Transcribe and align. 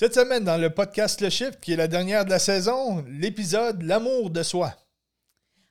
Cette 0.00 0.14
semaine, 0.14 0.44
dans 0.44 0.58
le 0.58 0.70
podcast 0.70 1.20
Le 1.20 1.28
Shift, 1.28 1.58
qui 1.58 1.72
est 1.72 1.76
la 1.76 1.88
dernière 1.88 2.24
de 2.24 2.30
la 2.30 2.38
saison, 2.38 3.04
l'épisode 3.08 3.82
L'amour 3.82 4.30
de 4.30 4.44
soi. 4.44 4.72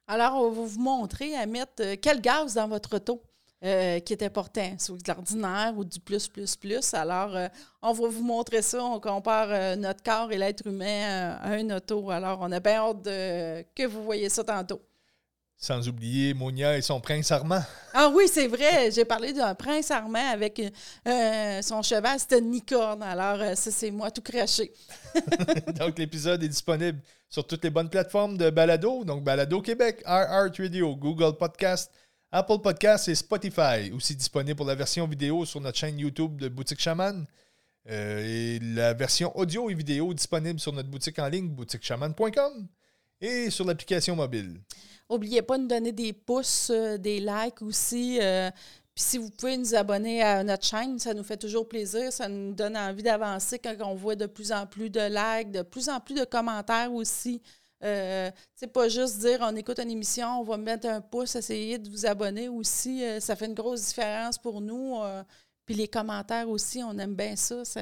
Alors, 0.06 0.34
on 0.34 0.52
va 0.52 0.64
vous 0.64 0.82
montrer 0.82 1.34
à 1.38 1.46
mettre 1.46 1.72
euh, 1.80 1.96
quel 2.02 2.20
gaz 2.20 2.56
dans 2.56 2.68
votre 2.68 2.98
auto 2.98 3.24
euh, 3.64 4.02
qui 4.02 4.12
est 4.12 4.24
important, 4.24 4.76
soit 4.80 4.98
de 4.98 5.08
l'ordinaire 5.08 5.74
ou 5.78 5.86
du 5.86 6.02
plus, 6.02 6.28
plus, 6.28 6.58
plus. 6.58 6.94
Alors, 6.94 7.38
euh, 7.38 7.48
on 7.82 7.94
va 7.94 8.08
vous 8.10 8.22
montrer 8.22 8.62
ça. 8.62 8.84
On 8.84 9.00
compare 9.00 9.78
notre 9.78 10.04
corps 10.04 10.30
et 10.34 10.38
l'être 10.38 10.68
humain 10.68 11.38
à 11.42 11.52
un 11.52 11.70
auto. 11.70 12.10
Alors, 12.12 12.40
on 12.42 12.52
a 12.52 12.60
bien 12.60 12.82
hâte 12.82 13.06
que 13.06 13.88
vous 13.88 14.04
voyez 14.04 14.28
ça 14.28 14.44
tantôt. 14.44 14.82
Sans 15.60 15.90
oublier 15.90 16.36
Monia 16.36 16.78
et 16.78 16.84
son 16.84 17.02
prince 17.02 17.32
Armand. 17.32 17.64
Ah 17.92 18.12
oui, 18.14 18.26
c'est 18.32 18.48
vrai. 18.48 18.92
J'ai 18.92 19.06
parlé 19.06 19.34
d'un 19.34 19.56
prince 19.56 19.90
Armand 19.90 20.32
avec 20.32 20.62
euh, 21.08 21.62
son 21.64 21.82
cheval, 21.82 22.20
c'était 22.20 22.38
une 22.38 22.52
licorne. 22.52 23.02
Alors, 23.02 23.42
euh, 23.42 23.56
ça, 23.56 23.72
c'est 23.72 23.90
moi 23.90 24.12
tout 24.12 24.22
craché. 24.22 24.72
donc, 25.80 25.98
l'épisode 25.98 26.44
est 26.44 26.48
disponible 26.48 27.00
sur 27.28 27.48
toutes 27.48 27.64
les 27.64 27.72
bonnes 27.72 27.90
plateformes 27.90 28.38
de 28.38 28.52
Balado. 28.52 29.04
Donc, 29.04 29.24
Balado 29.24 29.60
Québec, 29.62 30.04
RR 30.06 30.52
Radio, 30.60 30.96
Google 30.96 31.36
Podcast, 31.36 31.92
Apple 32.32 32.60
Podcast 32.62 33.08
et 33.08 33.16
Spotify. 33.16 33.92
Aussi 33.96 34.16
disponible 34.16 34.58
pour 34.58 34.68
la 34.68 34.76
version 34.76 35.08
vidéo 35.08 35.44
sur 35.44 35.60
notre 35.60 35.80
chaîne 35.80 35.98
YouTube 35.98 36.40
de 36.40 36.50
Boutique 36.50 36.80
Chaman. 36.80 37.26
Euh, 37.90 38.20
et 38.20 38.60
la 38.60 38.94
version 38.94 39.36
audio 39.36 39.72
et 39.72 39.74
vidéo 39.74 40.14
disponible 40.14 40.60
sur 40.60 40.72
notre 40.72 40.90
boutique 40.90 41.18
en 41.18 41.30
ligne, 41.30 41.48
boutiquechaman.com 41.50 42.68
et 43.22 43.50
sur 43.50 43.66
l'application 43.66 44.16
mobile. 44.16 44.62
N'oubliez 45.10 45.42
pas 45.42 45.58
de 45.58 45.64
nous 45.64 45.70
donner 45.70 45.92
des 45.92 46.12
pouces, 46.14 46.70
euh, 46.70 46.98
des 46.98 47.20
likes 47.20 47.62
aussi. 47.62 48.20
Euh, 48.22 48.52
puis 48.94 49.04
si 49.04 49.18
vous 49.18 49.30
pouvez 49.30 49.58
nous 49.58 49.74
abonner 49.74 50.22
à 50.22 50.44
notre 50.44 50.66
chaîne, 50.66 51.00
ça 51.00 51.14
nous 51.14 51.24
fait 51.24 51.38
toujours 51.38 51.68
plaisir. 51.68 52.12
Ça 52.12 52.28
nous 52.28 52.54
donne 52.54 52.76
envie 52.76 53.04
d'avancer 53.04 53.60
quand 53.60 53.76
on 53.82 53.96
voit 53.96 54.16
de 54.16 54.26
plus 54.26 54.52
en 54.52 54.66
plus 54.66 54.90
de 54.90 55.00
likes, 55.00 55.52
de 55.52 55.62
plus 55.62 55.88
en 55.88 56.00
plus 56.00 56.16
de 56.16 56.26
commentaires 56.26 56.92
aussi. 56.92 57.42
Euh, 57.84 58.32
c'est 58.56 58.74
pas 58.74 58.90
juste 58.90 59.20
dire 59.20 59.38
on 59.42 59.56
écoute 59.56 59.80
une 59.80 59.92
émission, 59.92 60.40
on 60.40 60.44
va 60.44 60.58
mettre 60.58 60.88
un 60.88 61.00
pouce, 61.00 61.36
essayer 61.36 61.78
de 61.78 61.90
vous 61.90 62.06
abonner 62.06 62.50
aussi. 62.50 63.04
Euh, 63.04 63.20
ça 63.20 63.36
fait 63.36 63.46
une 63.46 63.54
grosse 63.54 63.88
différence 63.88 64.38
pour 64.38 64.62
nous. 64.62 64.98
puis 65.66 65.76
les 65.76 65.88
commentaires 65.88 66.50
aussi, 66.50 66.84
on 66.84 66.98
aime 66.98 67.16
bien 67.16 67.36
ça. 67.36 67.64
Ça, 67.64 67.82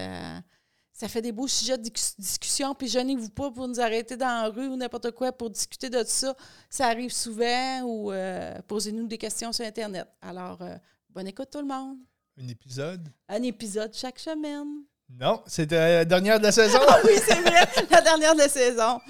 ça 0.96 1.10
fait 1.10 1.22
des 1.22 1.34
beaux 1.34 1.48
sujets 1.48 1.78
de 1.78 1.84
discussion, 2.18 2.74
puis 2.74 2.88
gênez-vous 2.88 3.30
pas 3.30 3.52
pour 3.52 3.68
nous 3.68 3.82
arrêter 3.82 4.16
dans 4.16 4.44
la 4.44 4.48
rue 4.48 4.68
ou 4.70 4.78
n'importe 4.78 5.12
quoi 5.12 5.34
pour 5.34 5.50
discuter 5.50 5.90
de 5.90 6.02
ça. 6.06 6.34
Ça 6.70 6.88
arrive 6.88 7.12
souvent 7.12 7.82
ou 7.82 8.14
euh, 8.14 8.54
posez-nous 8.66 9.06
des 9.06 9.18
questions 9.18 9.52
sur 9.52 9.66
Internet. 9.66 10.08
Alors, 10.22 10.62
euh, 10.62 10.78
bonne 11.10 11.28
écoute 11.28 11.50
tout 11.52 11.60
le 11.60 11.68
monde. 11.68 11.98
Un 12.42 12.48
épisode? 12.48 13.10
Un 13.28 13.44
épisode 13.44 13.94
chaque 13.94 14.20
semaine. 14.20 14.84
Non, 15.20 15.44
c'était 15.48 15.76
la 15.76 16.06
dernière 16.06 16.40
de 16.40 16.46
la 16.46 16.54
saison. 16.54 16.80
ah 16.88 17.00
oui, 17.04 17.12
c'est 17.28 17.42
vrai, 17.42 17.68
la 17.92 18.02
dernière 18.02 18.34
de 18.34 18.40
la 18.40 18.50
saison. 18.50 19.02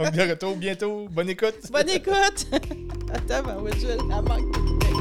Donc, 0.00 0.14
de 0.14 0.30
retour 0.30 0.56
bientôt. 0.56 1.06
Bonne 1.10 1.28
écoute. 1.28 1.70
Bonne 1.70 1.90
écoute. 1.90 2.46
Attends, 3.12 3.42
ben, 3.42 3.58
oui, 3.60 3.72
je 3.78 4.08
la 4.08 4.22
manque. 4.22 4.93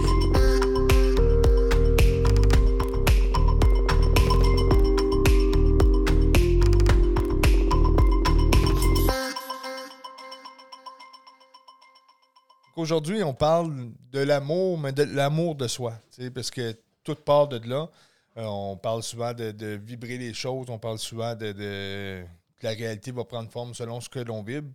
Aujourd'hui, 12.76 13.24
on 13.24 13.34
parle 13.34 13.92
de 14.12 14.20
l'amour, 14.20 14.80
mais 14.80 14.92
de 14.92 15.04
l'amour 15.04 15.56
de 15.56 15.68
soi. 15.68 15.94
Parce 16.34 16.50
que 16.50 16.76
tout 17.04 17.16
part 17.16 17.48
de 17.48 17.70
là. 17.70 17.90
Euh, 18.38 18.46
on 18.46 18.78
parle 18.78 19.04
souvent 19.04 19.34
de, 19.34 19.76
vibrer 19.76 20.18
les 20.18 20.34
choses, 20.34 20.68
on 20.70 20.80
parle 20.80 20.98
souvent 20.98 21.36
de, 21.36 22.24
la 22.62 22.72
réalité 22.72 23.12
va 23.12 23.26
prendre 23.26 23.52
forme 23.52 23.76
selon 23.76 24.02
ce 24.02 24.10
que 24.10 24.20
l'on 24.20 24.42
vibre. 24.42 24.70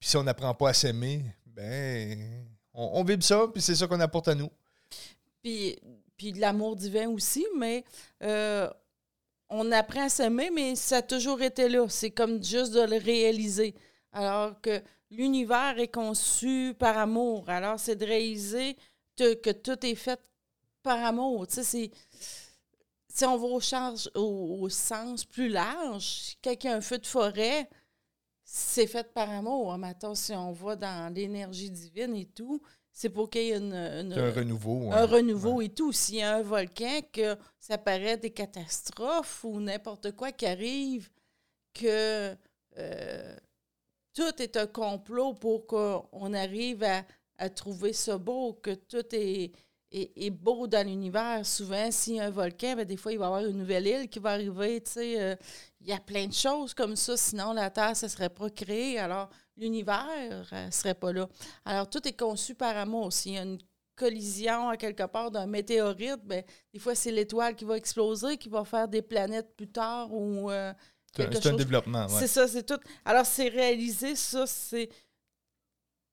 Puis 0.00 0.08
si 0.08 0.16
on 0.16 0.24
n'apprend 0.24 0.54
pas 0.54 0.70
à 0.70 0.72
s'aimer, 0.72 1.24
ben 1.46 2.18
on, 2.74 3.04
vibre 3.04 3.22
ça, 3.22 3.46
puis 3.52 3.62
c'est 3.62 3.74
ça 3.76 3.86
qu'on 3.86 4.00
apporte 4.00 4.28
à 4.28 4.34
nous. 4.34 4.50
Puis, 5.42 5.78
puis 6.16 6.32
de 6.32 6.40
l'amour 6.40 6.74
divin 6.74 7.08
aussi, 7.08 7.46
mais 7.56 7.84
euh, 8.22 8.68
on 9.48 9.70
apprend 9.70 10.06
à 10.06 10.08
s'aimer, 10.08 10.50
mais 10.50 10.74
ça 10.74 10.96
a 10.96 11.02
toujours 11.02 11.40
été 11.42 11.68
là. 11.68 11.86
C'est 11.88 12.10
comme 12.10 12.42
juste 12.42 12.72
de 12.72 12.80
le 12.80 12.96
réaliser. 12.96 13.74
Alors 14.12 14.60
que 14.60 14.82
l'univers 15.10 15.78
est 15.78 15.92
conçu 15.92 16.74
par 16.78 16.98
amour. 16.98 17.48
Alors, 17.48 17.78
c'est 17.78 17.96
de 17.96 18.04
réaliser 18.04 18.76
que 19.16 19.52
tout 19.52 19.84
est 19.84 19.94
fait 19.94 20.20
par 20.82 21.02
amour. 21.04 21.46
Tu 21.46 21.62
sais, 21.62 21.90
si 23.08 23.24
on 23.24 23.36
va 23.36 23.46
au, 23.46 23.60
charge, 23.60 24.10
au, 24.14 24.68
sens 24.68 25.24
plus 25.24 25.48
large, 25.48 26.36
quelqu'un 26.42 26.74
a 26.74 26.76
un 26.76 26.80
feu 26.80 26.98
de 26.98 27.06
forêt, 27.06 27.68
c'est 28.44 28.86
fait 28.86 29.12
par 29.12 29.30
amour. 29.30 29.76
Maintenant, 29.78 30.14
si 30.14 30.32
on 30.32 30.52
va 30.52 30.76
dans 30.76 31.12
l'énergie 31.12 31.70
divine 31.70 32.14
et 32.14 32.26
tout, 32.26 32.60
c'est 32.92 33.10
pour 33.10 33.28
qu'il 33.28 33.42
y 33.42 33.50
ait 33.50 33.56
une, 33.56 33.74
un 33.74 34.30
renouveau. 34.30 34.90
Un 34.92 35.06
renouveau 35.06 35.60
et 35.60 35.68
tout. 35.68 35.92
S'il 35.92 36.16
y 36.16 36.22
a 36.22 36.36
un 36.36 36.42
volcan, 36.42 37.00
que 37.12 37.36
ça 37.58 37.78
paraît 37.78 38.16
des 38.16 38.30
catastrophes 38.30 39.44
ou 39.44 39.60
n'importe 39.60 40.12
quoi 40.12 40.32
qui 40.32 40.46
arrive, 40.46 41.10
que 41.74 42.34
euh, 42.78 43.36
tout 44.16 44.42
est 44.42 44.56
un 44.56 44.66
complot 44.66 45.34
pour 45.34 45.66
qu'on 45.66 46.32
arrive 46.32 46.82
à, 47.38 47.50
trouver 47.50 47.92
ça 47.92 48.16
beau, 48.16 48.54
que 48.54 48.72
tout 48.72 49.04
est, 49.12 49.52
est, 49.92 50.30
beau 50.30 50.66
dans 50.66 50.86
l'univers. 50.86 51.44
Souvent, 51.44 51.90
s'il 51.90 52.14
y 52.14 52.20
a 52.20 52.24
un 52.24 52.30
volcan, 52.30 52.76
ben, 52.76 52.86
des 52.86 52.96
fois, 52.96 53.12
il 53.12 53.18
va 53.18 53.26
y 53.26 53.28
avoir 53.28 53.44
une 53.44 53.58
nouvelle 53.58 53.86
île 53.86 54.08
qui 54.08 54.18
va 54.18 54.30
arriver. 54.30 54.82
Euh, 54.96 55.36
il 55.82 55.86
y 55.86 55.92
a 55.92 56.00
plein 56.00 56.26
de 56.26 56.32
choses 56.32 56.72
comme 56.72 56.96
ça. 56.96 57.14
Sinon, 57.18 57.52
la 57.52 57.68
Terre, 57.68 57.94
ça 57.94 58.06
ne 58.06 58.10
serait 58.10 58.30
pas 58.30 58.48
créé. 58.48 58.98
Alors, 58.98 59.28
l'univers 59.54 60.08
ne 60.30 60.56
euh, 60.56 60.70
serait 60.70 60.94
pas 60.94 61.12
là. 61.12 61.28
Alors, 61.66 61.90
tout 61.90 62.08
est 62.08 62.18
conçu 62.18 62.54
par 62.54 62.74
amour. 62.74 63.12
S'il 63.12 63.32
y 63.32 63.38
a 63.38 63.42
une 63.42 63.58
collision 63.94 64.70
à 64.70 64.78
quelque 64.78 65.06
part 65.06 65.30
d'un 65.30 65.46
météorite, 65.46 66.24
ben, 66.24 66.42
des 66.72 66.78
fois, 66.78 66.94
c'est 66.94 67.12
l'étoile 67.12 67.54
qui 67.54 67.66
va 67.66 67.76
exploser, 67.76 68.38
qui 68.38 68.48
va 68.48 68.64
faire 68.64 68.88
des 68.88 69.02
planètes 69.02 69.54
plus 69.54 69.68
tard 69.68 70.10
ou 70.10 70.50
euh, 70.50 70.72
c'est 71.16 71.46
un 71.46 71.54
développement. 71.54 72.08
C'est 72.08 72.26
ça, 72.26 72.46
c'est 72.46 72.64
tout. 72.64 72.80
Alors, 73.04 73.26
c'est 73.26 73.48
réaliser 73.48 74.16
ça, 74.16 74.46
c'est 74.46 74.88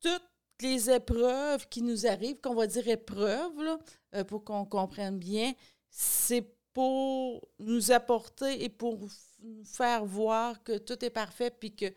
toutes 0.02 0.24
les 0.62 0.90
épreuves 0.90 1.68
qui 1.68 1.82
nous 1.82 2.06
arrivent, 2.08 2.40
qu'on 2.40 2.56
va 2.56 2.68
dire 2.68 2.88
épreuves, 2.88 3.62
là, 3.62 3.80
euh, 4.16 4.24
pour 4.24 4.44
qu'on 4.44 4.66
comprenne 4.66 5.18
bien, 5.20 5.54
c'est 5.90 6.56
pour 6.74 7.48
nous 7.60 7.92
apporter 7.92 8.64
et 8.64 8.70
pour 8.70 9.00
nous 9.00 9.66
faire 9.66 10.06
voir 10.06 10.64
que 10.64 10.78
tout 10.78 11.04
est 11.04 11.10
parfait, 11.10 11.52
puis 11.52 11.76
que 11.76 11.94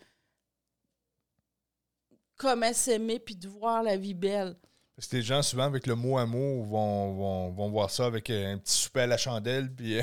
comment 2.37 2.73
s'aimer, 2.73 3.19
puis 3.19 3.37
de 3.37 3.49
voir 3.49 3.83
la 3.83 3.97
vie 3.97 4.15
belle. 4.15 4.57
Parce 4.97 5.09
que 5.09 5.17
les 5.17 5.23
gens, 5.23 5.43
souvent, 5.43 5.65
avec 5.65 5.87
le 5.87 5.95
mot 5.95 6.17
amour, 6.17 6.65
vont, 6.65 7.51
vont, 7.51 7.71
voir 7.71 7.91
ça 7.91 8.07
avec 8.07 8.31
euh, 8.31 8.55
un 8.55 8.59
petit 8.59 8.79
souper 8.79 9.01
à 9.01 9.07
la 9.07 9.19
chandelle, 9.19 9.71
puis 9.71 9.99
euh, 10.01 10.03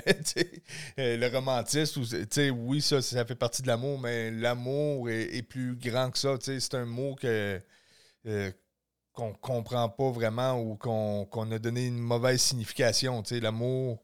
euh, 1.00 1.18
le 1.18 1.28
romantisme. 1.36 2.04
Oui, 2.56 2.80
ça, 2.80 3.02
ça 3.02 3.26
fait 3.26 3.36
partie 3.36 3.64
de 3.64 3.68
l'amour, 3.68 4.00
mais 4.00 4.30
l'amour 4.30 5.10
est, 5.10 5.42
plus 5.42 5.76
grand 5.76 6.12
que 6.12 6.20
ça. 6.20 6.36
C'est 6.40 6.76
un 6.76 6.86
mot 6.86 7.16
que 7.16 7.60
qu'on 9.14 9.30
ne 9.30 9.36
comprend 9.36 9.90
pas 9.90 10.10
vraiment 10.12 10.60
ou 10.60 10.76
qu'on 10.76 11.52
a 11.52 11.60
donné 11.60 11.88
une 11.88 12.00
mauvaise 12.00 12.42
signification. 12.42 13.24
L'amour, 13.32 14.04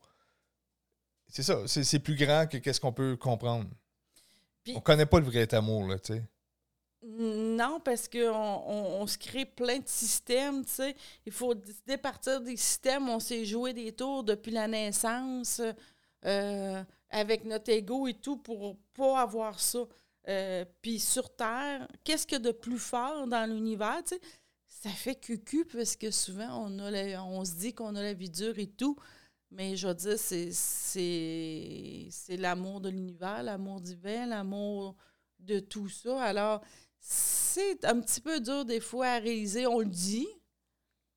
c'est 1.28 1.44
ça, 1.44 1.68
c'est 1.68 2.00
plus 2.00 2.16
grand 2.16 2.48
que 2.48 2.58
qu'est-ce 2.58 2.82
qu'on 2.82 2.94
peut 2.94 3.16
comprendre. 3.16 3.70
On 4.68 4.78
on 4.78 4.82
connaît 4.82 5.06
pas 5.06 5.20
le 5.20 5.26
vrai 5.26 5.52
amour, 5.54 5.88
là, 5.88 6.00
tu 6.00 6.14
sais. 6.14 6.24
Non, 7.02 7.80
parce 7.80 8.10
qu'on 8.10 8.20
on, 8.20 9.08
se 9.08 9.18
crée 9.18 9.46
plein 9.46 9.80
de 9.80 9.88
systèmes, 9.88 10.66
tu 10.66 10.74
sais. 10.74 10.96
Il 11.26 11.32
faut 11.32 11.56
départir 11.86 12.42
des 12.42 12.58
systèmes. 12.58 13.08
On 13.08 13.20
s'est 13.20 13.46
joué 13.46 13.74
des 13.74 13.94
tours 13.94 14.24
depuis 14.24 14.52
la 14.52 14.68
naissance 14.68 15.62
euh, 16.26 16.84
avec 17.10 17.46
notre 17.46 17.72
ego 17.72 18.08
et 18.08 18.16
tout 18.16 18.38
pour 18.38 18.78
pas 18.94 19.22
avoir 19.22 19.60
ça. 19.62 19.80
Euh, 20.28 20.66
puis 20.82 21.00
sur 21.00 21.34
Terre, 21.34 21.88
qu'est-ce 22.04 22.28
qu'il 22.28 22.38
y 22.38 22.42
a 22.42 22.44
de 22.44 22.52
plus 22.52 22.78
fort 22.78 23.26
dans 23.28 23.50
l'univers, 23.50 24.04
tu 24.04 24.16
sais? 24.16 24.22
Ça 24.68 24.90
fait 24.90 25.16
cucu 25.16 25.66
parce 25.66 25.96
que 25.96 26.12
souvent, 26.12 26.68
on, 26.68 26.80
a 26.80 27.24
on 27.24 27.46
se 27.46 27.56
dit 27.56 27.74
qu'on 27.74 27.96
a 27.96 28.04
la 28.04 28.14
vie 28.14 28.30
dure 28.30 28.60
et 28.60 28.68
tout. 28.68 28.98
Mais 29.52 29.76
je 29.76 29.88
veux 29.88 29.96
dire, 29.96 30.20
c'est 30.20 30.52
l'amour 32.38 32.82
de 32.82 32.90
l'univers, 32.90 33.42
l'amour 33.42 33.82
divin, 33.82 34.28
l'amour 34.28 34.96
de 35.40 35.60
tout 35.60 35.90
ça. 35.90 36.22
Alors, 36.22 36.62
c'est 37.00 37.86
un 37.86 38.00
petit 38.00 38.22
peu 38.22 38.40
dur 38.40 38.66
des 38.66 38.80
fois 38.80 39.08
à 39.08 39.20
réaliser. 39.20 39.66
On 39.68 39.80
le 39.80 39.86
dit, 39.86 40.28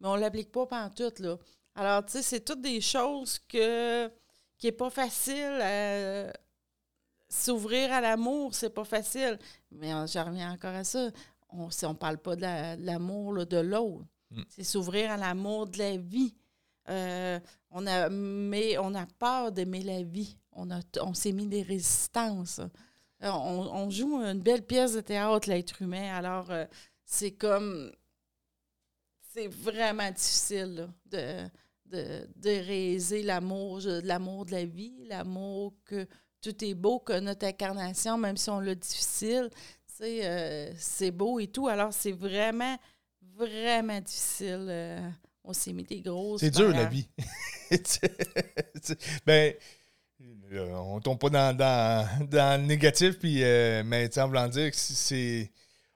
mais 0.00 0.08
on 0.08 0.16
ne 0.16 0.20
l'applique 0.20 0.50
pas 0.50 0.66
pendant 0.66 0.90
tout. 0.90 1.22
Là. 1.22 1.36
Alors, 1.74 2.04
tu 2.04 2.12
sais, 2.12 2.22
c'est 2.22 2.40
toutes 2.40 2.60
des 2.60 2.80
choses 2.80 3.38
que, 3.38 4.08
qui 4.58 4.66
n'est 4.66 4.72
pas 4.72 4.90
facile 4.90 5.60
à 5.60 6.32
s'ouvrir 7.28 7.92
à 7.92 8.00
l'amour, 8.00 8.54
c'est 8.54 8.70
pas 8.70 8.84
facile. 8.84 9.38
Mais 9.70 9.90
je 9.90 10.18
reviens 10.18 10.52
encore 10.52 10.74
à 10.74 10.84
ça. 10.84 11.10
On 11.48 11.66
ne 11.66 11.94
parle 11.94 12.18
pas 12.18 12.36
de 12.36 12.84
l'amour 12.84 13.46
de 13.46 13.56
l'autre. 13.58 14.04
Mm. 14.30 14.42
C'est 14.48 14.64
s'ouvrir 14.64 15.10
à 15.10 15.16
l'amour 15.16 15.66
de 15.66 15.78
la 15.78 15.96
vie. 15.96 16.34
Euh, 16.88 17.38
on 17.70 17.86
a, 17.86 18.08
mais 18.08 18.76
on 18.78 18.94
a 18.94 19.06
peur 19.18 19.52
d'aimer 19.52 19.82
la 19.82 20.02
vie. 20.02 20.36
on, 20.52 20.70
a, 20.70 20.80
on 21.00 21.14
s'est 21.14 21.32
mis 21.32 21.46
des 21.46 21.62
résistances. 21.62 22.60
On, 23.22 23.28
on, 23.72 23.90
joue 23.90 24.16
une 24.16 24.40
belle 24.40 24.66
pièce 24.66 24.94
de 24.94 25.00
théâtre, 25.00 25.48
l'être 25.48 25.80
humain. 25.80 26.14
Alors, 26.14 26.50
c'est 27.04 27.32
comme. 27.32 27.92
C'est 29.32 29.48
vraiment 29.48 30.10
difficile 30.10 30.88
de, 31.06 31.48
de, 31.86 32.28
de 32.36 32.50
réaliser 32.50 33.22
l'amour, 33.22 33.80
l'amour 34.02 34.44
de 34.44 34.52
la 34.52 34.64
vie, 34.64 35.06
l'amour 35.08 35.72
que 35.84 36.06
tout 36.42 36.64
est 36.64 36.74
beau, 36.74 36.98
que 36.98 37.18
notre 37.20 37.46
incarnation, 37.46 38.18
même 38.18 38.36
si 38.36 38.50
on 38.50 38.60
l'a 38.60 38.74
difficile, 38.74 39.48
euh, 40.02 40.72
c'est 40.76 41.10
beau 41.10 41.38
et 41.38 41.46
tout. 41.46 41.68
Alors, 41.68 41.92
c'est 41.92 42.12
vraiment, 42.12 42.76
vraiment 43.36 44.00
difficile. 44.00 44.66
Euh, 44.68 45.08
on 45.44 45.52
s'est 45.52 45.72
mis 45.72 45.84
des 45.84 46.00
grosses. 46.00 46.40
C'est 46.40 46.50
dur, 46.50 46.70
la 46.70 46.86
vie. 46.86 47.08
ben, 49.26 49.54
on 50.54 51.00
tombe 51.00 51.18
pas 51.18 51.30
dans, 51.30 52.08
le 52.20 52.66
négatif, 52.66 53.18
puis, 53.18 53.42
euh, 53.42 53.82
mais 53.84 54.08
en 54.18 54.48
dire 54.48 54.70
que 54.70 54.76
c'est. 54.76 55.50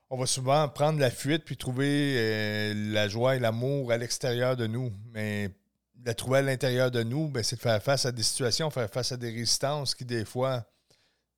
On 0.08 0.16
va 0.16 0.26
souvent 0.26 0.68
prendre 0.68 1.00
la 1.00 1.10
fuite 1.10 1.44
puis 1.44 1.56
trouver 1.56 2.72
la 2.74 3.08
joie 3.08 3.34
et 3.34 3.40
l'amour 3.40 3.90
à 3.90 3.98
l'extérieur 3.98 4.56
de 4.56 4.68
nous. 4.68 4.92
Mais 5.12 5.50
la 6.04 6.14
trouver 6.14 6.38
à 6.38 6.42
l'intérieur 6.42 6.92
de 6.92 7.02
nous, 7.02 7.28
ben, 7.28 7.42
c'est 7.42 7.56
de 7.56 7.60
faire 7.60 7.82
face 7.82 8.06
à 8.06 8.12
des 8.12 8.22
situations, 8.22 8.70
faire 8.70 8.88
face 8.88 9.10
à 9.10 9.16
des 9.16 9.30
résistances 9.30 9.96
qui, 9.96 10.04
des 10.04 10.24
fois, 10.24 10.64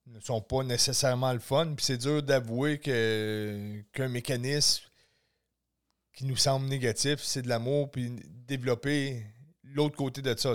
ne 0.07 0.21
sont 0.21 0.43
pas 0.43 0.63
nécessairement 0.63 1.33
le 1.33 1.39
fun. 1.39 1.73
Puis 1.75 1.87
c'est 1.87 1.97
dur 1.97 2.23
d'avouer 2.23 2.79
qu'un 2.79 4.09
mécanisme 4.09 4.85
qui 6.13 6.27
nous 6.27 6.37
semble 6.37 6.67
négatif, 6.67 7.21
c'est 7.23 7.43
de 7.43 7.49
l'amour, 7.49 7.91
puis 7.91 8.11
développer 8.47 9.25
l'autre 9.63 9.97
côté 9.97 10.21
de 10.21 10.37
ça. 10.37 10.55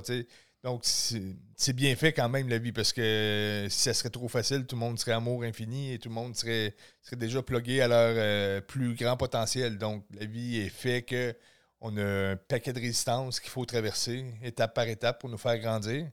Donc, 0.63 0.83
c'est, 0.85 1.73
bien 1.73 1.93
fait 1.97 2.13
quand 2.13 2.29
même 2.29 2.47
la 2.47 2.57
vie, 2.57 2.71
parce 2.71 2.93
que 2.93 3.67
si 3.69 3.79
ça 3.81 3.93
serait 3.93 4.09
trop 4.09 4.29
facile, 4.29 4.65
tout 4.65 4.77
le 4.77 4.79
monde 4.79 4.97
serait 4.97 5.11
amour 5.11 5.43
infini 5.43 5.91
et 5.91 5.99
tout 5.99 6.07
le 6.07 6.15
monde 6.15 6.35
serait, 6.37 6.73
serait 7.01 7.17
déjà 7.17 7.41
plugué 7.43 7.81
à 7.81 7.89
leur 7.89 8.13
euh, 8.15 8.61
plus 8.61 8.95
grand 8.95 9.17
potentiel. 9.17 9.77
Donc, 9.77 10.05
la 10.17 10.25
vie 10.25 10.59
est 10.59 10.69
fait 10.69 11.01
que 11.01 11.35
on 11.81 11.97
a 11.97 12.31
un 12.31 12.35
paquet 12.37 12.71
de 12.71 12.79
résistances 12.79 13.41
qu'il 13.41 13.49
faut 13.49 13.65
traverser 13.65 14.25
étape 14.41 14.73
par 14.73 14.87
étape 14.87 15.19
pour 15.19 15.29
nous 15.29 15.37
faire 15.37 15.59
grandir. 15.59 16.09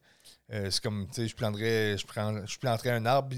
Euh, 0.53 0.69
c'est 0.69 0.83
comme, 0.83 1.07
tu 1.07 1.23
sais, 1.23 1.29
je 1.29 1.37
planterais, 1.37 1.97
je, 1.97 2.05
prends, 2.05 2.45
je 2.45 2.59
planterais 2.59 2.91
un 2.91 3.07
arbre, 3.07 3.37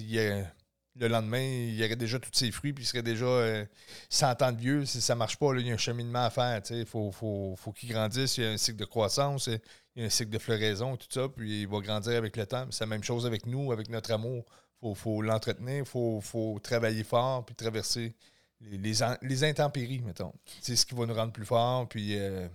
le 0.96 1.08
lendemain, 1.08 1.42
il 1.42 1.74
y 1.74 1.84
aurait 1.84 1.96
déjà 1.96 2.18
tous 2.18 2.30
ses 2.32 2.50
fruits, 2.50 2.72
puis 2.72 2.84
il 2.84 2.86
serait 2.86 3.02
déjà 3.02 3.66
100 4.10 4.26
euh, 4.26 4.46
ans 4.46 4.52
de 4.52 4.58
vieux. 4.58 4.84
Si 4.84 5.00
ça 5.00 5.14
ne 5.14 5.18
marche 5.18 5.36
pas, 5.36 5.54
il 5.54 5.66
y 5.66 5.70
a 5.70 5.74
un 5.74 5.78
cheminement 5.78 6.24
à 6.24 6.30
faire. 6.30 6.60
Il 6.70 6.84
faut, 6.84 7.10
faut, 7.10 7.54
faut 7.56 7.72
qu'il 7.72 7.90
grandisse. 7.90 8.36
Il 8.36 8.44
y 8.44 8.46
a 8.46 8.50
un 8.50 8.56
cycle 8.56 8.78
de 8.78 8.84
croissance, 8.84 9.46
il 9.46 9.60
y 9.96 10.02
a 10.02 10.06
un 10.06 10.10
cycle 10.10 10.30
de 10.30 10.38
floraison, 10.38 10.96
tout 10.96 11.06
ça, 11.08 11.28
puis 11.28 11.62
il 11.62 11.68
va 11.68 11.80
grandir 11.80 12.16
avec 12.16 12.36
le 12.36 12.46
temps. 12.46 12.66
C'est 12.70 12.84
la 12.84 12.88
même 12.88 13.02
chose 13.02 13.24
avec 13.26 13.46
nous, 13.46 13.72
avec 13.72 13.88
notre 13.88 14.12
amour. 14.12 14.44
Il 14.82 14.94
faut, 14.96 15.22
l'entretenir, 15.22 15.84
il 15.84 16.20
faut, 16.20 16.60
travailler 16.62 17.04
fort, 17.04 17.46
puis 17.46 17.54
traverser 17.54 18.14
les, 18.60 18.92
les, 19.22 19.44
intempéries, 19.44 20.02
mettons. 20.02 20.32
C'est 20.60 20.76
ce 20.76 20.84
qui 20.84 20.94
va 20.94 21.06
nous 21.06 21.14
rendre 21.14 21.32
plus 21.32 21.44
forts, 21.44 21.88
puis 21.88 22.18
euh, 22.18 22.48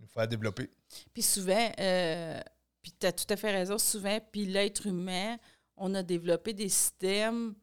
nous 0.00 0.06
faire 0.06 0.28
développer. 0.28 0.70
Puis 1.12 1.22
souvent, 1.22 1.70
puis 2.80 2.92
tu 2.98 3.06
as 3.06 3.12
tout 3.12 3.26
à 3.28 3.36
fait 3.36 3.50
raison, 3.50 3.76
souvent, 3.76 4.18
puis 4.32 4.46
l'être 4.46 4.86
humain, 4.86 5.36
on 5.78 5.94
a 5.94 6.02
développé 6.02 6.52
des 6.52 6.68
systèmes, 6.68 7.54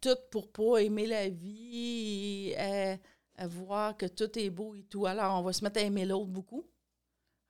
tout 0.00 0.16
pour 0.30 0.50
pas 0.50 0.78
aimer 0.78 1.06
la 1.06 1.28
vie 1.28 2.50
et 2.50 2.98
à, 3.36 3.46
voir 3.48 3.96
que 3.96 4.06
tout 4.06 4.38
est 4.38 4.50
beau 4.50 4.74
et 4.74 4.84
tout. 4.84 5.06
Alors, 5.06 5.38
on 5.38 5.42
va 5.42 5.52
se 5.52 5.62
mettre 5.62 5.80
à 5.80 5.82
aimer 5.82 6.06
l'autre 6.06 6.26
beaucoup. 6.26 6.64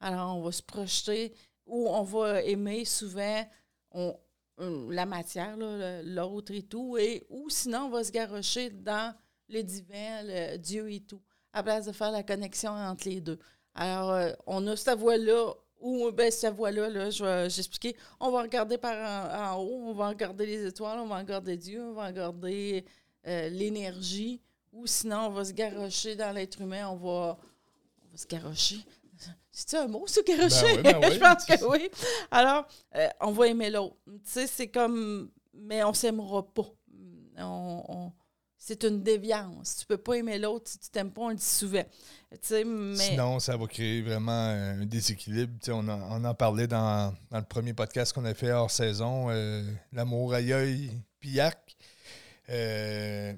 Alors, 0.01 0.37
on 0.37 0.43
va 0.43 0.53
se 0.53 0.63
projeter 0.63 1.35
ou 1.67 1.89
on 1.89 2.03
va 2.03 2.43
aimer 2.43 2.85
souvent 2.85 3.45
on, 3.93 4.17
la 4.59 5.07
matière, 5.07 5.57
l'autre 6.05 6.53
et 6.53 6.63
tout, 6.63 6.97
et, 6.97 7.27
ou 7.29 7.51
sinon, 7.51 7.87
on 7.87 7.91
va 7.91 8.05
se 8.05 8.11
garrocher 8.11 8.71
dans 8.71 9.15
le 9.49 9.63
divin, 9.63 10.23
le 10.23 10.57
Dieu 10.57 10.91
et 10.91 11.01
tout, 11.01 11.21
à 11.53 11.63
place 11.63 11.87
de 11.87 11.93
faire 11.93 12.11
la 12.11 12.23
connexion 12.23 12.71
entre 12.71 13.09
les 13.09 13.21
deux. 13.21 13.39
Alors, 13.75 14.11
euh, 14.13 14.33
on 14.47 14.67
a 14.67 14.77
cette 14.77 14.99
voie-là 14.99 15.53
ou 15.87 16.11
ben, 16.11 16.33
cette 16.33 16.55
voie-là, 16.55 16.89
là, 16.89 17.11
je 17.11 17.25
vais 17.25 17.49
j'expliquer. 17.49 17.97
On 18.19 18.33
va 18.33 18.43
regarder 18.43 18.77
par 18.77 19.55
en, 19.55 19.63
haut, 19.63 19.83
on 19.85 19.95
va 19.95 20.09
regarder 20.09 20.45
les 20.45 20.67
étoiles, 20.67 20.99
on 20.99 21.07
va 21.07 21.19
regarder 21.19 21.57
Dieu, 21.57 21.81
on 21.81 21.93
va 21.93 22.07
regarder 22.07 22.85
euh, 23.27 23.49
l'énergie. 23.51 24.41
Ou 24.73 24.87
sinon, 24.87 25.27
on 25.27 25.31
va 25.31 25.45
se 25.45 25.53
garrocher 25.53 26.17
dans 26.17 26.33
l'être 26.33 26.61
humain, 26.61 26.89
on 26.89 26.97
va, 26.97 27.39
on 28.03 28.11
va 28.11 28.17
se 28.17 28.27
garrocher. 28.27 28.79
C'est-tu 29.53 29.77
un 29.77 29.87
mot, 29.87 30.07
se 30.09 30.21
garrocher? 30.21 30.83
Ben 30.83 30.99
ben 31.01 31.13
je 31.13 31.21
pense 31.21 31.45
que 31.45 31.65
oui. 31.65 31.89
Alors, 32.33 32.67
euh, 32.97 33.09
on 33.21 33.31
va 33.31 33.47
aimer 33.47 33.71
l'autre. 33.71 33.97
Tu 34.07 34.21
sais, 34.25 34.47
c'est 34.49 34.69
comme. 34.69 35.31
Mais 35.55 35.85
on 35.85 35.95
s'aimera 35.95 36.43
pas. 36.53 36.67
on, 37.39 38.13
c'est 38.67 38.83
une 38.83 39.01
déviance. 39.01 39.77
Tu 39.77 39.87
peux 39.87 39.97
pas 39.97 40.15
aimer 40.15 40.39
l'autre 40.41 40.69
si 40.69 40.81
tu 40.81 40.91
t'aimes 40.91 41.13
pas, 41.13 41.23
on 41.23 41.29
le 41.29 41.37
dit 41.37 41.45
souvent. 41.45 41.85
Sinon, 42.43 43.39
ça 43.39 43.57
va 43.57 43.65
créer 43.69 44.03
vraiment 44.03 44.33
un 44.33 44.85
déséquilibre. 44.85 45.53
On, 45.69 45.89
on, 45.89 46.25
en 46.25 46.35
parlait 46.35 46.67
dans, 46.67 47.15
le 47.31 47.43
premier 47.43 47.75
podcast 47.75 48.13
qu'on 48.13 48.25
a 48.25 48.35
fait 48.35 48.51
hors 48.51 48.73
saison, 48.73 49.29
euh, 49.31 49.63
L'amour 49.93 50.35
aïeul 50.35 50.91
pillac. 51.21 51.77
Euh, 52.49 53.33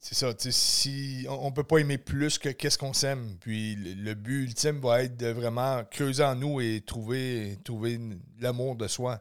c'est 0.00 0.16
ça, 0.16 0.32
si 0.36 1.26
on, 1.28 1.50
ne 1.50 1.54
peut 1.54 1.62
pas 1.62 1.78
aimer 1.78 1.98
plus 1.98 2.36
que 2.36 2.48
qu'est-ce 2.48 2.76
qu'on 2.76 2.92
s'aime. 2.92 3.36
Puis 3.38 3.76
le, 3.76 4.14
but 4.14 4.46
ultime 4.46 4.80
va 4.80 5.04
être 5.04 5.16
de 5.16 5.28
vraiment 5.28 5.84
creuser 5.84 6.24
en 6.24 6.34
nous 6.34 6.60
et 6.60 6.82
trouver, 6.84 7.56
trouver 7.62 8.00
l'amour 8.40 8.74
de 8.74 8.88
soi. 8.88 9.20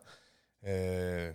Euh, 0.66 1.32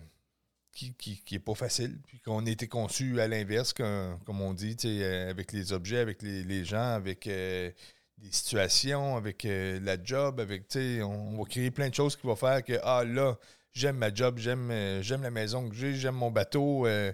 qui, 0.75 0.93
qui, 0.93 1.35
est 1.35 1.39
pas 1.39 1.55
facile, 1.55 1.97
puis 2.05 2.19
qu'on 2.19 2.45
a 2.45 2.49
été 2.49 2.67
conçu 2.67 3.19
à 3.21 3.27
l'inverse, 3.27 3.73
comme, 3.73 4.41
on 4.41 4.53
dit, 4.53 4.75
euh, 4.83 5.29
avec 5.29 5.53
les 5.53 5.71
objets, 5.71 5.99
avec 5.99 6.21
les, 6.21 6.65
gens, 6.65 6.93
avec 6.93 7.27
euh, 7.27 7.71
des 8.17 8.31
situations, 8.31 9.15
avec 9.15 9.45
euh, 9.45 9.79
la 9.81 10.01
job, 10.03 10.39
avec 10.41 10.65
on, 10.75 11.37
va 11.37 11.45
créer 11.45 11.71
plein 11.71 11.89
de 11.89 11.95
choses 11.95 12.17
qui 12.17 12.27
vont 12.27 12.35
faire 12.35 12.63
que 12.63 12.73
ah 12.83 13.05
là, 13.05 13.37
j'aime 13.71 13.97
ma 13.97 14.13
job, 14.13 14.37
j'aime 14.37 15.01
j'aime 15.01 15.23
la 15.23 15.31
maison 15.31 15.69
que 15.69 15.75
j'ai, 15.75 15.95
j'aime 15.95 16.15
mon 16.15 16.29
bateau. 16.29 16.87
et 16.87 17.13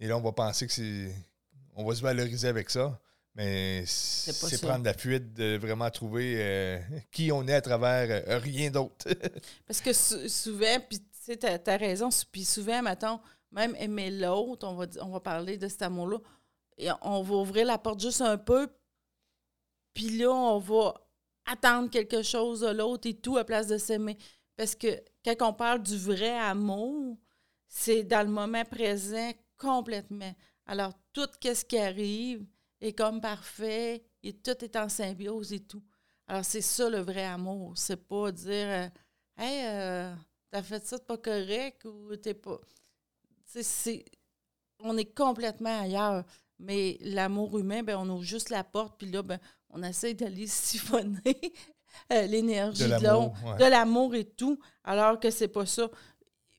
là, 0.00 0.16
on 0.16 0.22
va 0.22 0.32
penser 0.32 0.66
que 0.66 0.72
c'est. 0.72 1.14
On 1.76 1.84
va 1.84 1.94
se 1.94 2.02
valoriser 2.02 2.48
avec 2.48 2.70
ça. 2.70 3.00
Mais 3.36 3.84
c'est 3.86 4.62
prendre 4.62 4.84
la 4.84 4.94
fuite 4.94 5.34
de 5.34 5.58
vraiment 5.58 5.90
trouver 5.90 6.80
qui 7.12 7.30
on 7.30 7.46
est 7.46 7.52
à 7.54 7.60
travers 7.60 8.40
rien 8.42 8.70
d'autre. 8.70 9.06
Parce 9.66 9.82
que 9.82 9.92
souvent, 9.92 10.80
puis 10.88 11.02
tu 11.34 11.46
as, 11.46 11.76
raison. 11.76 12.08
Puis 12.30 12.44
souvent, 12.44 12.82
mettons, 12.82 13.20
même 13.52 13.74
aimer 13.76 14.10
l'autre, 14.10 14.66
on 14.66 14.74
va, 14.74 14.86
on 15.00 15.20
parler 15.20 15.56
de 15.56 15.68
cet 15.68 15.82
amour-là, 15.82 16.18
et 16.78 16.88
on 17.02 17.22
va 17.22 17.34
ouvrir 17.36 17.66
la 17.66 17.78
porte 17.78 18.00
juste 18.00 18.20
un 18.20 18.36
peu, 18.36 18.68
puis 19.94 20.10
là, 20.18 20.30
on 20.30 20.58
va 20.58 20.94
attendre 21.46 21.88
quelque 21.88 22.22
chose 22.22 22.60
de 22.60 22.68
l'autre 22.68 23.08
et 23.08 23.14
tout 23.14 23.38
à 23.38 23.44
place 23.44 23.66
de 23.68 23.78
s'aimer. 23.78 24.18
Parce 24.56 24.74
que 24.74 24.88
quand 25.24 25.48
on 25.48 25.52
parle 25.54 25.82
du 25.82 25.96
vrai 25.96 26.38
amour, 26.38 27.16
c'est 27.68 28.02
dans 28.02 28.22
le 28.26 28.32
moment 28.32 28.64
présent 28.64 29.32
complètement. 29.56 30.34
Alors, 30.66 30.92
tout 31.12 31.28
ce 31.42 31.64
qui 31.64 31.78
arrive 31.78 32.44
est 32.80 32.92
comme 32.92 33.20
parfait 33.20 34.04
et 34.22 34.34
tout 34.34 34.62
est 34.62 34.76
en 34.76 34.88
symbiose 34.88 35.52
et 35.52 35.60
tout. 35.60 35.82
Alors, 36.26 36.44
c'est 36.44 36.60
ça 36.60 36.90
le 36.90 36.98
vrai 36.98 37.24
amour. 37.24 37.72
C'est 37.76 38.06
pas 38.06 38.32
dire, 38.32 38.66
euh, 38.68 38.88
hey, 39.38 39.66
euh, 39.66 40.14
t'as 40.56 40.62
fait 40.62 40.86
ça, 40.86 40.98
pas 40.98 41.18
correct 41.18 41.84
ou 41.84 42.16
t'es 42.16 42.32
pas. 42.32 42.58
C'est, 43.44 44.04
on 44.80 44.96
est 44.96 45.14
complètement 45.14 45.82
ailleurs. 45.82 46.24
Mais 46.58 46.96
l'amour 47.02 47.58
humain, 47.58 47.82
ben, 47.82 47.98
on 47.98 48.08
ouvre 48.08 48.22
juste 48.22 48.48
la 48.48 48.64
porte, 48.64 48.94
puis 48.96 49.10
là, 49.10 49.22
ben, 49.22 49.38
on 49.68 49.82
essaie 49.82 50.14
d'aller 50.14 50.46
siphonner 50.46 51.52
euh, 52.10 52.22
l'énergie 52.26 52.84
de 52.84 52.88
l'amour, 52.88 53.34
de 53.58 53.64
l'amour 53.64 54.14
et 54.14 54.24
tout, 54.24 54.58
alors 54.82 55.20
que 55.20 55.30
c'est 55.30 55.48
pas 55.48 55.66
ça. 55.66 55.90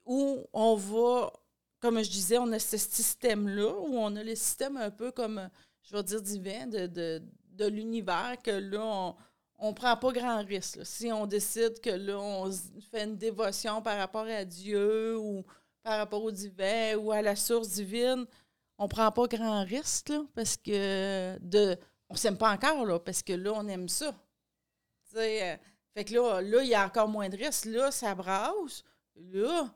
Où 0.06 0.46
on 0.54 0.75
va, 0.75 1.34
comme 1.80 2.04
je 2.04 2.10
disais, 2.12 2.38
on 2.38 2.51
a 2.51 2.60
ce 2.60 2.77
système-là, 2.77 3.74
où 3.80 3.98
on 3.98 4.16
a 4.16 4.24
le 4.24 4.36
système 4.36 4.77
un 4.77 4.92
peu 4.92 5.12
comme, 5.12 5.50
je 5.82 5.96
vais 5.96 6.04
dire, 6.04 6.22
divin 6.22 6.68
de, 6.68 6.86
de, 6.86 7.24
de 7.54 7.66
l'univers, 7.66 8.36
que 8.44 8.51
là, 8.51 8.80
on, 8.84 9.16
on 9.58 9.74
prend 9.74 9.98
pas 9.98 10.12
grand 10.12 10.44
risque. 10.44 10.80
Si 10.84 11.12
on 11.12 11.26
décide 11.26 11.80
que 11.80 11.90
là, 11.90 12.20
on 12.20 12.52
fait 12.92 13.04
une 13.04 13.18
dévotion 13.18 13.82
par 13.82 13.98
rapport 13.98 14.26
à 14.26 14.46
Dieu 14.46 15.18
ou 15.18 15.44
par 15.84 15.98
rapport 15.98 16.24
au 16.24 16.32
divin 16.32 16.96
ou 16.98 17.12
à 17.12 17.22
la 17.22 17.36
source 17.36 17.70
divine, 17.70 18.26
on 18.78 18.88
prend 18.88 19.12
pas 19.12 19.28
grand 19.28 19.64
risque 19.64 20.10
là, 20.10 20.22
parce 20.36 20.58
que 20.58 21.38
de 21.40 21.78
on 22.10 22.16
s'aime 22.16 22.38
pas 22.38 22.52
encore 22.52 22.86
là, 22.86 23.00
parce 23.00 23.22
que 23.22 23.34
là, 23.34 23.52
on 23.54 23.68
aime 23.68 23.90
ça. 23.90 24.14
Euh, 25.16 25.56
fait 25.94 26.06
que 26.06 26.14
là, 26.14 26.42
là, 26.42 26.62
il 26.62 26.70
y 26.70 26.76
a 26.76 26.86
encore 26.86 27.08
moins 27.08 27.28
de 27.28 27.36
risques. 27.36 27.66
Là, 27.66 27.92
ça 27.92 28.14
brasse. 28.14 28.84
Là, 29.16 29.70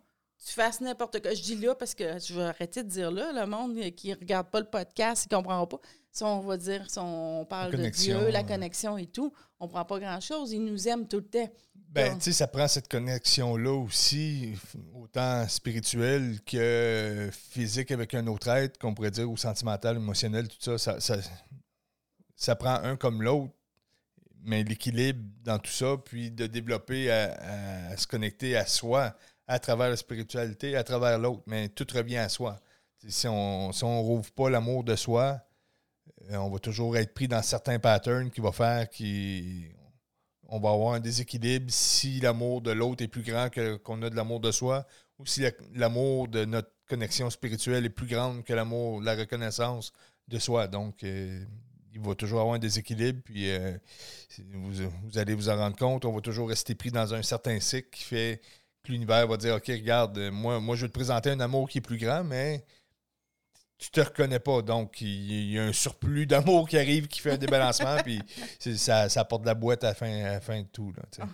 tu 0.46 0.54
fasses 0.54 0.82
n'importe 0.82 1.22
quoi. 1.22 1.34
Je 1.34 1.42
dis 1.42 1.56
là 1.56 1.76
parce 1.76 1.94
que 1.94 2.20
je 2.20 2.34
vais 2.34 2.44
arrêter 2.44 2.84
de 2.84 2.90
dire 2.90 3.12
là, 3.12 3.32
le 3.34 3.46
monde 3.46 3.78
qui 3.96 4.10
ne 4.10 4.16
regarde 4.16 4.50
pas 4.50 4.60
le 4.60 4.66
podcast, 4.66 5.26
il 5.26 5.34
ne 5.34 5.38
comprend 5.38 5.68
pas. 5.68 5.80
Si 6.12 6.24
on 6.24 6.42
va 6.42 6.58
dire, 6.58 6.90
si 6.90 7.00
on 7.00 7.46
parle 7.46 7.72
de 7.72 7.90
Dieu, 7.90 8.30
la 8.30 8.44
connexion 8.44 8.98
et 8.98 9.08
tout, 9.08 9.32
on 9.62 9.66
ne 9.66 9.70
prend 9.70 9.86
pas 9.86 10.00
grand-chose. 10.00 10.52
Il 10.52 10.66
nous 10.66 10.88
aime 10.88 11.08
tout 11.08 11.18
le 11.18 11.28
temps. 11.28 11.50
Ben, 11.74 12.18
tu 12.18 12.26
sais, 12.26 12.32
ça 12.34 12.48
prend 12.48 12.68
cette 12.68 12.90
connexion-là 12.90 13.74
aussi, 13.74 14.54
autant 14.94 15.48
spirituelle 15.48 16.40
que 16.46 17.30
physique 17.32 17.92
avec 17.92 18.14
un 18.14 18.28
autre 18.28 18.48
être, 18.50 18.78
qu'on 18.78 18.94
pourrait 18.94 19.12
dire, 19.12 19.30
ou 19.30 19.36
sentimental, 19.36 19.98
émotionnel, 19.98 20.48
tout 20.48 20.78
ça. 20.78 20.78
Ça, 21.00 21.18
ça, 22.36 22.56
prend 22.56 22.76
un 22.76 22.96
comme 22.96 23.22
l'autre, 23.22 23.54
mais 24.44 24.64
l'équilibre 24.64 25.22
dans 25.44 25.60
tout 25.60 25.72
ça, 25.72 25.98
puis 25.98 26.32
de 26.32 26.48
développer 26.48 27.12
à, 27.12 27.96
se 27.98 28.08
connecter 28.08 28.56
à 28.56 28.66
soi 28.66 29.16
à 29.48 29.60
travers 29.60 29.90
la 29.90 29.98
spiritualité, 29.98 30.78
à 30.78 30.84
travers 30.84 31.20
l'autre, 31.20 31.44
mais 31.46 31.68
tout 31.68 31.88
revient 31.94 32.18
à 32.18 32.30
soi. 32.30 32.60
Si 33.08 33.28
on 33.28 33.70
ne 33.70 33.74
si 33.74 33.84
on 33.84 34.02
rouvre 34.02 34.32
pas 34.32 34.50
l'amour 34.50 34.86
de 34.86 34.96
soi, 34.96 35.42
on 36.32 36.50
va 36.50 36.60
toujours 36.60 36.98
être 36.98 37.14
pris 37.14 37.28
dans 37.28 37.42
certains 37.42 37.80
patterns 37.80 38.30
qui 38.30 38.42
vont 38.42 38.52
faire 38.52 38.88
qu'on 38.90 40.60
va 40.60 40.70
avoir 40.70 40.94
un 40.94 41.00
déséquilibre 41.00 41.66
si 41.70 42.20
l'amour 42.20 42.62
de 42.62 42.72
l'autre 42.72 43.04
est 43.04 43.08
plus 43.08 43.24
grand 43.24 43.50
que 43.50 43.78
qu'on 43.78 44.02
a 44.02 44.10
de 44.10 44.16
l'amour 44.16 44.40
de 44.40 44.52
soi, 44.52 44.86
ou 45.20 45.26
si 45.26 45.44
l'amour 45.74 46.28
de 46.28 46.46
notre 46.46 46.72
connexion 46.88 47.30
spirituelle 47.30 47.86
est 47.86 47.90
plus 47.90 48.08
grande 48.08 48.44
que 48.44 48.54
l'amour, 48.54 49.02
la 49.02 49.16
reconnaissance 49.16 49.94
de 50.28 50.40
soi. 50.40 50.68
Donc, 50.68 51.04
euh, 51.04 51.44
il 51.94 52.00
va 52.02 52.16
toujours 52.16 52.40
avoir 52.42 52.56
un 52.56 52.60
déséquilibre, 52.60 53.22
puis 53.24 53.50
euh, 53.50 53.78
vous, 54.54 55.18
allez 55.18 55.34
vous 55.34 55.50
en 55.50 55.58
rendre 55.58 55.76
compte, 55.76 56.06
on 56.06 56.14
va 56.14 56.22
toujours 56.22 56.50
rester 56.50 56.76
pris 56.76 56.92
dans 56.92 57.14
un 57.14 57.22
certain 57.22 57.60
cycle 57.60 57.90
qui 57.92 58.04
fait 58.04 58.42
l'univers 58.88 59.28
va 59.28 59.38
dire 59.38 59.56
OK, 59.56 59.68
regarde, 59.68 60.18
moi, 60.32 60.60
moi, 60.60 60.76
je 60.76 60.82
vais 60.82 60.88
te 60.88 60.94
présenter 60.94 61.30
un 61.30 61.40
amour 61.40 61.70
qui 61.70 61.80
est 61.80 61.82
plus 61.82 61.98
grand, 61.98 62.24
mais 62.24 62.64
tu 63.82 63.90
te 63.90 64.00
reconnais 64.00 64.40
pas. 64.40 64.62
Donc, 64.62 65.02
il 65.02 65.52
y 65.52 65.60
a 65.60 65.64
un 65.64 65.74
surplus 65.74 66.28
d'amour 66.28 66.70
qui 66.70 66.78
arrive 66.78 67.08
qui 67.08 67.20
fait 67.20 67.32
un 67.32 67.38
débalancement, 67.38 67.98
puis 68.04 68.22
ça, 68.78 69.10
ça 69.10 69.22
apporte 69.22 69.42
de 69.42 69.48
la 69.48 69.56
boîte 69.56 69.84
à 69.84 69.88
la 69.88 69.94
fin, 69.94 70.40
fin 70.40 70.62
de 70.62 70.68
tout. 70.68 70.94
Ah, 71.20 71.26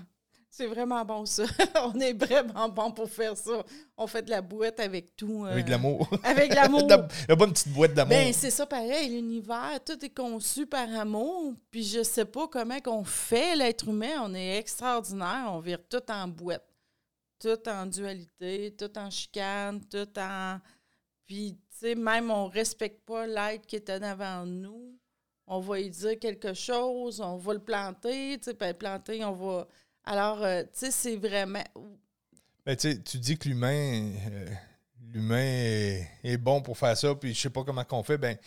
c'est 0.49 0.65
vraiment 0.65 1.03
bon, 1.03 1.25
ça. 1.25 1.43
On 1.83 1.99
est 1.99 2.13
vraiment 2.13 2.69
bon 2.69 2.91
pour 2.91 3.09
faire 3.09 3.35
ça. 3.37 3.63
On 3.97 4.07
fait 4.07 4.23
de 4.23 4.29
la 4.29 4.41
boîte 4.41 4.79
avec 4.79 5.15
tout. 5.15 5.45
avec 5.45 5.65
de 5.65 5.71
l'amour. 5.71 6.09
Avec 6.23 6.55
l'amour. 6.55 6.87
la, 7.27 7.35
bonne 7.35 7.51
petite 7.51 7.73
boîte 7.73 7.93
d'amour. 7.93 8.17
Ben, 8.17 8.33
c'est 8.33 8.49
ça 8.49 8.65
pareil. 8.65 9.09
L'univers, 9.09 9.79
tout 9.85 10.03
est 10.03 10.15
conçu 10.15 10.65
par 10.65 10.89
amour. 10.97 11.53
Puis 11.69 11.83
je 11.83 12.01
sais 12.01 12.25
pas 12.25 12.47
comment 12.47 12.79
qu'on 12.79 13.03
fait, 13.03 13.55
l'être 13.55 13.89
humain. 13.89 14.21
On 14.23 14.33
est 14.33 14.57
extraordinaire. 14.57 15.49
On 15.49 15.59
vire 15.59 15.79
tout 15.89 16.09
en 16.09 16.27
boîte 16.27 16.63
tout 17.39 17.69
en 17.69 17.85
dualité, 17.85 18.75
tout 18.77 18.97
en 18.97 19.09
chicane, 19.09 19.81
tout 19.85 20.07
en. 20.17 20.59
Puis, 21.25 21.57
sais, 21.79 21.95
même 21.95 22.31
on 22.31 22.47
respecte 22.47 23.05
pas 23.05 23.27
l'être 23.27 23.65
qui 23.65 23.75
est 23.75 23.89
en 23.89 24.01
avant 24.01 24.45
nous. 24.45 24.97
On 25.47 25.59
va 25.59 25.77
lui 25.77 25.89
dire 25.89 26.19
quelque 26.19 26.53
chose, 26.53 27.21
on 27.21 27.37
va 27.37 27.53
le 27.53 27.59
planter, 27.59 28.37
tu 28.37 28.51
sais, 28.51 28.57
le 28.59 28.73
planter, 28.73 29.23
on 29.23 29.31
va. 29.31 29.67
Alors, 30.03 30.43
euh, 30.43 30.63
tu 30.63 30.69
sais, 30.73 30.91
c'est 30.91 31.15
vraiment. 31.15 31.63
Ben, 32.65 32.75
tu 32.75 33.17
dis 33.17 33.37
que 33.37 33.47
l'humain. 33.47 34.11
Euh, 34.31 34.47
l'humain 35.13 36.03
est, 36.23 36.37
bon 36.37 36.61
pour 36.61 36.77
faire 36.77 36.97
ça, 36.97 37.15
puis 37.15 37.33
je 37.33 37.39
sais 37.39 37.49
pas 37.49 37.63
comment 37.63 37.85
qu'on 37.85 38.03
fait, 38.03 38.17
ben 38.17 38.37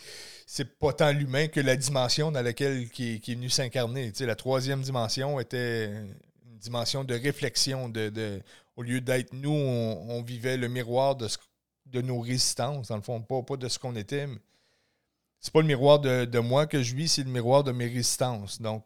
c'est 0.45 0.77
pas 0.77 0.93
tant 0.93 1.11
l'humain 1.11 1.47
que 1.47 1.59
la 1.59 1.75
dimension 1.75 2.31
dans 2.31 2.43
laquelle 2.43 2.87
qui, 2.89 3.15
est 3.15 3.33
venu 3.33 3.49
s'incarner. 3.49 4.11
La 4.19 4.35
troisième 4.35 4.81
dimension 4.81 5.39
était 5.39 5.85
une 5.85 6.57
dimension 6.59 7.03
de 7.03 7.15
réflexion, 7.15 7.89
de 7.89 8.41
au 8.75 8.83
lieu 8.83 9.01
d'être 9.01 9.33
nous, 9.33 9.51
on, 9.51 10.21
vivait 10.23 10.57
le 10.57 10.67
miroir 10.67 11.15
de, 11.15 11.27
de 11.91 12.01
nos 12.01 12.19
résistances, 12.19 12.87
dans 12.87 12.95
le 12.95 13.01
fond, 13.01 13.21
pas, 13.21 13.41
pas 13.43 13.57
de 13.57 13.67
ce 13.67 13.77
qu'on 13.79 13.95
était. 13.95 14.27
C'est 15.39 15.51
pas 15.51 15.61
le 15.61 15.67
miroir 15.67 15.99
de, 15.99 16.39
moi 16.39 16.67
que 16.67 16.83
je 16.83 16.95
vis, 16.95 17.07
c'est 17.07 17.23
le 17.23 17.31
miroir 17.31 17.63
de 17.63 17.71
mes 17.71 17.87
résistances. 17.87 18.61
Donc, 18.61 18.85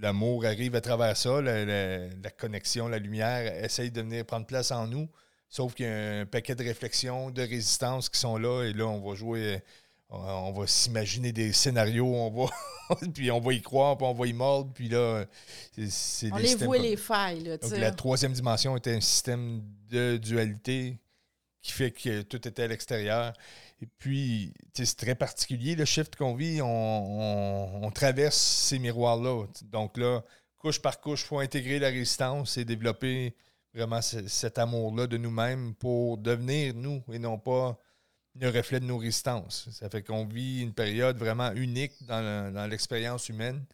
l'amour 0.00 0.44
arrive 0.44 0.74
à 0.74 0.80
travers 0.80 1.16
ça, 1.16 1.40
la, 1.40 2.30
connexion, 2.36 2.88
la 2.88 2.98
lumière 2.98 3.64
essaye 3.64 3.90
de 3.90 4.00
venir 4.00 4.24
prendre 4.24 4.46
place 4.46 4.70
en 4.72 4.86
nous. 4.86 5.08
Sauf 5.48 5.74
qu'il 5.74 5.86
y 5.86 5.88
a 5.88 6.20
un 6.20 6.26
paquet 6.26 6.56
de 6.56 6.64
réflexions, 6.64 7.30
de 7.30 7.42
résistances 7.42 8.08
qui 8.08 8.18
sont 8.18 8.36
là, 8.36 8.64
et 8.64 8.72
là, 8.72 8.86
on 8.86 9.08
va 9.08 9.14
jouer 9.14 9.62
on 10.10 10.52
va 10.52 10.66
s'imaginer 10.66 11.32
des 11.32 11.52
scénarios, 11.52 12.06
on 12.06 12.30
va 12.30 12.50
puis 13.14 13.30
on 13.30 13.40
va 13.40 13.52
y 13.52 13.62
croire, 13.62 13.96
puis 13.96 14.06
on 14.06 14.12
va 14.12 14.26
y 14.26 14.32
mordre, 14.32 14.72
puis 14.72 14.88
là, 14.88 15.24
c'est 15.88 16.32
On 16.32 16.36
les 16.36 16.54
voit 16.56 16.78
les 16.78 16.96
failles. 16.96 17.44
Là, 17.44 17.56
Donc, 17.56 17.72
la 17.72 17.90
troisième 17.90 18.32
dimension 18.32 18.76
était 18.76 18.94
un 18.94 19.00
système 19.00 19.62
de 19.90 20.16
dualité 20.16 20.98
qui 21.64 21.72
fait 21.72 21.90
que 21.90 22.20
tout 22.22 22.46
était 22.46 22.64
à 22.64 22.66
l'extérieur. 22.68 23.32
Et 23.80 23.86
puis, 23.86 24.52
c'est 24.74 24.96
très 24.96 25.14
particulier 25.14 25.74
le 25.74 25.86
shift 25.86 26.14
qu'on 26.14 26.34
vit. 26.34 26.60
On, 26.62 27.90
traverse 27.94 28.36
ces 28.36 28.78
miroirs-là. 28.78 29.46
Donc 29.62 29.96
là, 29.96 30.22
couche 30.58 30.80
par 30.80 31.00
couche, 31.00 31.22
il 31.22 31.26
faut 31.26 31.38
intégrer 31.38 31.78
la 31.78 31.88
résistance 31.88 32.58
et 32.58 32.66
développer 32.66 33.34
vraiment 33.72 34.02
cet 34.02 34.58
amour-là 34.58 35.06
de 35.06 35.16
nous-mêmes 35.16 35.74
pour 35.74 36.18
devenir 36.18 36.74
nous 36.74 37.02
et 37.10 37.18
non 37.18 37.38
pas 37.38 37.78
le 38.38 38.50
reflet 38.50 38.78
de 38.78 38.84
nos 38.84 38.98
résistances. 38.98 39.68
Ça 39.70 39.88
fait 39.88 40.02
qu'on 40.02 40.26
vit 40.26 40.60
une 40.60 40.74
période 40.74 41.16
vraiment 41.16 41.50
unique 41.52 41.92
dans 42.06 42.68
l'expérience 42.68 43.28
humaine. 43.30 43.64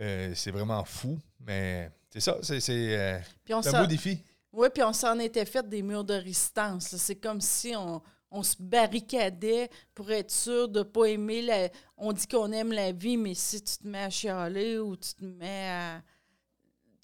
Euh, 0.00 0.32
c'est 0.34 0.50
vraiment 0.50 0.84
fou, 0.84 1.18
mais 1.40 1.90
c'est 2.10 2.20
ça, 2.20 2.38
c'est 2.42 2.70
euh, 2.70 3.18
un 3.50 3.80
beau 3.80 3.86
défi. 3.86 4.22
Oui, 4.52 4.68
puis 4.72 4.82
on 4.82 4.92
s'en 4.92 5.18
était 5.18 5.44
fait 5.44 5.68
des 5.68 5.82
murs 5.82 6.04
de 6.04 6.14
résistance. 6.14 6.96
C'est 6.96 7.16
comme 7.16 7.40
si 7.40 7.74
on, 7.76 8.42
se 8.42 8.56
barricadait 8.60 9.70
pour 9.94 10.10
être 10.10 10.30
sûr 10.30 10.68
de 10.68 10.80
ne 10.80 10.84
pas 10.84 11.06
aimer 11.06 11.42
la. 11.42 11.68
On 11.96 12.12
dit 12.12 12.26
qu'on 12.26 12.50
aime 12.52 12.72
la 12.72 12.92
vie, 12.92 13.16
mais 13.16 13.34
si 13.34 13.62
tu 13.62 13.78
te 13.78 13.86
mets 13.86 14.04
à 14.04 14.10
chialer 14.10 14.78
ou 14.78 14.96
tu 14.96 15.14
te 15.14 15.24
mets 15.24 15.68
à. 15.70 16.02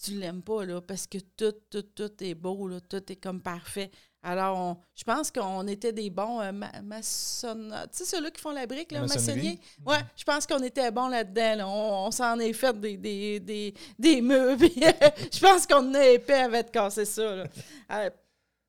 Tu 0.03 0.13
l'aimes 0.13 0.43
pas, 0.43 0.65
là, 0.65 0.81
parce 0.81 1.07
que 1.07 1.19
tout, 1.19 1.55
tout, 1.71 1.83
tout 1.83 2.23
est 2.23 2.35
beau, 2.35 2.69
là, 2.69 2.81
tout 2.81 3.11
est 3.11 3.17
comme 3.17 3.41
parfait. 3.41 3.91
Alors, 4.27 4.79
je 4.95 5.05
pense 5.05 5.31
qu'on 5.31 5.67
était 5.67 5.93
des 5.93 6.09
bons 6.09 6.41
euh. 6.41 6.51
Tu 6.51 7.03
sais, 7.03 8.05
ceux-là 8.07 8.31
qui 8.31 8.41
font 8.41 8.53
la 8.53 8.67
brique, 8.67 8.91
là, 8.91 9.03
maçonnier? 9.03 9.61
Oui, 9.87 9.97
je 10.17 10.25
pense 10.25 10.47
qu'on 10.47 10.63
était 10.63 10.91
bons 10.91 11.09
là-dedans. 11.09 12.07
On, 12.07 12.11
s'en 12.11 12.39
est 12.39 12.55
fait 12.55 12.81
des, 12.81 12.97
des, 12.97 13.39
des, 13.41 13.75
des 13.99 14.23
meubles. 14.23 14.67
je 14.75 15.41
pense 15.41 15.67
qu'on 15.67 15.93
est 15.95 16.15
épais 16.15 16.41
avec 16.41 16.73
casser 16.73 17.05
ça. 17.05 17.21
Euh, 17.23 18.11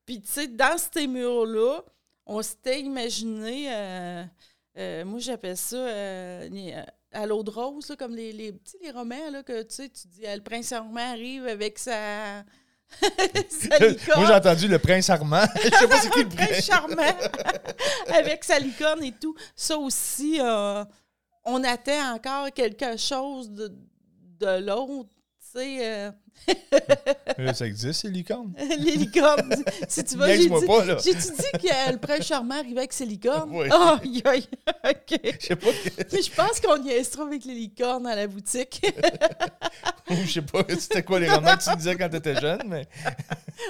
puis, 0.06 0.20
tu 0.20 0.28
sais, 0.28 0.48
dans 0.48 0.78
ces 0.78 1.08
murs-là, 1.08 1.84
on 2.26 2.42
s'était 2.42 2.82
imaginé, 2.82 3.68
euh, 3.72 5.06
moi 5.06 5.20
j'appelle 5.20 5.56
ça 5.56 5.78
à 7.14 7.26
l'eau 7.26 7.44
de 7.44 7.50
rose, 7.50 7.96
comme 7.98 8.14
les, 8.14 8.34
les, 8.34 8.54
les 8.82 8.92
romans, 8.92 9.30
là, 9.32 9.42
que 9.42 9.62
tu 9.62 9.76
sais, 9.76 9.90
tu 9.90 10.08
dis, 10.10 10.22
le 10.24 10.42
prince 10.42 10.68
charmant 10.68 11.14
arrive 11.14 11.48
avec 11.48 11.80
sa 11.80 12.44
Moi, 14.18 14.26
j'ai 14.28 14.34
entendu 14.34 14.68
le 14.68 14.80
prince 14.80 15.10
Armand. 15.10 15.46
Je 15.64 15.70
sais 15.70 15.88
pas 15.88 15.98
c'est 16.00 16.10
qui 16.12 16.24
le 16.24 16.30
prince. 16.30 16.66
charmant. 16.66 17.18
Avec 18.14 18.44
sa 18.44 18.60
licorne 18.60 19.04
et 19.04 19.12
tout. 19.12 19.36
Ça 19.56 19.78
aussi, 19.78 20.40
euh, 20.42 20.84
on 21.44 21.64
attend 21.64 22.14
encore 22.16 22.52
quelque 22.54 22.98
chose 22.98 23.50
de, 23.52 23.72
de 24.40 24.66
l'autre. 24.66 25.10
Sais. 25.56 26.12
Euh, 27.38 27.54
ça 27.54 27.66
existe, 27.66 28.04
les 28.04 28.12
licornes? 28.12 28.54
les 28.80 28.92
licornes. 28.92 29.56
Si 29.90 30.04
tu 30.04 30.16
veux, 30.16 30.28
j'ai 30.28 30.48
dit, 30.48 30.50
dit 30.50 31.68
que 31.68 31.92
le 31.92 31.98
prince 31.98 32.26
charmant 32.26 32.56
arrivait 32.56 32.80
avec 32.80 32.94
ses 32.94 33.06
licornes? 33.06 33.50
Oui. 33.52 33.68
Oh, 33.74 33.96
OK. 33.96 35.20
Je 35.40 35.46
sais 35.46 35.56
pas. 35.56 35.70
Je 36.12 36.36
pense 36.36 36.60
qu'on 36.62 36.82
y 36.84 36.90
est 36.90 37.20
avec 37.20 37.46
les 37.46 37.54
licornes 37.54 38.06
à 38.08 38.16
la 38.16 38.28
boutique. 38.28 38.86
je 40.10 40.32
sais 40.32 40.42
pas, 40.42 40.64
c'était 40.78 41.04
quoi 41.04 41.20
les 41.20 41.30
romans 41.30 41.58
que 41.58 41.70
tu 41.70 41.76
disais 41.78 41.96
quand 41.96 42.10
tu 42.10 42.18
étais 42.18 42.40
jeune, 42.40 42.64
mais 42.68 42.88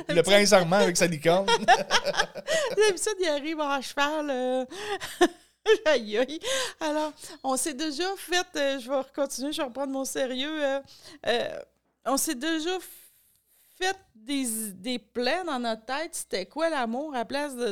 le 0.09 0.21
prince 0.21 0.49
charmant 0.49 0.77
avec 0.77 0.97
sa 0.97 1.07
licorne. 1.07 1.47
ça, 1.47 3.11
il 3.19 3.27
arrive 3.27 3.59
en 3.59 3.81
cheval. 3.81 4.29
Euh. 4.29 4.65
aïe, 5.85 6.17
aïe. 6.17 6.39
Alors, 6.79 7.13
on 7.43 7.57
s'est 7.57 7.73
déjà 7.73 8.15
fait, 8.17 8.45
euh, 8.55 8.79
je 8.79 8.89
vais 8.89 9.01
continuer, 9.15 9.51
je 9.51 9.57
vais 9.57 9.67
reprendre 9.67 9.91
mon 9.91 10.05
sérieux. 10.05 10.81
Euh, 11.27 11.59
on 12.05 12.17
s'est 12.17 12.35
déjà 12.35 12.77
fait 13.77 13.97
des, 14.15 14.45
des 14.73 15.01
dans 15.45 15.59
notre 15.59 15.85
tête. 15.85 16.13
C'était 16.15 16.45
quoi 16.45 16.69
l'amour 16.69 17.15
à 17.15 17.25
place 17.25 17.55
de, 17.55 17.71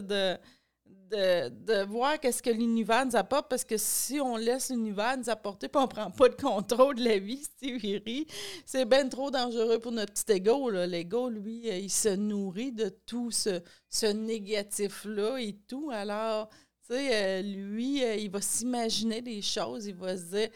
de, 1.14 1.50
de, 1.50 1.84
voir 1.86 2.20
qu'est-ce 2.20 2.42
que 2.42 2.50
l'univers 2.50 3.06
nous 3.06 3.16
apporte? 3.16 3.50
Parce 3.50 3.64
que 3.64 3.78
si 3.78 4.20
on 4.20 4.36
laisse 4.36 4.70
l'univers 4.70 5.18
nous 5.18 5.30
apporter 5.30 5.68
et 5.68 5.78
on 5.78 5.82
ne 5.82 5.88
prend 5.88 6.12
pas 6.12 6.28
le 6.28 6.36
contrôle 6.36 6.96
de 6.96 7.04
la 7.04 7.20
vie, 7.20 7.44
c'est 8.66 8.86
bien 8.86 9.08
trop 9.08 9.32
dangereux 9.32 9.80
pour 9.80 9.92
notre 9.92 10.14
petit 10.14 10.34
ego. 10.34 10.70
L'ego, 10.70 11.30
lui, 11.30 11.70
euh, 11.70 11.78
il 11.78 11.92
se 11.92 12.10
nourrit 12.10 12.72
de 12.72 12.90
tout 13.06 13.32
ce, 13.32 13.62
ce 13.90 14.08
négatif-là 14.08 15.38
et 15.38 15.54
tout. 15.68 15.90
Alors, 15.92 16.50
tu 16.88 16.96
sais, 16.96 17.10
euh, 17.14 17.42
lui, 17.42 18.04
euh, 18.04 18.16
il 18.16 18.30
va 18.30 18.42
s'imaginer 18.42 19.22
des 19.22 19.42
choses. 19.42 19.86
Il 19.86 19.96
va 19.96 20.18
se 20.18 20.24
dire, 20.24 20.50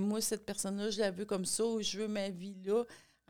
moi, 0.00 0.20
cette 0.20 0.46
personne-là, 0.46 0.90
je 0.90 1.00
la 1.00 1.10
veux 1.10 1.24
comme 1.24 1.44
ça, 1.44 1.64
je 1.80 1.98
veux 1.98 2.08
ma 2.08 2.28
vie 2.28 2.56
là. 2.64 2.84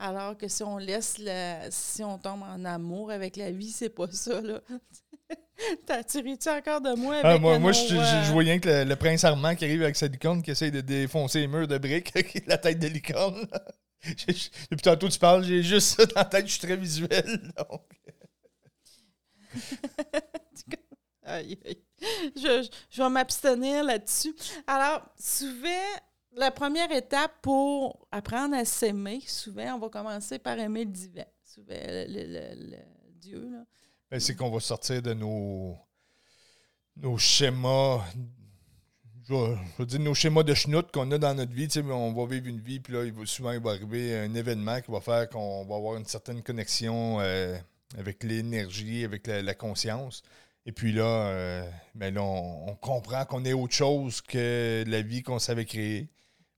Alors 0.04 0.36
que 0.36 0.48
si 0.48 0.62
on 0.64 0.78
laisse 0.78 1.18
la, 1.18 1.70
si 1.70 2.02
on 2.02 2.18
tombe 2.18 2.42
en 2.42 2.64
amour 2.64 3.12
avec 3.12 3.36
la 3.36 3.52
vie, 3.52 3.70
c'est 3.70 3.88
pas 3.90 4.10
ça, 4.10 4.40
là. 4.40 4.60
T'as 5.86 6.02
tiré-tu 6.02 6.48
encore 6.48 6.80
de 6.80 6.92
moi 6.96 7.20
Ah, 7.22 7.28
avec 7.30 7.40
moi, 7.40 7.54
un 7.54 7.58
moi 7.60 7.70
je, 7.70 7.86
je- 7.86 7.96
euh, 7.96 8.22
je 8.24 8.32
vois 8.32 8.42
rien 8.42 8.58
que 8.58 8.68
le, 8.68 8.84
le 8.84 8.96
prince 8.96 9.22
Armand 9.22 9.54
qui 9.54 9.64
arrive 9.64 9.82
avec 9.82 9.94
sa 9.94 10.08
licorne 10.08 10.42
qui 10.42 10.50
essaye 10.50 10.72
de 10.72 10.80
défoncer 10.80 11.38
les 11.38 11.46
murs 11.46 11.68
de 11.68 11.78
briques 11.78 12.12
la 12.48 12.58
tête 12.58 12.80
de 12.80 12.88
licorne. 12.88 13.46
J'ai- 14.02 14.34
Depuis 14.72 14.82
tantôt, 14.82 15.08
tu 15.08 15.18
parles, 15.20 15.44
j'ai 15.44 15.62
juste 15.62 15.96
ça 15.96 16.04
dans 16.06 16.16
la 16.16 16.24
tête, 16.24 16.46
je 16.48 16.52
suis 16.52 16.60
très 16.60 16.76
visuel. 16.76 17.52
donc. 17.56 17.82
Aïe, 21.24 21.58
aïe. 21.64 21.82
Je, 22.34 22.62
je- 22.64 22.68
je 22.90 23.02
vais 23.02 23.08
m'abstenir 23.08 23.84
là-dessus. 23.84 24.34
Alors, 24.66 25.02
souvent, 25.16 25.68
la 26.36 26.50
première 26.50 26.90
étape 26.92 27.32
pour 27.42 28.06
apprendre 28.10 28.56
à 28.56 28.64
s'aimer, 28.64 29.20
souvent, 29.26 29.74
on 29.74 29.78
va 29.78 29.88
commencer 29.88 30.38
par 30.38 30.58
aimer 30.58 30.84
le 30.84 30.90
divin. 30.90 31.24
Le, 31.68 32.76
Dieu. 33.20 33.50
Ben, 34.10 34.18
c'est 34.18 34.34
qu'on 34.34 34.50
va 34.50 34.60
sortir 34.60 35.02
de 35.02 35.12
nos, 35.14 35.76
schémas. 37.18 38.04
Je 39.28 39.34
vais 39.78 39.86
dire 39.86 40.00
nos 40.00 40.14
schémas 40.14 40.42
de 40.42 40.54
schnout 40.54 40.90
qu'on 40.90 41.10
a 41.12 41.18
dans 41.18 41.34
notre 41.34 41.52
vie. 41.52 41.68
On 41.84 42.12
va 42.12 42.26
vivre 42.26 42.46
une 42.46 42.60
vie, 42.60 42.80
puis 42.80 42.94
là, 42.94 43.04
il 43.04 43.12
va, 43.12 43.26
souvent, 43.26 43.52
il 43.52 43.60
va 43.60 43.70
arriver 43.70 44.18
un 44.18 44.34
événement 44.34 44.80
qui 44.80 44.90
va 44.90 45.00
faire 45.00 45.28
qu'on 45.28 45.64
va 45.66 45.76
avoir 45.76 45.96
une 45.96 46.06
certaine 46.06 46.42
connexion 46.42 47.20
euh, 47.20 47.56
avec 47.98 48.24
l'énergie, 48.24 49.04
avec 49.04 49.26
la, 49.26 49.42
la 49.42 49.54
conscience. 49.54 50.22
Et 50.64 50.72
puis 50.72 50.92
là, 50.92 51.04
euh, 51.04 51.70
ben 51.94 52.14
là, 52.14 52.22
on, 52.22 52.70
on 52.70 52.74
comprend 52.76 53.24
qu'on 53.24 53.44
est 53.44 53.52
autre 53.52 53.74
chose 53.74 54.20
que 54.20 54.84
la 54.86 55.02
vie 55.02 55.22
qu'on 55.22 55.38
savait 55.38 55.64
créer. 55.64 56.08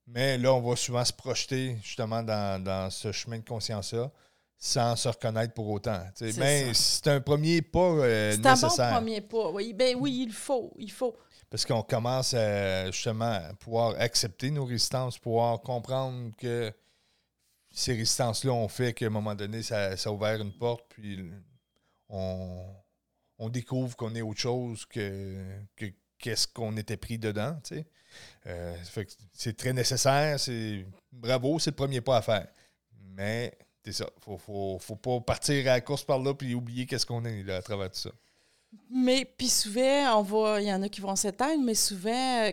Mais 0.06 0.37
là, 0.38 0.52
on 0.52 0.61
va 0.61 0.76
souvent 0.76 1.04
se 1.04 1.12
projeter 1.12 1.78
justement 1.82 2.23
dans, 2.23 2.62
dans 2.62 2.90
ce 2.90 3.11
chemin 3.12 3.38
de 3.38 3.44
conscience-là 3.44 4.11
sans 4.56 4.96
se 4.96 5.08
reconnaître 5.08 5.52
pour 5.52 5.68
autant. 5.68 6.00
C'est 6.14 6.73
c'est 6.75 7.08
un 7.08 7.20
premier 7.20 7.61
pas 7.61 7.78
euh, 7.80 8.32
C'est 8.32 8.38
un 8.46 8.54
bon 8.54 8.61
nécessaire. 8.62 8.94
premier 8.94 9.20
pas. 9.20 9.50
Oui, 9.50 9.73
ben 9.75 9.96
oui, 9.99 10.25
il 10.26 10.32
faut, 10.32 10.73
il 10.78 10.90
faut. 10.90 11.16
Parce 11.50 11.66
qu'on 11.66 11.82
commence 11.82 12.34
à, 12.34 12.90
justement 12.90 13.30
à 13.32 13.54
pouvoir 13.54 13.94
accepter 14.00 14.50
nos 14.50 14.64
résistances, 14.64 15.18
pouvoir 15.18 15.61
comprendre 15.61 16.30
que 16.38 16.73
ces 17.70 17.92
résistances-là 17.92 18.52
ont 18.52 18.68
fait 18.68 18.94
qu'à 18.94 19.06
un 19.06 19.11
moment 19.11 19.34
donné, 19.34 19.62
ça, 19.62 19.96
ça 19.96 20.11
a 20.11 20.12
ouvert 20.12 20.40
une 20.40 20.52
porte, 20.52 20.84
puis 20.88 21.30
on, 22.08 22.64
on 23.38 23.49
découvre 23.49 23.96
qu'on 23.96 24.14
est 24.14 24.23
autre 24.23 24.40
chose 24.40 24.87
que, 24.87 25.37
que 25.76 25.87
qu'est-ce 26.18 26.46
qu'on 26.49 26.76
était 26.76 26.96
pris 26.96 27.18
dedans. 27.18 27.58
tu 27.64 27.76
sais. 27.76 27.87
Euh, 28.47 28.76
c'est 29.33 29.56
très 29.56 29.73
nécessaire, 29.73 30.38
c'est 30.38 30.85
bravo, 31.12 31.59
c'est 31.59 31.71
le 31.71 31.76
premier 31.76 32.00
pas 32.00 32.18
à 32.18 32.23
faire. 32.23 32.47
Mais 33.16 33.56
c'est 33.85 33.92
ça, 33.92 34.09
faut, 34.21 34.38
faut, 34.38 34.78
faut 34.80 34.97
pas 34.97 35.21
partir 35.21 35.66
à 35.68 35.75
la 35.75 35.80
course 35.80 36.04
par 36.04 36.18
là 36.18 36.35
puis 36.35 36.54
oublier 36.54 36.87
qu'est-ce 36.87 37.06
qu'on 37.06 37.25
est 37.25 37.42
là, 37.42 37.56
à 37.56 37.62
travers 37.62 37.90
tout 37.90 38.00
ça. 38.00 38.11
Mais 38.90 39.25
puis 39.25 39.49
souvent, 39.49 40.18
on 40.18 40.23
va, 40.23 40.61
il 40.61 40.68
y 40.68 40.73
en 40.73 40.83
a 40.83 40.88
qui 40.88 41.00
vont 41.00 41.16
s'éteindre, 41.16 41.62
mais 41.62 41.75
souvent, 41.75 42.50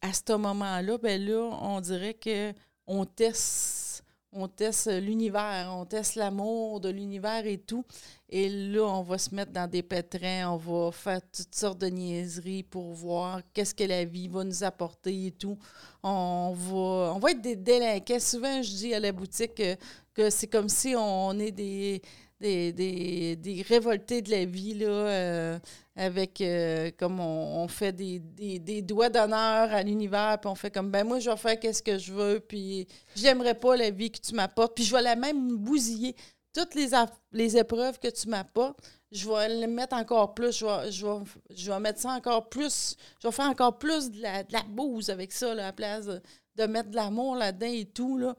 à 0.00 0.12
ce 0.12 0.36
moment-là, 0.36 0.98
ben 0.98 1.24
là, 1.24 1.58
on 1.62 1.80
dirait 1.80 2.14
que 2.14 2.52
on 2.86 3.04
teste, 3.04 3.85
on 4.32 4.48
teste 4.48 4.90
l'univers, 5.00 5.72
on 5.74 5.86
teste 5.86 6.16
l'amour 6.16 6.80
de 6.80 6.88
l'univers 6.88 7.46
et 7.46 7.58
tout. 7.58 7.84
Et 8.28 8.48
là, 8.48 8.82
on 8.82 9.02
va 9.02 9.18
se 9.18 9.34
mettre 9.34 9.52
dans 9.52 9.70
des 9.70 9.82
pétrins, 9.82 10.50
on 10.50 10.56
va 10.56 10.92
faire 10.92 11.20
toutes 11.22 11.54
sortes 11.54 11.78
de 11.78 11.86
niaiseries 11.86 12.64
pour 12.64 12.92
voir 12.92 13.40
qu'est-ce 13.52 13.74
que 13.74 13.84
la 13.84 14.04
vie 14.04 14.28
va 14.28 14.44
nous 14.44 14.64
apporter 14.64 15.26
et 15.26 15.32
tout. 15.32 15.58
On 16.02 16.52
va, 16.54 17.14
on 17.14 17.18
va 17.18 17.30
être 17.30 17.40
des 17.40 17.56
délinquants. 17.56 18.20
Souvent, 18.20 18.62
je 18.62 18.70
dis 18.70 18.94
à 18.94 19.00
la 19.00 19.12
boutique 19.12 19.54
que, 19.54 19.76
que 20.12 20.28
c'est 20.30 20.48
comme 20.48 20.68
si 20.68 20.94
on 20.96 21.38
est 21.38 21.52
des, 21.52 22.02
des, 22.40 22.72
des, 22.72 23.36
des 23.36 23.62
révoltés 23.62 24.22
de 24.22 24.30
la 24.30 24.44
vie, 24.44 24.74
là, 24.74 24.86
euh, 24.86 25.58
avec 25.94 26.40
euh, 26.40 26.90
comme 26.98 27.20
on, 27.20 27.66
fait 27.68 27.92
des, 27.92 28.18
des, 28.18 28.58
des 28.58 28.82
doigts 28.82 29.08
d'honneur 29.08 29.72
à 29.72 29.82
l'univers, 29.82 30.38
puis 30.40 30.50
on 30.50 30.54
fait 30.54 30.70
comme 30.70 30.90
ben 30.90 31.04
moi 31.04 31.18
je 31.18 31.30
vais 31.30 31.36
faire 31.36 31.58
qu'est-ce 31.58 31.82
que 31.82 31.96
je 31.98 32.12
veux, 32.12 32.40
puis 32.40 32.86
j'aimerais 33.14 33.54
pas 33.54 33.76
la 33.76 33.90
vie 33.90 34.10
que 34.10 34.20
tu 34.20 34.34
m'apportes, 34.34 34.74
puis 34.74 34.84
je 34.84 34.94
vais 34.94 35.02
la 35.02 35.16
même 35.16 35.56
bousiller. 35.56 36.14
Toutes 36.52 36.74
les, 36.74 36.88
les 37.32 37.56
épreuves 37.56 37.98
que 37.98 38.08
tu 38.08 38.28
m'apportes, 38.28 38.78
je 39.12 39.28
vais 39.28 39.48
les 39.48 39.66
mettre 39.66 39.96
encore 39.96 40.34
plus, 40.34 40.58
je 40.58 40.66
vais, 40.66 40.90
je 40.90 41.06
vais, 41.06 41.24
je 41.54 41.70
vais 41.70 41.80
mettre 41.80 42.00
ça 42.00 42.10
encore 42.10 42.48
plus, 42.48 42.96
je 43.22 43.28
vais 43.28 43.32
faire 43.32 43.46
encore 43.48 43.78
plus 43.78 44.10
de 44.10 44.20
la, 44.20 44.42
de 44.42 44.52
la 44.52 44.62
bouse 44.62 45.10
avec 45.10 45.32
ça, 45.32 45.54
là, 45.54 45.62
à 45.62 45.66
la 45.66 45.72
place 45.72 46.06
de, 46.06 46.20
de 46.56 46.64
mettre 46.64 46.90
de 46.90 46.96
l'amour 46.96 47.36
là-dedans 47.36 47.72
et 47.72 47.86
tout, 47.86 48.18
là. 48.18 48.36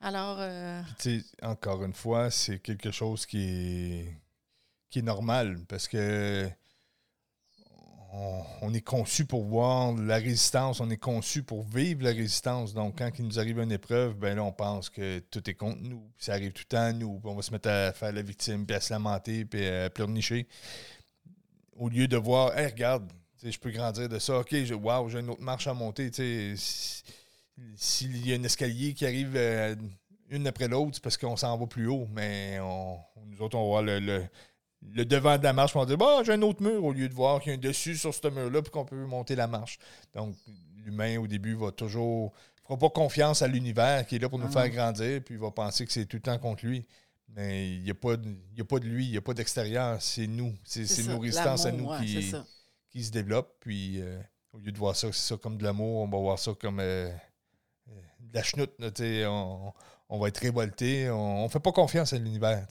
Alors, 0.00 0.38
euh, 0.40 0.82
encore 1.42 1.84
une 1.84 1.92
fois, 1.92 2.30
c'est 2.30 2.58
quelque 2.58 2.90
chose 2.90 3.26
qui 3.26 3.42
est, 3.42 4.16
qui 4.88 5.00
est 5.00 5.02
normal 5.02 5.58
parce 5.68 5.88
que 5.88 6.50
on, 8.12 8.74
est 8.74 8.80
conçu 8.80 9.24
pour 9.24 9.44
voir 9.44 9.92
la 9.92 10.16
résistance, 10.16 10.80
on 10.80 10.90
est 10.90 10.96
conçu 10.96 11.42
pour 11.42 11.62
vivre 11.64 12.02
la 12.02 12.10
résistance. 12.10 12.74
Donc, 12.74 12.98
quand 12.98 13.10
il 13.18 13.24
nous 13.24 13.38
arrive 13.38 13.60
une 13.60 13.72
épreuve, 13.72 14.14
ben 14.14 14.34
là, 14.34 14.42
on 14.42 14.52
pense 14.52 14.90
que 14.90 15.20
tout 15.30 15.48
est 15.48 15.54
contre 15.54 15.80
nous. 15.82 16.10
Ça 16.18 16.32
arrive 16.32 16.52
tout 16.52 16.64
le 16.68 16.76
temps 16.76 16.92
nous. 16.92 17.20
On 17.22 17.34
va 17.34 17.42
se 17.42 17.52
mettre 17.52 17.68
à 17.68 17.92
faire 17.92 18.12
la 18.12 18.22
victime, 18.22 18.66
puis 18.66 18.74
à 18.74 18.80
se 18.80 18.92
lamenter, 18.92 19.44
puis 19.44 19.66
à 19.66 19.90
pleurnicher. 19.90 20.48
Au 21.76 21.88
lieu 21.88 22.08
de 22.08 22.16
voir, 22.16 22.58
hey, 22.58 22.66
regarde, 22.66 23.10
je 23.42 23.58
peux 23.58 23.70
grandir 23.70 24.08
de 24.08 24.18
ça. 24.18 24.40
OK, 24.40 24.54
wow, 24.82 25.08
j'ai 25.08 25.20
une 25.20 25.30
autre 25.30 25.42
marche 25.42 25.66
à 25.66 25.74
monter. 25.74 26.10
tu. 26.10 26.56
Si- 27.76 28.06
S'il 28.06 28.26
y 28.28 28.32
a 28.32 28.36
un 28.36 28.42
escalier 28.42 28.94
qui 28.94 29.04
arrive 29.06 29.32
euh, 29.36 29.74
une 30.28 30.46
après 30.46 30.68
l'autre, 30.68 30.92
c'est 30.94 31.02
parce 31.02 31.16
qu'on 31.16 31.36
s'en 31.36 31.56
va 31.56 31.66
plus 31.66 31.86
haut. 31.86 32.06
Mais 32.12 32.58
on, 32.60 32.98
nous 33.26 33.40
autres, 33.42 33.56
on 33.56 33.62
va 33.62 33.66
voir 33.68 33.82
le, 33.82 33.98
le- 34.00 34.26
le 34.82 35.04
devant 35.04 35.36
de 35.36 35.44
la 35.44 35.52
marche, 35.52 35.76
on 35.76 35.80
va 35.80 35.86
dire, 35.86 35.98
bah, 35.98 36.22
j'ai 36.24 36.32
un 36.32 36.42
autre 36.42 36.62
mur, 36.62 36.82
au 36.84 36.92
lieu 36.92 37.08
de 37.08 37.12
voir 37.14 37.40
qu'il 37.40 37.50
y 37.50 37.54
a 37.54 37.58
un 37.58 37.60
dessus 37.60 37.96
sur 37.96 38.14
ce 38.14 38.28
mur-là, 38.28 38.62
puis 38.62 38.70
qu'on 38.70 38.84
peut 38.86 39.04
monter 39.04 39.34
la 39.36 39.46
marche. 39.46 39.78
Donc, 40.14 40.34
l'humain, 40.84 41.18
au 41.18 41.26
début, 41.26 41.54
va 41.54 41.70
toujours. 41.70 42.32
ne 42.56 42.62
fera 42.76 42.78
pas 42.78 42.88
confiance 42.90 43.42
à 43.42 43.48
l'univers 43.48 44.06
qui 44.06 44.16
est 44.16 44.18
là 44.20 44.28
pour 44.30 44.38
nous 44.38 44.46
Ah. 44.48 44.50
faire 44.62 44.68
grandir, 44.70 45.22
puis 45.24 45.34
il 45.34 45.40
va 45.40 45.50
penser 45.50 45.84
que 45.84 45.92
c'est 45.92 46.06
tout 46.06 46.16
le 46.16 46.22
temps 46.22 46.38
contre 46.38 46.64
lui. 46.64 46.86
Mais 47.28 47.68
il 47.74 47.82
n'y 47.82 47.90
a, 47.90 47.94
pas 47.94 48.16
de- 48.16 48.28
il 48.52 48.58
y 48.58 48.60
a 48.60 48.64
pas 48.64 48.78
de 48.78 48.86
lui, 48.86 49.04
il 49.06 49.10
n'y 49.10 49.16
a 49.16 49.20
pas 49.20 49.34
d'extérieur, 49.34 50.00
c'est 50.00 50.26
nous. 50.26 50.54
C'est 50.64 51.02
nos 51.06 51.18
résistances 51.18 51.66
à 51.66 51.72
nous 51.72 51.86
ouais, 51.90 51.98
qui, 52.90 53.04
se 53.04 53.10
développent. 53.12 53.54
Puis 53.60 54.00
euh, 54.00 54.18
au 54.52 54.58
lieu 54.58 54.72
de 54.72 54.78
voir 54.78 54.96
ça, 54.96 55.08
comme 55.36 55.56
de 55.58 55.62
l'amour, 55.64 56.00
on 56.02 56.08
va 56.08 56.18
voir 56.18 56.38
ça 56.38 56.52
comme 56.58 56.80
euh, 56.80 57.08
la 58.32 58.42
chenoute. 58.42 58.72
on, 58.80 59.72
on 60.08 60.18
va 60.18 60.28
être 60.28 60.38
révolté. 60.38 61.10
On 61.10 61.44
ne 61.44 61.48
fait 61.48 61.60
pas 61.60 61.72
confiance 61.72 62.12
à 62.12 62.18
l'univers. 62.18 62.66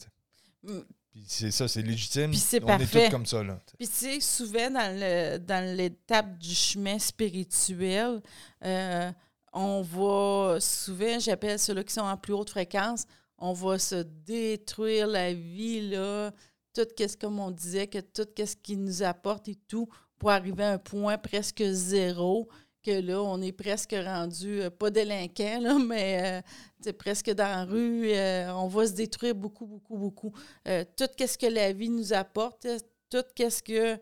Mm. 0.62 0.80
Puis 1.10 1.24
c'est 1.26 1.50
ça, 1.50 1.66
c'est 1.66 1.82
légitime. 1.82 2.30
Puis 2.30 2.38
c'est 2.38 2.62
on 2.62 2.66
parfait. 2.66 2.84
est 2.84 3.04
tous 3.06 3.10
comme 3.10 3.26
ça. 3.26 3.42
Là. 3.42 3.58
Puis 3.78 3.88
tu 3.88 3.94
sais, 3.94 4.20
souvent 4.20 4.70
dans 4.70 4.96
le 4.96 5.38
dans 5.38 5.76
l'étape 5.76 6.38
du 6.38 6.54
chemin 6.54 6.98
spirituel, 6.98 8.20
euh, 8.64 9.10
on 9.52 9.82
va 9.82 10.58
souvent, 10.60 11.18
j'appelle 11.18 11.58
ceux-là 11.58 11.82
qui 11.82 11.94
sont 11.94 12.02
en 12.02 12.16
plus 12.16 12.32
haute 12.32 12.50
fréquence, 12.50 13.06
on 13.38 13.52
va 13.52 13.78
se 13.78 13.96
détruire 13.96 15.08
la 15.08 15.32
vie, 15.32 15.88
là, 15.90 16.30
tout 16.74 16.86
qu'est-ce 16.96 17.16
comme 17.16 17.40
on 17.40 17.50
disait, 17.50 17.88
que 17.88 17.98
tout 17.98 18.26
qu'est-ce 18.36 18.56
qui 18.56 18.76
nous 18.76 19.02
apporte 19.02 19.48
et 19.48 19.56
tout, 19.66 19.88
pour 20.18 20.30
arriver 20.30 20.62
à 20.62 20.72
un 20.72 20.78
point 20.78 21.18
presque 21.18 21.64
zéro, 21.64 22.48
que 22.82 23.00
là, 23.00 23.20
on 23.22 23.40
est 23.42 23.52
presque 23.52 23.92
rendu, 23.94 24.62
euh, 24.62 24.70
pas 24.70 24.90
délinquant, 24.90 25.60
là, 25.60 25.78
mais 25.86 26.42
euh, 26.86 26.92
presque 26.92 27.30
dans 27.30 27.44
la 27.44 27.64
rue, 27.64 28.10
euh, 28.12 28.52
on 28.54 28.68
va 28.68 28.86
se 28.86 28.92
détruire 28.92 29.34
beaucoup, 29.34 29.66
beaucoup, 29.66 29.96
beaucoup. 29.96 30.32
Euh, 30.68 30.84
tout 30.96 31.08
qu'est-ce 31.16 31.38
que 31.38 31.46
la 31.46 31.72
vie 31.72 31.90
nous 31.90 32.12
apporte, 32.12 32.66
tout 33.10 33.24
qu'est-ce 33.34 33.62
que 33.62 33.98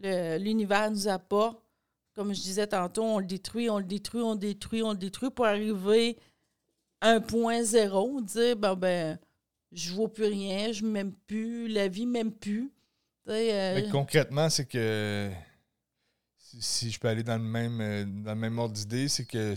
le- 0.00 0.38
l'univers 0.38 0.90
nous 0.90 1.08
apporte, 1.08 1.62
comme 2.14 2.34
je 2.34 2.40
disais 2.42 2.66
tantôt, 2.66 3.02
on 3.04 3.18
le 3.18 3.24
détruit, 3.26 3.70
on 3.70 3.78
le 3.78 3.84
détruit, 3.84 4.22
on 4.22 4.32
le 4.32 4.38
détruit, 4.38 4.82
on 4.82 4.92
le 4.92 4.98
détruit 4.98 5.30
pour 5.30 5.46
arriver 5.46 6.18
à 7.00 7.10
un 7.10 7.20
point 7.20 7.62
zéro, 7.62 8.20
dire, 8.20 8.56
ben, 8.56 8.74
ben, 8.76 9.18
je 9.72 9.92
vaux 9.92 10.08
plus 10.08 10.26
rien, 10.26 10.70
je 10.72 10.84
m'aime 10.84 11.12
plus, 11.26 11.66
la 11.68 11.88
vie 11.88 12.06
m'aime 12.06 12.32
plus. 12.32 12.70
Mais 13.74 13.88
concrètement, 13.90 14.50
c'est 14.50 14.66
que 14.66 15.30
si, 16.60 16.90
je 16.90 16.98
peux 17.00 17.08
aller 17.08 17.22
dans 17.22 17.36
le 17.38 17.42
même, 17.44 17.80
euh, 17.80 18.04
dans 18.04 18.34
le 18.34 18.40
même 18.40 18.58
ordre 18.58 18.74
d'idée, 18.74 19.08
c'est 19.08 19.24
que, 19.24 19.54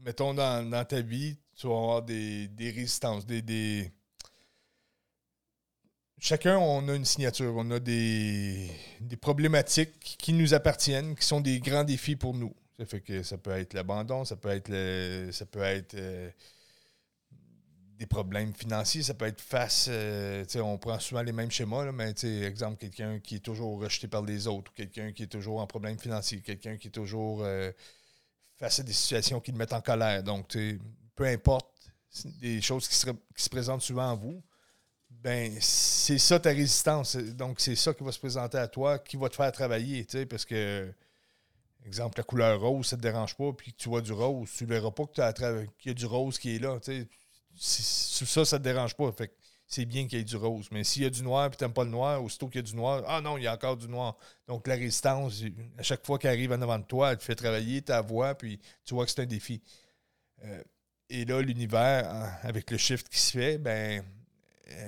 mettons 0.00 0.34
dans, 0.34 0.68
dans 0.68 0.84
ta 0.84 1.00
vie, 1.00 1.36
tu 1.56 1.66
vas 1.66 1.74
avoir 1.74 2.02
des, 2.02 2.48
des 2.48 2.70
résistances, 2.70 3.26
des, 3.26 3.42
des- 3.42 3.90
Chacun, 6.18 6.56
on 6.58 6.88
a 6.88 6.94
une 6.94 7.04
signature, 7.04 7.52
on 7.56 7.68
a 7.72 7.80
des, 7.80 8.70
des 9.00 9.16
problématiques 9.16 9.98
qui 10.18 10.32
nous 10.32 10.54
appartiennent, 10.54 11.16
qui 11.16 11.26
sont 11.26 11.40
des 11.40 11.58
grands 11.58 11.82
défis 11.84 12.14
pour 12.14 12.34
nous. 12.34 12.54
Ça 12.78 12.86
fait 12.86 13.00
que 13.00 13.22
ça 13.24 13.38
peut 13.38 13.50
être 13.50 13.74
l'abandon, 13.74 14.24
ça 14.24 14.36
peut 14.36 14.50
être 14.50 14.68
le, 14.68 15.30
ça 15.32 15.46
peut 15.46 15.62
être 15.62 15.94
euh, 15.94 16.30
des 18.02 18.06
problèmes 18.06 18.52
financiers, 18.52 19.04
ça 19.04 19.14
peut 19.14 19.26
être 19.26 19.40
face. 19.40 19.86
euh, 19.88 20.44
on 20.56 20.76
prend 20.76 20.98
souvent 20.98 21.22
les 21.22 21.30
mêmes 21.30 21.52
schémas, 21.52 21.84
là, 21.84 21.92
mais 21.92 22.10
exemple, 22.44 22.76
quelqu'un 22.78 23.20
qui 23.20 23.36
est 23.36 23.44
toujours 23.44 23.80
rejeté 23.80 24.08
par 24.08 24.22
les 24.22 24.48
autres, 24.48 24.72
ou 24.72 24.74
quelqu'un 24.74 25.12
qui 25.12 25.22
est 25.22 25.28
toujours 25.28 25.60
en 25.60 25.68
problème 25.68 25.96
financier, 25.96 26.40
quelqu'un 26.40 26.76
qui 26.76 26.88
est 26.88 26.92
toujours 26.92 27.44
euh, 27.44 27.70
face 28.58 28.80
à 28.80 28.82
des 28.82 28.92
situations 28.92 29.40
qui 29.40 29.52
le 29.52 29.58
mettent 29.58 29.72
en 29.72 29.80
colère. 29.80 30.24
Donc, 30.24 30.56
peu 31.14 31.24
importe, 31.26 31.68
des 32.40 32.60
choses 32.60 32.88
qui 32.88 32.96
se, 32.96 33.48
présentent 33.48 33.82
souvent 33.82 34.10
en 34.10 34.16
vous, 34.16 34.42
ben 35.08 35.56
c'est 35.60 36.18
ça 36.18 36.40
ta 36.40 36.50
résistance. 36.50 37.14
Donc, 37.16 37.60
c'est 37.60 37.76
ça 37.76 37.94
qui 37.94 38.02
va 38.02 38.10
se 38.10 38.18
présenter 38.18 38.58
à 38.58 38.66
toi, 38.66 38.98
qui 38.98 39.16
va 39.16 39.28
te 39.28 39.36
faire 39.36 39.52
travailler, 39.52 40.04
parce 40.28 40.44
que, 40.44 40.92
exemple, 41.86 42.18
la 42.18 42.24
couleur 42.24 42.60
rose, 42.60 42.86
ça 42.86 42.96
te 42.96 43.02
dérange 43.02 43.36
pas, 43.36 43.52
puis 43.52 43.72
que 43.72 43.76
tu 43.76 43.88
vois 43.88 44.00
du 44.00 44.12
rose, 44.12 44.50
tu 44.56 44.66
verras 44.66 44.90
pas 44.90 45.06
qu'il 45.06 45.68
y 45.84 45.90
a 45.90 45.94
du 45.94 46.06
rose 46.06 46.36
qui 46.40 46.56
est 46.56 46.58
là, 46.58 46.80
tu 46.80 46.92
sais. 46.92 47.08
Ça, 47.56 48.44
ça 48.44 48.58
te 48.58 48.64
dérange 48.64 48.94
pas. 48.94 49.14
C'est 49.66 49.84
bien 49.84 50.06
qu'il 50.06 50.18
y 50.18 50.20
ait 50.20 50.24
du 50.24 50.36
rose. 50.36 50.68
Mais 50.70 50.84
s'il 50.84 51.02
y 51.02 51.06
a 51.06 51.10
du 51.10 51.22
noir 51.22 51.46
et 51.46 51.56
tu 51.56 51.64
n'aimes 51.64 51.72
pas 51.72 51.84
le 51.84 51.90
noir, 51.90 52.22
aussitôt 52.22 52.48
qu'il 52.48 52.56
y 52.56 52.64
a 52.64 52.66
du 52.68 52.76
noir, 52.76 53.02
ah 53.06 53.20
non, 53.20 53.38
il 53.38 53.44
y 53.44 53.46
a 53.46 53.54
encore 53.54 53.76
du 53.76 53.88
noir. 53.88 54.16
Donc 54.46 54.66
la 54.66 54.74
résistance, 54.74 55.42
à 55.78 55.82
chaque 55.82 56.04
fois 56.04 56.18
qu'elle 56.18 56.32
arrive 56.32 56.52
en 56.52 56.60
avant 56.60 56.78
de 56.78 56.84
toi, 56.84 57.12
elle 57.12 57.18
te 57.18 57.24
fait 57.24 57.34
travailler 57.34 57.82
ta 57.82 58.00
voix, 58.02 58.34
puis 58.34 58.60
tu 58.84 58.94
vois 58.94 59.04
que 59.04 59.10
c'est 59.10 59.22
un 59.22 59.26
défi. 59.26 59.62
Euh, 60.44 60.62
et 61.08 61.24
là, 61.24 61.40
l'univers, 61.42 62.38
avec 62.42 62.70
le 62.70 62.78
shift 62.78 63.08
qui 63.08 63.18
se 63.18 63.32
fait, 63.32 63.58
ben, 63.58 64.02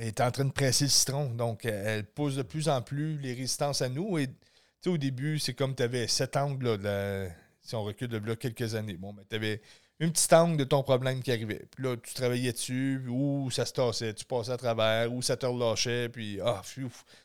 est 0.00 0.20
en 0.20 0.30
train 0.30 0.44
de 0.44 0.52
presser 0.52 0.84
le 0.84 0.90
citron. 0.90 1.30
Donc, 1.30 1.64
elle 1.64 2.04
pousse 2.04 2.36
de 2.36 2.42
plus 2.42 2.68
en 2.68 2.82
plus 2.82 3.18
les 3.18 3.34
résistances 3.34 3.82
à 3.82 3.88
nous. 3.88 4.18
Et 4.18 4.28
au 4.86 4.98
début, 4.98 5.38
c'est 5.38 5.54
comme 5.54 5.74
tu 5.74 5.82
avais 5.82 6.08
cet 6.08 6.36
angle 6.36 6.76
là, 6.76 7.28
si 7.60 7.74
on 7.74 7.82
recule 7.82 8.08
de 8.08 8.18
là 8.18 8.36
quelques 8.36 8.74
années. 8.74 8.96
Bon, 8.96 9.12
mais 9.12 9.22
tu 9.28 9.36
avais 9.36 9.60
une 10.00 10.10
petite 10.10 10.32
angle 10.32 10.56
de 10.56 10.64
ton 10.64 10.82
problème 10.82 11.22
qui 11.22 11.30
arrivait. 11.30 11.66
Puis 11.70 11.84
là, 11.84 11.96
tu 11.96 12.14
travaillais 12.14 12.52
dessus, 12.52 13.04
ou 13.08 13.50
ça 13.50 13.64
se 13.64 13.72
tassait, 13.72 14.14
tu 14.14 14.24
passais 14.24 14.50
à 14.50 14.56
travers, 14.56 15.12
ou 15.12 15.22
ça 15.22 15.36
te 15.36 15.46
relâchait, 15.46 16.08
puis 16.08 16.40
ah, 16.44 16.62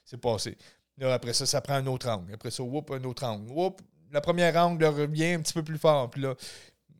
c'est 0.05 0.17
passé. 0.17 0.57
Là, 0.97 1.13
après 1.13 1.33
ça, 1.33 1.45
ça 1.45 1.61
prend 1.61 1.75
un 1.75 1.87
autre 1.87 2.09
angle. 2.09 2.33
Après 2.33 2.51
ça, 2.51 2.61
whoop, 2.61 2.91
un 2.91 3.03
autre 3.05 3.25
angle. 3.25 3.51
Whoop, 3.51 3.81
la 4.11 4.21
première 4.21 4.55
angle 4.57 4.85
revient 4.85 5.33
un 5.33 5.41
petit 5.41 5.53
peu 5.53 5.63
plus 5.63 5.77
fort. 5.77 6.09
Puis 6.09 6.21
là, 6.21 6.35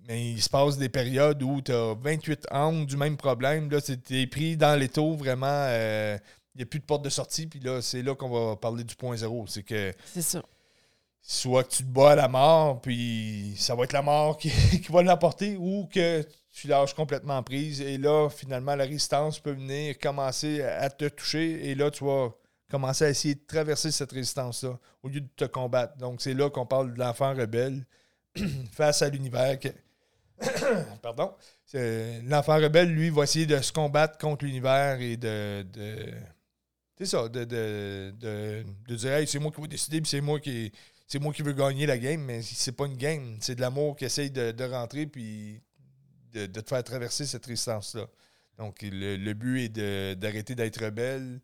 mais 0.08 0.32
il 0.32 0.42
se 0.42 0.50
passe 0.50 0.78
des 0.78 0.90
périodes 0.90 1.44
où 1.44 1.62
tu 1.62 1.72
as 1.72 1.94
28 1.94 2.48
angles 2.52 2.88
du 2.88 2.98
même 2.98 3.18
problème. 3.18 3.70
Là, 3.70 3.80
tu 3.82 3.94
es 4.10 4.26
pris 4.26 4.58
dans 4.58 4.80
les 4.80 4.90
taux 4.90 5.16
vraiment. 5.16 5.46
Euh, 5.48 6.18
il 6.56 6.60
n'y 6.60 6.64
a 6.64 6.66
plus 6.66 6.80
de 6.80 6.86
porte 6.86 7.04
de 7.04 7.10
sortie. 7.10 7.46
Puis 7.46 7.60
là, 7.60 7.82
c'est 7.82 8.02
là 8.02 8.16
qu'on 8.16 8.30
va 8.30 8.56
parler 8.56 8.84
du 8.84 8.96
point 8.96 9.16
zéro. 9.18 9.46
C'est 9.48 9.64
que. 9.64 9.94
C'est 10.06 10.24
ça 10.24 10.42
soit 11.22 11.64
que 11.64 11.70
tu 11.70 11.84
te 11.84 11.90
bats 11.90 12.12
à 12.12 12.16
la 12.16 12.28
mort, 12.28 12.82
puis 12.82 13.54
ça 13.58 13.76
va 13.76 13.84
être 13.84 13.94
la 13.94 14.02
mort 14.02 14.38
qui, 14.38 14.50
va 14.90 15.04
l'emporter, 15.04 15.58
ou 15.58 15.88
que 15.92 16.26
tu 16.54 16.68
lâches 16.68 16.94
complètement 16.94 17.42
prise. 17.44 17.82
Et 17.82 17.98
là, 17.98 18.30
finalement, 18.30 18.76
la 18.76 18.86
résistance 18.86 19.40
peut 19.40 19.52
venir 19.52 19.98
commencer 20.00 20.62
à 20.62 20.90
te 20.90 21.08
toucher. 21.08 21.70
Et 21.70 21.76
là, 21.76 21.92
tu 21.92 22.04
vas 22.04 22.30
commencer 22.70 23.06
à 23.06 23.10
essayer 23.10 23.36
de 23.36 23.46
traverser 23.46 23.92
cette 23.92 24.12
résistance-là 24.12 24.78
au 25.04 25.10
lieu 25.10 25.22
de 25.22 25.30
te 25.36 25.46
combattre. 25.46 25.98
Donc, 25.98 26.22
c'est 26.22 26.34
là 26.34 26.50
qu'on 26.50 26.66
parle 26.66 26.94
de 26.94 27.00
l'enfant 27.00 27.34
rebelle 27.34 27.86
face 28.72 29.02
à 29.02 29.10
l'univers. 29.10 29.58
Pardon. 31.02 31.34
L'enfant 31.74 32.58
rebelle, 32.58 32.90
lui, 32.90 33.10
va 33.10 33.24
essayer 33.24 33.46
de 33.46 33.60
se 33.62 33.72
combattre 33.72 34.18
contre 34.18 34.46
l'univers 34.46 35.00
et 35.00 35.18
de. 35.18 35.66
C'est 36.98 37.06
ça, 37.06 37.30
de, 37.30 37.46
de, 37.46 38.96
dire 38.96 39.14
hey, 39.14 39.26
c'est 39.28 39.40
moi 39.40 39.52
qui 39.52 39.62
vais 39.62 39.68
décider, 39.68 40.02
puis 40.02 40.10
c'est 40.10 40.20
moi 40.20 40.38
qui 40.40 40.70
c'est 41.10 41.20
moi 41.20 41.34
qui 41.34 41.42
veux 41.42 41.54
gagner 41.54 41.88
la 41.88 41.98
game, 41.98 42.22
mais 42.22 42.44
c'est 42.44 42.72
pas 42.72 42.86
une 42.86 42.96
game. 42.96 43.38
C'est 43.42 43.56
de 43.56 43.62
l'amour 43.62 43.96
qui 43.96 44.06
essaye 44.06 44.30
de, 44.30 44.64
rentrer 44.64 45.08
puis 45.08 45.60
de, 46.32 46.46
te 46.46 46.70
faire 46.70 46.84
traverser 46.84 47.26
cette 47.26 47.46
résistance-là. 47.48 48.06
Donc, 48.60 48.78
le, 48.84 49.34
but 49.34 49.64
est 49.64 50.16
d'arrêter 50.16 50.54
d'être 50.54 50.86
rebelle, 50.86 51.42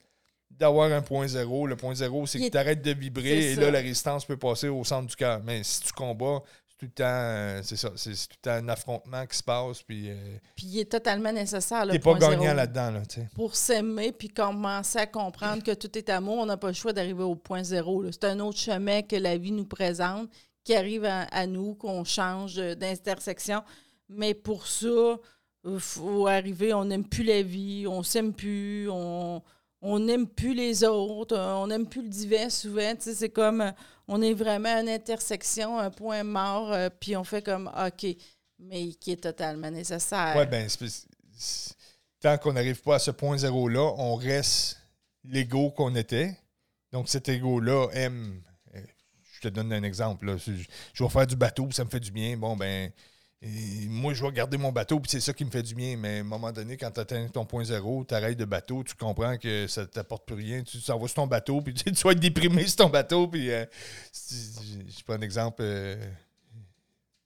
d'avoir 0.51 0.91
un 0.91 1.01
point 1.01 1.28
zéro. 1.28 1.65
Le 1.65 1.75
point 1.75 1.95
zéro, 1.95 2.28
c'est 2.28 2.39
que 2.39 2.49
tu 2.49 2.58
arrêtes 2.58 2.84
de 2.84 2.91
vibrer 2.91 3.54
et 3.54 3.56
là, 3.56 3.71
la 3.71 3.80
résistance 3.80 4.25
peut 4.25 4.38
passer 4.38 4.67
au 4.67 4.84
centre 4.84 5.08
du 5.08 5.15
cœur. 5.15 5.41
Mais 5.43 5.63
si 5.63 5.82
tu 5.82 5.93
combats, 5.93 6.43
tout 6.86 6.91
le 7.02 7.04
temps, 7.04 7.04
euh, 7.06 7.62
c'est 7.63 7.76
ça, 7.76 7.91
c'est 7.95 8.12
tout 8.12 8.36
le 8.38 8.41
temps 8.41 8.52
un 8.52 8.69
affrontement 8.69 9.26
qui 9.26 9.38
se 9.38 9.43
passe. 9.43 9.82
Puis, 9.82 10.10
euh, 10.10 10.38
puis 10.56 10.65
il 10.67 10.80
est 10.80 10.91
totalement 10.91 11.32
nécessaire. 11.32 11.88
Tu 11.88 12.00
pas 12.00 12.13
gagnant 12.13 12.54
là-dedans. 12.54 12.91
Là, 12.91 13.02
pour 13.34 13.56
s'aimer, 13.56 14.12
puis 14.12 14.30
commencer 14.30 15.00
à 15.00 15.08
comprendre 15.08 15.63
que 15.63 15.71
tout 15.71 15.98
est 15.98 16.10
amour, 16.10 16.38
on 16.38 16.45
n'a 16.45 16.58
pas 16.58 16.67
le 16.67 16.74
choix 16.74 16.93
d'arriver 16.93 17.24
au 17.24 17.36
point 17.36 17.63
zéro. 17.63 18.04
C'est 18.12 18.26
un 18.26 18.39
autre 18.39 18.60
chemin 18.60 19.02
que 19.02 19.15
la 19.15 19.38
vie 19.38 19.52
nous 19.52 19.65
présente, 19.65 20.30
qui 20.63 20.76
arrive 20.76 21.06
à, 21.06 21.48
nous, 21.48 21.76
qu'on 21.76 22.04
change 22.04 22.56
d'intersection. 22.56 23.63
Mais 24.10 24.34
pour 24.34 24.67
ça, 24.67 25.17
il 25.65 25.80
faut 25.80 26.28
arriver, 26.28 26.74
on 26.74 26.86
n'aime 26.86 27.06
plus 27.06 27.24
la 27.24 27.41
vie, 27.41 27.86
on 27.88 28.04
s'aime 28.04 28.34
plus, 28.34 28.88
on 28.89 29.41
on 29.86 30.00
n'aime 30.00 30.28
plus 30.28 30.56
les 30.56 30.84
autres, 30.84 31.38
on 31.38 31.67
n'aime 31.67 31.88
plus 31.88 32.02
le 32.02 32.10
divin 32.10 32.50
souvent. 32.50 32.93
C'est 33.00 33.30
comme 33.30 33.71
on 34.08 34.21
est 34.21 34.34
vraiment 34.34 34.76
à 34.76 34.82
une 34.82 34.89
intersection, 34.89 35.78
un 35.78 35.91
point 35.91 36.24
mort, 36.24 36.74
euh, 36.74 36.89
puis 36.89 37.15
on 37.15 37.24
fait 37.24 37.43
comme 37.43 37.69
OK, 37.78 38.08
mais 38.60 38.93
qui 38.93 39.12
est 39.12 39.21
totalement 39.21 39.69
nécessaire. 39.69 40.36
Oui, 40.36 40.45
bien, 40.48 40.67
tant 42.19 42.38
qu'on 42.39 42.54
n'arrive 42.54 42.82
pas 42.82 42.95
à 42.95 43.00
ce 43.00 43.12
point 43.12 43.38
zéro-là, 43.38 43.93
on 43.98 44.15
reste 44.15 44.80
l'ego 45.24 45.69
qu'on 45.69 45.95
était. 45.95 46.36
Donc, 46.91 47.08
cet 47.08 47.30
ego-là 47.30 47.88
aime. 47.93 48.41
Euh, 48.74 48.82
je 49.34 49.41
te 49.41 49.48
donne 49.50 49.71
un 49.71 49.84
exemple. 49.84 50.36
Je, 50.38 51.04
vais 51.04 51.10
faire 51.10 51.28
du 51.28 51.36
bateau, 51.36 51.69
ça 51.71 51.84
me 51.84 51.89
fait 51.89 52.00
du 52.00 52.12
bien. 52.12 52.38
Bon, 52.38 52.56
ben. 52.56 52.91
Moi, 53.41 54.13
je 54.13 54.24
vais 54.24 54.32
garder 54.32 54.58
mon 54.58 54.71
bateau, 54.71 55.00
puis 55.00 55.12
c'est 55.12 55.19
ça 55.19 55.34
qui 55.34 55.45
me 55.45 55.52
fait 55.52 55.63
du 55.63 55.76
bien. 55.76 55.98
Mais 55.98 56.17
à 56.17 56.19
un 56.21 56.24
moment 56.24 56.52
donné, 56.52 56.78
quand 56.78 56.91
tu 56.91 57.00
atteins 57.00 57.28
ton 57.28 57.45
point 57.45 57.63
zéro, 57.63 58.04
tu 58.04 58.13
arrêtes 58.13 58.38
de 58.38 58.45
bateau, 58.45 58.84
tu 58.84 58.95
comprends 58.95 59.38
que 59.38 59.67
ça 59.67 59.82
ne 59.82 59.86
t'apporte 59.86 60.26
plus 60.26 60.36
rien. 60.36 60.63
Tu 60.63 60.82
t'en 60.82 60.98
vas 60.98 61.08
sur 61.08 61.15
ton 61.15 61.28
bateau, 61.28 61.62
puis 61.62 61.74
tu, 61.74 61.91
vas 61.91 62.12
être 62.12 62.19
déprimé 62.19 62.65
sur 62.65 62.78
ton 62.78 62.89
bateau. 62.89 63.28
Puis, 63.28 63.52
euh, 63.52 63.65
je 64.13 65.04
prends 65.04 65.15
un 65.15 65.21
exemple 65.21 65.63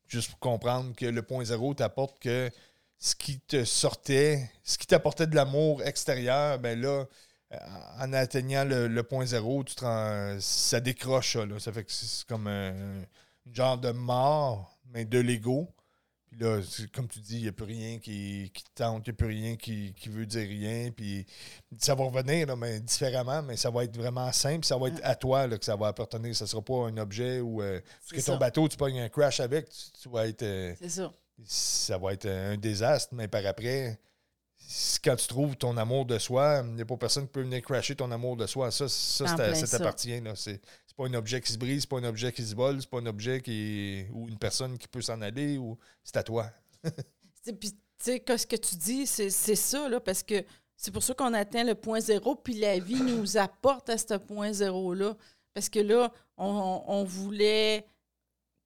juste 0.07 0.31
pour 0.31 0.39
comprendre 0.39 0.95
que 0.95 1.05
le 1.05 1.21
point 1.21 1.45
zéro 1.45 1.73
t'apporte 1.73 2.19
que 2.19 2.49
ce 2.97 3.15
qui 3.15 3.39
te 3.39 3.63
sortait, 3.63 4.51
ce 4.63 4.77
qui 4.77 4.87
t'apportait 4.87 5.27
de 5.27 5.35
l'amour 5.35 5.81
extérieur, 5.83 6.59
ben 6.59 6.79
là, 6.79 7.05
euh, 7.53 7.57
en 7.99 8.11
atteignant 8.13 8.65
le, 8.65 9.01
point 9.03 9.25
zéro, 9.25 9.63
tu 9.63 9.75
ça 9.79 10.79
décroche 10.81 11.33
ça. 11.33 11.45
Là. 11.45 11.59
Ça 11.59 11.71
fait 11.71 11.83
que 11.83 11.91
c'est 11.91 12.27
comme 12.27 12.47
un, 12.47 13.03
genre 13.51 13.77
de 13.77 13.91
mort, 13.91 14.77
mais 14.85 15.05
de 15.05 15.19
l'ego. 15.19 15.73
Puis 16.29 16.39
là, 16.39 16.59
comme 16.93 17.07
tu 17.07 17.19
dis, 17.19 17.37
il 17.37 17.41
n'y 17.43 17.47
a 17.47 17.51
plus 17.51 17.65
rien 17.65 17.97
qui, 17.97 18.51
qui 18.53 18.63
tente, 18.75 19.07
il 19.07 19.09
n'y 19.09 19.13
a 19.13 19.17
plus 19.17 19.27
rien 19.27 19.55
qui, 19.55 19.93
veut 20.07 20.25
dire 20.25 20.47
rien. 20.47 20.91
Puis 20.91 21.25
ça 21.79 21.95
va 21.95 22.03
revenir, 22.05 22.55
mais 22.55 22.79
différemment, 22.79 23.41
mais 23.41 23.57
ça 23.57 23.71
va 23.71 23.83
être 23.83 23.97
vraiment 23.97 24.31
simple. 24.31 24.65
Ça 24.65 24.77
va 24.77 24.89
être 24.89 24.99
à 25.03 25.15
toi 25.15 25.47
là, 25.47 25.57
que 25.57 25.65
ça 25.65 25.75
va 25.75 25.87
appartenir. 25.87 26.35
Ça 26.35 26.45
ne 26.45 26.49
sera 26.49 26.61
pas 26.61 26.87
un 26.87 26.97
objet 26.97 27.39
ou. 27.39 27.61
Euh, 27.61 27.81
parce 28.09 28.21
que 28.21 28.31
ton 28.31 28.37
bateau, 28.37 28.67
tu 28.67 28.77
pognes 28.77 28.99
un 28.99 29.09
crash 29.09 29.39
avec, 29.39 29.69
tu, 30.01 30.09
vas 30.09 30.27
être. 30.27 30.43
Euh, 30.43 30.73
c'est 30.79 30.89
ça. 30.89 31.11
Ça 31.45 31.97
va 31.97 32.13
être 32.13 32.27
un 32.27 32.57
désastre, 32.57 33.15
mais 33.15 33.27
par 33.27 33.45
après, 33.45 33.97
quand 35.03 35.15
tu 35.15 35.27
trouves 35.27 35.55
ton 35.55 35.77
amour 35.77 36.05
de 36.05 36.19
soi, 36.19 36.61
il 36.65 36.75
n'y 36.75 36.81
a 36.81 36.85
pas 36.85 36.97
personne 36.97 37.25
qui 37.25 37.31
peut 37.31 37.41
venir 37.41 37.61
crasher 37.61 37.95
ton 37.95 38.11
amour 38.11 38.37
de 38.37 38.45
soi. 38.45 38.69
Ça, 38.71 38.87
ça, 38.87 39.27
ça 39.27 39.77
t'appartient. 39.77 40.21
Pas 40.99 41.05
un 41.05 41.13
objet 41.13 41.39
qui 41.39 41.53
se 41.53 41.57
brise, 41.57 41.81
c'est 41.83 41.89
pas 41.89 41.99
un 41.99 42.03
objet 42.03 42.33
qui 42.33 42.43
se 42.43 42.53
vole, 42.53 42.81
c'est 42.81 42.89
pas 42.89 42.99
un 42.99 43.05
objet 43.05 43.39
qui 43.39 44.03
ou 44.13 44.27
une 44.27 44.37
personne 44.37 44.77
qui 44.77 44.89
peut 44.89 44.99
s'en 44.99 45.21
aller, 45.21 45.57
ou 45.57 45.77
c'est 46.03 46.17
à 46.17 46.23
toi. 46.23 46.51
puis, 46.83 47.71
tu 47.71 47.77
sais, 47.99 48.21
ce 48.37 48.45
que 48.45 48.57
tu 48.57 48.75
dis, 48.75 49.07
c'est 49.07 49.29
ça, 49.29 49.87
là, 49.87 50.01
parce 50.01 50.23
que 50.23 50.43
c'est 50.75 50.91
pour 50.91 51.01
ça 51.01 51.13
qu'on 51.13 51.33
atteint 51.33 51.63
le 51.63 51.75
point 51.75 52.01
zéro, 52.01 52.35
puis 52.35 52.55
la 52.55 52.79
vie 52.79 53.01
nous 53.01 53.37
apporte 53.37 53.89
à 53.89 53.97
ce 53.97 54.15
point 54.15 54.51
zéro-là. 54.51 55.15
Parce 55.53 55.69
que 55.69 55.79
là, 55.79 56.11
on, 56.35 57.05
voulait 57.05 57.85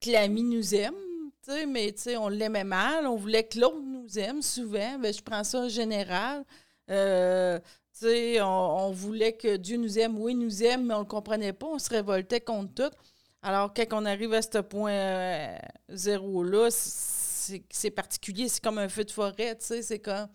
que 0.02 0.10
l'ami 0.10 0.42
nous 0.42 0.74
aime, 0.74 0.96
sais, 1.44 1.68
mais 1.68 1.94
on 2.18 2.30
l'aimait 2.30 2.64
mal. 2.64 3.06
On 3.06 3.16
voulait 3.16 3.44
que 3.44 3.60
l'autre 3.60 3.84
nous 3.86 4.18
aime 4.18 4.42
souvent. 4.42 4.98
Ben, 4.98 5.14
je 5.14 5.22
prends 5.22 5.44
ça 5.44 5.60
en 5.60 5.70
général. 5.70 6.44
Euh, 6.90 7.60
on, 8.02 8.92
voulait 8.92 9.34
que 9.34 9.58
Dieu 9.58 9.78
nous 9.78 10.00
aime. 10.00 10.20
Oui, 10.20 10.34
il 10.34 10.40
nous 10.40 10.64
aime, 10.64 10.88
mais 10.88 10.94
on 10.94 11.00
ne 11.00 11.04
le 11.04 11.10
comprenait 11.10 11.54
pas. 11.54 11.68
On 11.68 11.80
se 11.80 11.90
révoltait 11.90 12.42
contre 12.42 12.74
tout. 12.74 12.98
Alors, 13.42 13.74
quand 13.74 13.86
on 13.92 14.06
arrive 14.06 14.34
à 14.34 14.42
ce 14.42 14.60
point 14.60 14.92
euh, 14.92 15.58
zéro-là, 15.90 16.70
c'est 16.72 17.92
particulier. 17.92 18.48
C'est 18.50 18.64
comme 18.64 18.78
un 18.78 18.90
feu 18.90 19.04
de 19.04 19.12
forêt, 19.12 19.56
tu 19.58 19.66
sais. 19.66 19.82
C'est 19.82 20.00
comme... 20.00 20.28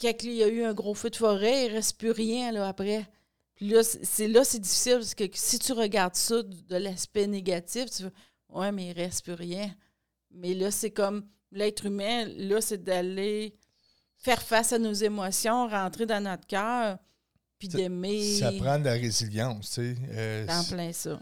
Quand 0.00 0.12
il 0.22 0.34
y 0.34 0.44
a 0.44 0.48
eu 0.48 0.62
un 0.62 0.74
gros 0.74 0.94
feu 0.94 1.10
de 1.10 1.16
forêt, 1.16 1.66
il 1.66 1.70
ne 1.70 1.76
reste 1.76 1.98
plus 1.98 2.12
rien 2.12 2.52
là, 2.52 2.68
après. 2.68 3.08
Puis 3.56 3.68
là, 3.70 3.82
c'est 3.82 4.60
difficile 4.60 4.98
parce 4.98 5.14
que 5.14 5.24
si 5.32 5.58
tu 5.58 5.72
regardes 5.72 6.14
ça 6.14 6.42
de 6.44 6.76
l'aspect 6.76 7.26
négatif, 7.26 7.90
tu 7.90 8.04
Ouais, 8.50 8.72
mais 8.72 8.86
il 8.86 8.88
ne 8.90 8.94
reste 8.94 9.24
plus 9.24 9.34
rien. 9.34 9.74
Mais 10.30 10.54
là, 10.54 10.70
c'est 10.70 10.90
comme 10.90 11.26
l'être 11.50 11.86
humain, 11.86 12.26
là, 12.36 12.60
c'est 12.60 12.82
d'aller 12.82 13.56
faire 14.18 14.42
face 14.42 14.72
à 14.72 14.78
nos 14.78 14.92
émotions, 14.92 15.68
rentrer 15.68 16.06
dans 16.06 16.22
notre 16.22 16.46
cœur, 16.46 16.98
puis 17.58 17.68
d'aimer. 17.68 18.38
Ça 18.38 18.52
prend 18.52 18.78
de 18.78 18.84
la 18.84 18.92
résilience, 18.92 19.70
tu 19.70 19.94
sais. 19.94 19.96
Euh, 20.10 20.46
en 20.48 20.64
plein 20.64 20.92
ça. 20.92 21.18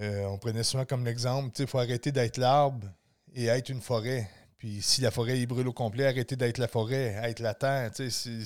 Euh, 0.00 0.24
on 0.24 0.38
prenait 0.38 0.64
souvent 0.64 0.84
comme 0.84 1.04
l'exemple, 1.04 1.50
tu 1.50 1.58
sais, 1.58 1.62
il 1.64 1.68
faut 1.68 1.78
arrêter 1.78 2.10
d'être 2.10 2.36
l'arbre 2.36 2.88
et 3.32 3.46
être 3.46 3.68
une 3.68 3.80
forêt. 3.80 4.28
Puis 4.58 4.82
si 4.82 5.02
la 5.02 5.10
forêt 5.10 5.38
est 5.38 5.46
brûle 5.46 5.68
au 5.68 5.72
complet, 5.72 6.06
arrêter 6.06 6.36
d'être 6.36 6.58
la 6.58 6.68
forêt, 6.68 7.20
être 7.22 7.40
la 7.40 7.54
terre, 7.54 7.92
tu 7.92 8.10
sais, 8.10 8.42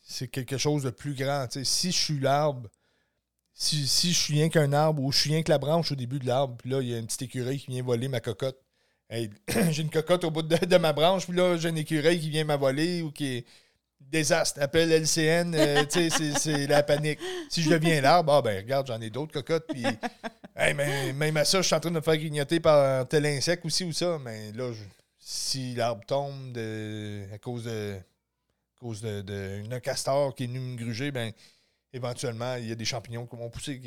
c'est 0.00 0.28
quelque 0.28 0.58
chose 0.58 0.84
de 0.84 0.90
plus 0.90 1.14
grand. 1.14 1.46
Tu 1.48 1.60
sais. 1.60 1.64
Si 1.64 1.92
je 1.92 1.98
suis 1.98 2.20
l'arbre, 2.20 2.68
si, 3.52 3.86
si 3.86 4.12
je 4.12 4.18
suis 4.18 4.34
rien 4.34 4.48
qu'un 4.48 4.72
arbre 4.72 5.02
ou 5.02 5.12
je 5.12 5.18
suis 5.18 5.30
rien 5.30 5.42
que 5.42 5.50
la 5.50 5.58
branche 5.58 5.92
au 5.92 5.96
début 5.96 6.18
de 6.18 6.26
l'arbre, 6.26 6.56
puis 6.56 6.70
là, 6.70 6.80
il 6.80 6.88
y 6.88 6.94
a 6.94 6.98
une 6.98 7.06
petite 7.06 7.22
écureuil 7.22 7.58
qui 7.58 7.70
vient 7.70 7.82
voler 7.82 8.08
ma 8.08 8.20
cocotte. 8.20 8.58
j'ai 9.70 9.82
une 9.82 9.90
cocotte 9.90 10.24
au 10.24 10.30
bout 10.30 10.42
de, 10.42 10.76
ma 10.76 10.92
branche, 10.92 11.26
puis 11.26 11.36
là, 11.36 11.56
j'ai 11.56 11.68
une 11.68 11.78
écureuil 11.78 12.20
qui 12.20 12.30
vient 12.30 12.44
m'avoler 12.44 13.02
ou 13.02 13.10
qui 13.10 13.44
désastre. 14.00 14.60
Appelle 14.62 14.90
LCN, 14.92 15.54
euh, 15.54 15.84
tu 15.90 16.10
sais, 16.10 16.32
c'est 16.38 16.66
la 16.66 16.82
panique. 16.82 17.18
Si 17.48 17.62
je 17.62 17.70
deviens 17.70 18.00
l'arbre, 18.00 18.32
ah 18.32 18.42
ben 18.42 18.56
regarde, 18.56 18.86
j'en 18.86 19.00
ai 19.00 19.10
d'autres 19.10 19.32
cocottes. 19.32 19.66
Puis, 19.68 19.84
même, 20.56 21.36
à 21.36 21.44
ça, 21.44 21.60
je 21.60 21.66
suis 21.66 21.74
en 21.74 21.80
train 21.80 21.90
de 21.90 21.96
me 21.96 22.00
faire 22.00 22.16
grignoter 22.16 22.60
par 22.60 23.06
tel 23.08 23.26
insecte 23.26 23.64
aussi 23.64 23.84
ou 23.84 23.92
ça. 23.92 24.18
Mais 24.24 24.52
là, 24.52 24.72
si 25.18 25.74
l'arbre 25.74 26.04
tombe 26.06 26.52
de, 26.52 27.24
à 27.32 27.38
cause 27.38 27.64
de 27.64 27.96
cause 28.80 29.02
d'un 29.02 29.22
de, 29.22 29.78
castor 29.78 30.34
qui 30.34 30.44
est 30.44 30.46
venu 30.46 30.60
me 30.60 30.76
gruger, 30.76 31.10
ben 31.10 31.32
éventuellement, 31.92 32.56
il 32.56 32.68
y 32.68 32.72
a 32.72 32.74
des 32.74 32.84
champignons 32.84 33.26
qui 33.26 33.36
vont 33.36 33.50
pousser. 33.50 33.80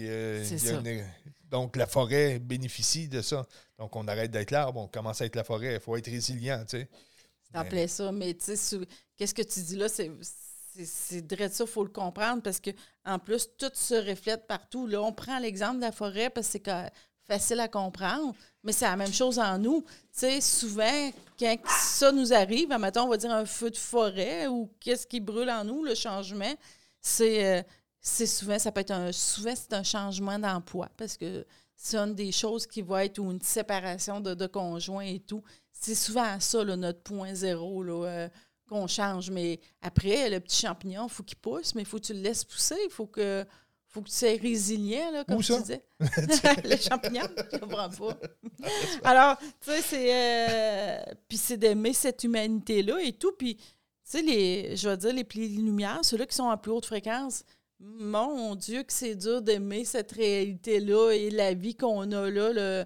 Donc, 1.53 1.75
la 1.75 1.85
forêt 1.85 2.39
bénéficie 2.39 3.07
de 3.07 3.21
ça. 3.21 3.45
Donc, 3.77 3.95
on 3.95 4.07
arrête 4.07 4.31
d'être 4.31 4.49
l'arbre, 4.49 4.81
on 4.81 4.87
commence 4.87 5.21
à 5.21 5.25
être 5.25 5.35
la 5.35 5.43
forêt. 5.43 5.75
Il 5.75 5.79
faut 5.79 5.95
être 5.95 6.09
résilient, 6.09 6.65
tu 6.67 6.79
sais. 6.79 6.89
Ça, 7.87 8.11
mais 8.11 8.33
tu 8.33 8.55
sais, 8.55 8.79
qu'est-ce 9.15 9.35
que 9.35 9.43
tu 9.43 9.59
dis 9.61 9.75
là? 9.75 9.87
C'est 9.87 10.11
c'est 10.83 11.21
de 11.21 11.35
ça, 11.49 11.65
il 11.65 11.69
faut 11.69 11.83
le 11.83 11.91
comprendre 11.91 12.41
parce 12.41 12.59
que 12.59 12.71
en 13.05 13.19
plus, 13.19 13.47
tout 13.59 13.69
se 13.75 13.93
reflète 13.93 14.47
partout. 14.47 14.87
Là, 14.87 15.03
on 15.03 15.13
prend 15.13 15.37
l'exemple 15.37 15.75
de 15.75 15.81
la 15.81 15.91
forêt 15.91 16.31
parce 16.31 16.47
que 16.47 16.59
c'est 16.63 16.91
facile 17.27 17.59
à 17.59 17.67
comprendre, 17.67 18.33
mais 18.63 18.71
c'est 18.71 18.85
la 18.85 18.95
même 18.95 19.13
chose 19.13 19.37
en 19.37 19.59
nous. 19.59 19.83
Tu 19.83 20.21
sais, 20.21 20.41
souvent, 20.41 21.11
quand 21.37 21.55
ça 21.67 22.11
nous 22.11 22.33
arrive, 22.33 22.69
maintenant 22.69 23.05
on 23.05 23.09
va 23.09 23.17
dire 23.17 23.31
un 23.31 23.45
feu 23.45 23.69
de 23.69 23.77
forêt 23.77 24.47
ou 24.47 24.71
qu'est-ce 24.79 25.05
qui 25.05 25.19
brûle 25.19 25.51
en 25.51 25.63
nous, 25.63 25.83
le 25.83 25.93
changement, 25.93 26.55
c'est 26.99 27.45
euh, 27.45 27.61
c'est 28.05 28.27
souvent, 28.27 28.59
ça 28.59 28.71
peut 28.71 28.81
être 28.81 28.91
un, 28.91 29.13
souvent, 29.13 29.53
c'est 29.55 29.73
un 29.73 29.83
changement 29.83 30.37
d'emploi 30.37 30.89
parce 30.97 31.15
que 31.15 31.45
c'est 31.75 31.97
une 31.97 32.13
des 32.13 32.33
choses 32.33 32.67
qui 32.67 32.81
va 32.81 33.05
être 33.05 33.17
ou 33.17 33.31
une 33.31 33.41
séparation 33.41 34.19
de, 34.19 34.33
de 34.33 34.45
conjoints 34.45 35.05
et 35.05 35.19
tout. 35.21 35.41
C'est 35.71 35.95
souvent 35.95 36.37
ça, 36.39 36.63
notre 36.63 37.01
point 37.01 37.33
zéro, 37.33 37.81
là, 37.81 38.05
euh, 38.05 38.29
qu'on 38.67 38.87
change. 38.87 39.31
Mais 39.31 39.59
après, 39.81 40.29
le 40.29 40.41
petit 40.41 40.61
champignon, 40.61 41.07
il 41.07 41.13
faut 41.13 41.23
qu'il 41.23 41.37
pousse, 41.37 41.73
mais 41.75 41.83
il 41.83 41.85
faut 41.85 41.97
que 41.97 42.05
tu 42.05 42.13
le 42.13 42.19
laisses 42.19 42.43
pousser. 42.43 42.75
Il 42.83 42.91
faut 42.91 43.07
que, 43.07 43.45
faut 43.87 44.01
que 44.01 44.09
tu 44.09 44.15
sois 44.15 44.37
résilient, 44.37 45.11
là, 45.11 45.23
comme 45.23 45.41
tu 45.41 45.57
disais. 45.57 45.85
le 45.99 46.75
champignon, 46.75 47.23
je 47.53 47.57
comprends 47.57 47.89
pas. 47.89 48.17
Alors, 49.05 49.37
tu 49.61 49.71
sais, 49.71 49.81
c'est. 49.81 50.13
Euh, 50.13 51.13
puis 51.29 51.37
c'est 51.37 51.57
d'aimer 51.57 51.93
cette 51.93 52.21
humanité-là 52.25 52.99
et 53.01 53.13
tout. 53.13 53.31
Puis, 53.31 53.55
tu 53.55 53.63
sais, 54.03 54.21
les, 54.21 54.75
je 54.75 54.89
vais 54.89 54.97
dire, 54.97 55.13
les 55.13 55.23
plis 55.23 55.49
de 55.49 55.61
lumière, 55.61 55.99
ceux-là 56.03 56.25
qui 56.25 56.35
sont 56.35 56.49
à 56.49 56.57
plus 56.57 56.71
haute 56.71 56.85
fréquence, 56.85 57.45
mon 57.83 58.55
Dieu, 58.55 58.83
que 58.83 58.93
c'est 58.93 59.15
dur 59.15 59.41
d'aimer 59.41 59.85
cette 59.85 60.11
réalité-là 60.11 61.11
et 61.11 61.29
la 61.29 61.53
vie 61.53 61.75
qu'on 61.75 62.11
a 62.11 62.29
là, 62.29 62.53
le, 62.53 62.85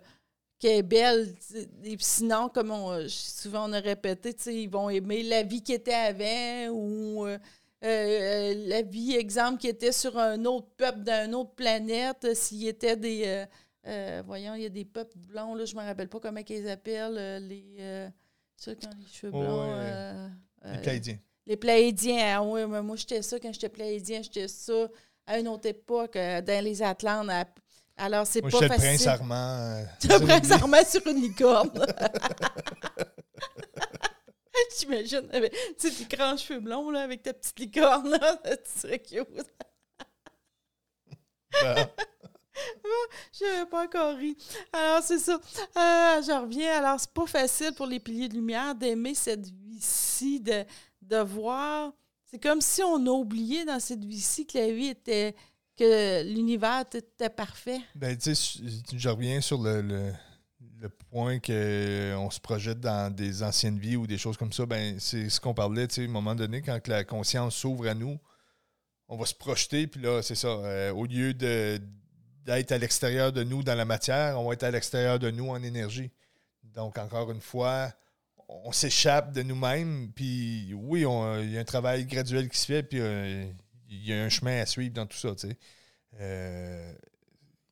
qui 0.60 0.67
est 0.67 0.83
belle. 0.83 1.36
Et 1.83 1.97
sinon, 1.99 2.49
comme 2.49 2.71
on, 2.71 3.07
souvent 3.07 3.69
on 3.69 3.73
a 3.73 3.79
répété, 3.79 4.36
ils 4.47 4.69
vont 4.69 4.89
aimer 4.89 5.23
la 5.23 5.43
vie 5.43 5.62
qui 5.62 5.73
était 5.73 5.93
avant 5.93 6.73
ou 6.73 7.27
euh, 7.27 7.38
euh, 7.83 8.67
la 8.67 8.81
vie, 8.81 9.15
exemple, 9.15 9.60
qui 9.60 9.67
était 9.67 9.91
sur 9.91 10.17
un 10.17 10.43
autre 10.45 10.67
peuple 10.77 11.03
d'une 11.03 11.36
autre 11.36 11.53
planète, 11.53 12.36
s'il 12.36 12.67
était 12.67 12.97
des. 12.97 13.45
Euh, 13.86 14.21
voyons, 14.25 14.55
il 14.55 14.63
y 14.63 14.65
a 14.65 14.69
des 14.69 14.83
peuples 14.83 15.17
blonds, 15.17 15.55
là, 15.55 15.63
je 15.65 15.75
ne 15.75 15.81
me 15.81 15.86
rappelle 15.86 16.10
pas 16.10 16.19
comment 16.19 16.41
ils 16.49 16.69
appellent, 16.69 17.45
les. 17.47 17.63
les 17.77 19.07
cheveux 19.12 19.31
blonds. 19.31 19.79
les. 20.63 21.19
Les 21.47 21.57
Pléidiens, 21.57 22.38
ah 22.38 22.43
oui, 22.43 22.65
moi 22.65 22.95
j'étais 22.95 23.23
ça 23.23 23.39
quand 23.39 23.51
j'étais 23.51 23.69
Pléidien, 23.69 24.21
j'étais 24.21 24.47
ça 24.47 24.88
à 25.25 25.39
une 25.39 25.47
autre 25.47 25.67
époque, 25.67 26.13
dans 26.13 26.63
les 26.63 26.83
Atlantes, 26.83 27.29
alors, 27.97 28.27
c'est 28.27 28.41
pas 28.41 28.49
facile. 28.49 28.69
le 28.69 28.77
prince 28.77 29.07
Armand. 29.07 29.86
le 30.03 30.19
prince 30.25 30.51
Armand 30.51 30.86
sur 30.86 31.07
une 31.07 31.21
licorne. 31.21 31.71
J'imagine. 34.79 35.29
Tu 35.79 35.89
sais, 35.89 36.05
tes 36.05 36.15
grands 36.15 36.38
cheveux 36.38 36.60
blonds, 36.60 36.91
là, 36.91 37.01
avec 37.01 37.23
ta 37.23 37.33
petite 37.33 37.60
licorne, 37.60 38.10
là. 38.12 38.39
Tu 38.45 38.79
serais 38.79 38.99
cute. 38.99 39.27
Ben. 41.62 41.89
Je 43.33 43.45
n'avais 43.45 43.69
pas 43.69 43.86
encore 43.86 44.15
ri. 44.15 44.38
Alors, 44.73 45.01
c'est 45.01 45.19
ça. 45.19 45.33
Euh, 45.33 46.21
je 46.21 46.39
reviens. 46.39 46.77
Alors, 46.77 46.99
c'est 46.99 47.12
pas 47.12 47.25
facile 47.25 47.73
pour 47.73 47.88
les 47.88 47.99
piliers 47.99 48.29
de 48.29 48.36
lumière 48.36 48.75
d'aimer 48.75 49.15
cette 49.15 49.47
vie-ci, 49.47 50.39
de, 50.39 50.63
de 51.07 51.17
voir. 51.17 51.93
C'est 52.25 52.41
comme 52.41 52.61
si 52.61 52.83
on 52.83 53.05
a 53.05 53.09
oublié 53.09 53.65
dans 53.65 53.79
cette 53.79 54.03
vie-ci 54.03 54.45
que 54.45 54.57
la 54.57 54.71
vie 54.71 54.87
était 54.87 55.35
que 55.77 56.23
l'univers 56.23 56.83
était 56.93 57.29
parfait. 57.29 57.79
Ben, 57.95 58.17
tu 58.17 58.33
sais, 58.33 58.61
je 58.93 59.09
reviens 59.09 59.41
sur 59.41 59.61
le, 59.61 59.81
le, 59.81 60.89
point 61.11 61.39
qu'on 61.39 62.29
se 62.31 62.39
projette 62.39 62.79
dans 62.79 63.13
des 63.13 63.43
anciennes 63.43 63.77
vies 63.77 63.95
ou 63.95 64.07
des 64.07 64.17
choses 64.17 64.37
comme 64.37 64.51
ça. 64.51 64.65
Ben, 64.65 64.99
c'est 64.99 65.29
ce 65.29 65.39
qu'on 65.39 65.53
parlait, 65.53 65.87
tu 65.87 65.95
sais, 65.95 66.01
à 66.01 66.05
un 66.05 66.07
moment 66.07 66.35
donné, 66.35 66.61
quand 66.61 66.87
la 66.87 67.03
conscience 67.03 67.55
s'ouvre 67.55 67.87
à 67.87 67.93
nous, 67.93 68.17
on 69.07 69.17
va 69.17 69.25
se 69.25 69.35
projeter, 69.35 69.87
puis 69.87 70.01
là, 70.01 70.21
c'est 70.21 70.35
ça. 70.35 70.47
Euh, 70.47 70.91
au 70.91 71.05
lieu 71.05 71.33
de, 71.33 71.79
d'être 72.43 72.71
à 72.71 72.77
l'extérieur 72.77 73.31
de 73.31 73.43
nous 73.43 73.63
dans 73.63 73.75
la 73.75 73.85
matière, 73.85 74.39
on 74.39 74.47
va 74.47 74.53
être 74.53 74.63
à 74.63 74.71
l'extérieur 74.71 75.19
de 75.19 75.29
nous 75.31 75.49
en 75.49 75.61
énergie. 75.61 76.11
Donc, 76.63 76.97
encore 76.97 77.31
une 77.31 77.41
fois, 77.41 77.91
on 78.49 78.71
s'échappe 78.71 79.33
de 79.33 79.43
nous-mêmes, 79.43 80.12
puis 80.13 80.73
oui, 80.73 81.01
il 81.01 81.51
y 81.51 81.57
a 81.57 81.60
un 81.60 81.65
travail 81.65 82.05
graduel 82.05 82.49
qui 82.49 82.57
se 82.57 82.65
fait, 82.65 82.83
puis 82.83 82.99
euh, 82.99 83.45
il 83.89 84.05
y 84.05 84.13
a 84.13 84.23
un 84.23 84.29
chemin 84.29 84.62
à 84.62 84.65
suivre 84.65 84.93
dans 84.93 85.05
tout 85.05 85.17
ça. 85.17 85.33
Euh, 86.19 86.93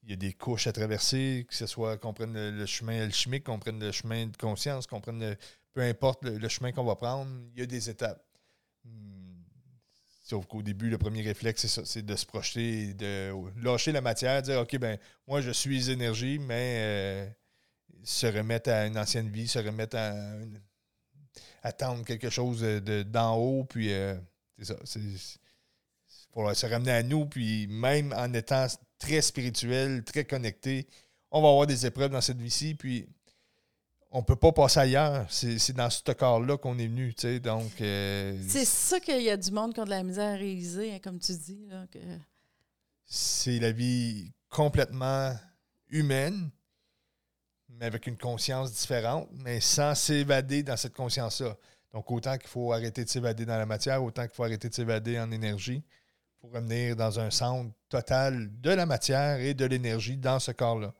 il 0.03 0.09
y 0.09 0.13
a 0.13 0.17
des 0.17 0.33
couches 0.33 0.67
à 0.67 0.73
traverser, 0.73 1.45
que 1.47 1.55
ce 1.55 1.65
soit 1.65 1.97
qu'on 1.97 2.13
prenne 2.13 2.33
le, 2.33 2.65
chemin 2.65 3.03
alchimique, 3.03 3.45
qu'on 3.45 3.59
prenne 3.59 3.79
le 3.79 3.91
chemin 3.91 4.27
de 4.27 4.37
conscience, 4.37 4.85
qu'on 4.85 5.01
prenne 5.01 5.35
peu 5.73 5.81
importe 5.81 6.23
le, 6.23 6.47
chemin 6.47 6.71
qu'on 6.71 6.83
va 6.83 6.95
prendre, 6.95 7.29
il 7.53 7.59
y 7.59 7.63
a 7.63 7.65
des 7.65 7.89
étapes. 7.89 8.23
Hmm. 8.83 9.41
Sauf 10.21 10.45
qu'au 10.45 10.61
début, 10.61 10.89
le 10.89 10.97
premier 10.97 11.21
réflexe, 11.21 11.67
c'est 11.67 11.85
c'est 11.85 12.01
de 12.01 12.15
se 12.15 12.25
projeter, 12.25 12.93
de 12.93 13.31
lâcher 13.61 13.91
la 13.91 14.01
matière, 14.01 14.41
dire 14.41 14.59
OK, 14.59 14.77
ben 14.77 14.97
moi 15.27 15.41
je 15.41 15.51
suis 15.51 15.91
énergie, 15.91 16.39
mais 16.39 16.77
euh, 16.79 17.29
se 18.05 18.27
remettre 18.27 18.69
à 18.69 18.85
une 18.85 18.97
ancienne 18.97 19.29
vie, 19.29 19.47
se 19.47 19.59
remettre 19.59 19.97
à, 19.97 20.13
attendre 21.63 22.05
quelque 22.05 22.29
chose 22.29 22.61
d'en 23.07 23.35
haut, 23.35 23.63
puis 23.65 23.91
euh, 23.91 24.15
c'est 24.57 24.65
ça. 24.65 24.75
C'est, 24.85 25.01
pour 26.35 26.53
se 26.53 26.65
ramener 26.65 26.91
à 26.91 27.01
nous. 27.01 27.25
Puis 27.25 27.65
même 27.67 28.13
en 28.15 28.31
étant 28.33 28.67
très 28.99 29.21
spirituel, 29.21 30.03
très 30.03 30.25
connecté, 30.25 30.85
on 31.31 31.41
va 31.41 31.49
avoir 31.49 31.65
des 31.65 31.85
épreuves 31.85 32.11
dans 32.11 32.21
cette 32.21 32.39
vie-ci. 32.39 32.75
Puis 32.75 33.07
on 34.11 34.21
peut 34.21 34.35
pas 34.35 34.51
passer 34.51 34.81
ailleurs. 34.81 35.25
C'est 35.29 35.73
dans 35.73 35.89
ce 35.89 36.11
corps-là 36.11 36.57
qu'on 36.57 36.77
est 36.77 36.87
venu. 36.87 37.15
Donc. 37.39 37.81
Euh, 37.81 38.37
c'est 38.47 38.65
ça 38.65 38.99
qu'il 38.99 39.23
y 39.23 39.29
a 39.29 39.37
du 39.37 39.49
monde 39.51 39.73
qui 39.73 39.79
a 39.79 39.85
de 39.85 39.89
la 39.89 40.03
misère 40.03 40.33
à 40.33 40.37
réaliser, 40.37 40.93
hein, 40.93 40.99
comme 41.01 41.19
tu 41.19 41.31
dis. 41.33 41.67
que... 41.91 41.99
C'est 43.05 43.59
la 43.59 43.71
vie 43.71 44.31
complètement 44.49 45.33
humaine, 45.89 46.49
mais 47.77 47.85
avec 47.85 48.07
une 48.07 48.17
conscience 48.17 48.71
différente, 48.73 49.29
mais 49.43 49.59
sans 49.59 49.95
s'évader 49.95 50.63
dans 50.63 50.77
cette 50.77 50.93
conscience-là. 50.93 51.57
Donc, 51.93 52.09
autant 52.11 52.37
qu'il 52.37 52.49
faut 52.49 52.73
arrêter 52.73 53.03
de 53.03 53.09
s'évader 53.09 53.45
dans 53.45 53.57
la 53.57 53.65
matière, 53.65 54.03
autant 54.03 54.23
qu'il 54.23 54.35
faut 54.35 54.43
arrêter 54.43 54.69
de 54.69 54.73
s'évader 54.73 55.19
en 55.19 55.31
énergie 55.31 55.83
pour 56.39 56.51
revenir 56.51 56.95
dans 56.95 57.19
un 57.19 57.31
centre 57.31 57.71
total 57.89 58.49
de 58.61 58.69
la 58.69 58.85
matière 58.85 59.39
et 59.39 59.53
de 59.53 59.65
l'énergie 59.65 60.17
dans 60.17 60.39
ce 60.39 60.51
corps-là. 60.51 60.93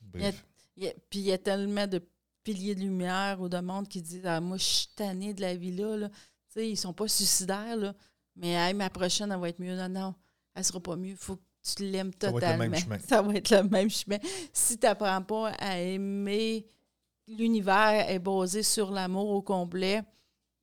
Bref. 0.00 0.44
puis 0.76 1.20
il 1.20 1.24
y 1.24 1.32
a 1.32 1.38
tellement 1.38 1.86
de 1.86 2.02
piliers 2.44 2.74
de 2.74 2.80
lumière 2.80 3.40
ou 3.40 3.48
de 3.48 3.58
monde 3.60 3.88
qui 3.88 4.02
disent 4.02 4.26
ah, 4.26 4.40
Moi, 4.40 4.56
je 4.56 4.64
suis 4.64 4.88
tanné 4.94 5.32
de 5.32 5.40
la 5.40 5.54
vie-là. 5.54 5.96
Là. 5.96 6.10
sais, 6.48 6.68
ils 6.68 6.76
sont 6.76 6.92
pas 6.92 7.08
suicidaires, 7.08 7.76
là. 7.76 7.94
mais 8.36 8.72
ma 8.74 8.90
prochaine, 8.90 9.32
elle 9.32 9.40
va 9.40 9.48
être 9.48 9.60
mieux. 9.60 9.76
Non, 9.76 9.88
non, 9.88 10.14
elle 10.54 10.64
sera 10.64 10.80
pas 10.80 10.96
mieux. 10.96 11.10
Il 11.10 11.16
faut 11.16 11.36
que 11.36 11.42
tu 11.62 11.84
l'aimes 11.84 12.12
totalement. 12.14 12.76
Ça 13.08 13.22
va 13.22 13.34
être 13.34 13.50
le 13.50 13.62
même 13.64 13.90
chemin. 13.90 14.18
Si 14.52 14.78
tu 14.78 14.86
n'apprends 14.86 15.22
pas 15.22 15.50
à 15.58 15.78
aimer 15.78 16.66
l'univers 17.28 18.08
est 18.08 18.18
basé 18.18 18.62
sur 18.62 18.90
l'amour 18.90 19.30
au 19.30 19.42
complet, 19.42 20.02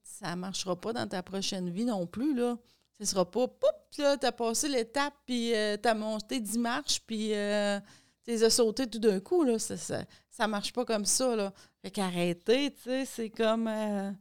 ça 0.04 0.36
ne 0.36 0.42
marchera 0.42 0.76
pas 0.76 0.94
dans 0.94 1.08
ta 1.08 1.24
prochaine 1.24 1.70
vie 1.70 1.86
non 1.86 2.06
plus. 2.06 2.36
Là. 2.36 2.58
Ce 3.00 3.06
sera 3.06 3.30
pas, 3.30 3.48
poup, 3.48 3.98
là, 3.98 4.18
t'as 4.18 4.32
passé 4.32 4.68
l'étape, 4.68 5.14
puis 5.26 5.56
euh, 5.56 5.78
t'as 5.78 5.94
monté 5.94 6.40
10 6.40 6.58
marches, 6.58 7.02
puis 7.06 7.34
euh, 7.34 7.80
t'es 8.24 8.44
as 8.44 8.50
sauté 8.50 8.88
tout 8.88 9.00
d'un 9.00 9.20
coup, 9.20 9.44
là. 9.44 9.58
Ça, 9.58 9.78
ça, 9.78 10.48
marche 10.48 10.74
pas 10.74 10.86
comme 10.86 11.06
ça, 11.06 11.36
là. 11.36 11.54
Fait 11.82 11.92
qu'arrêter, 11.92 12.74
tu 12.74 12.82
sais, 12.84 13.06
c'est 13.06 13.30
comme... 13.30 13.68
Euh, 13.68 14.12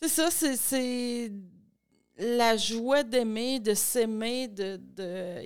c'est 0.00 0.08
ça, 0.08 0.30
c'est... 0.30 1.30
La 2.22 2.56
joie 2.56 3.02
d'aimer, 3.02 3.60
de 3.60 3.74
s'aimer, 3.74 4.46
de... 4.46 4.76
de 4.76 5.42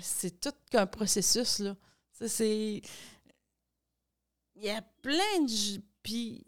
c'est 0.00 0.40
tout 0.40 0.54
qu'un 0.70 0.86
processus, 0.86 1.60
là. 1.60 1.76
C'est... 2.12 2.82
Il 4.56 4.64
y 4.64 4.70
a 4.70 4.82
plein 5.02 5.42
de... 5.42 5.80
Puis, 6.02 6.44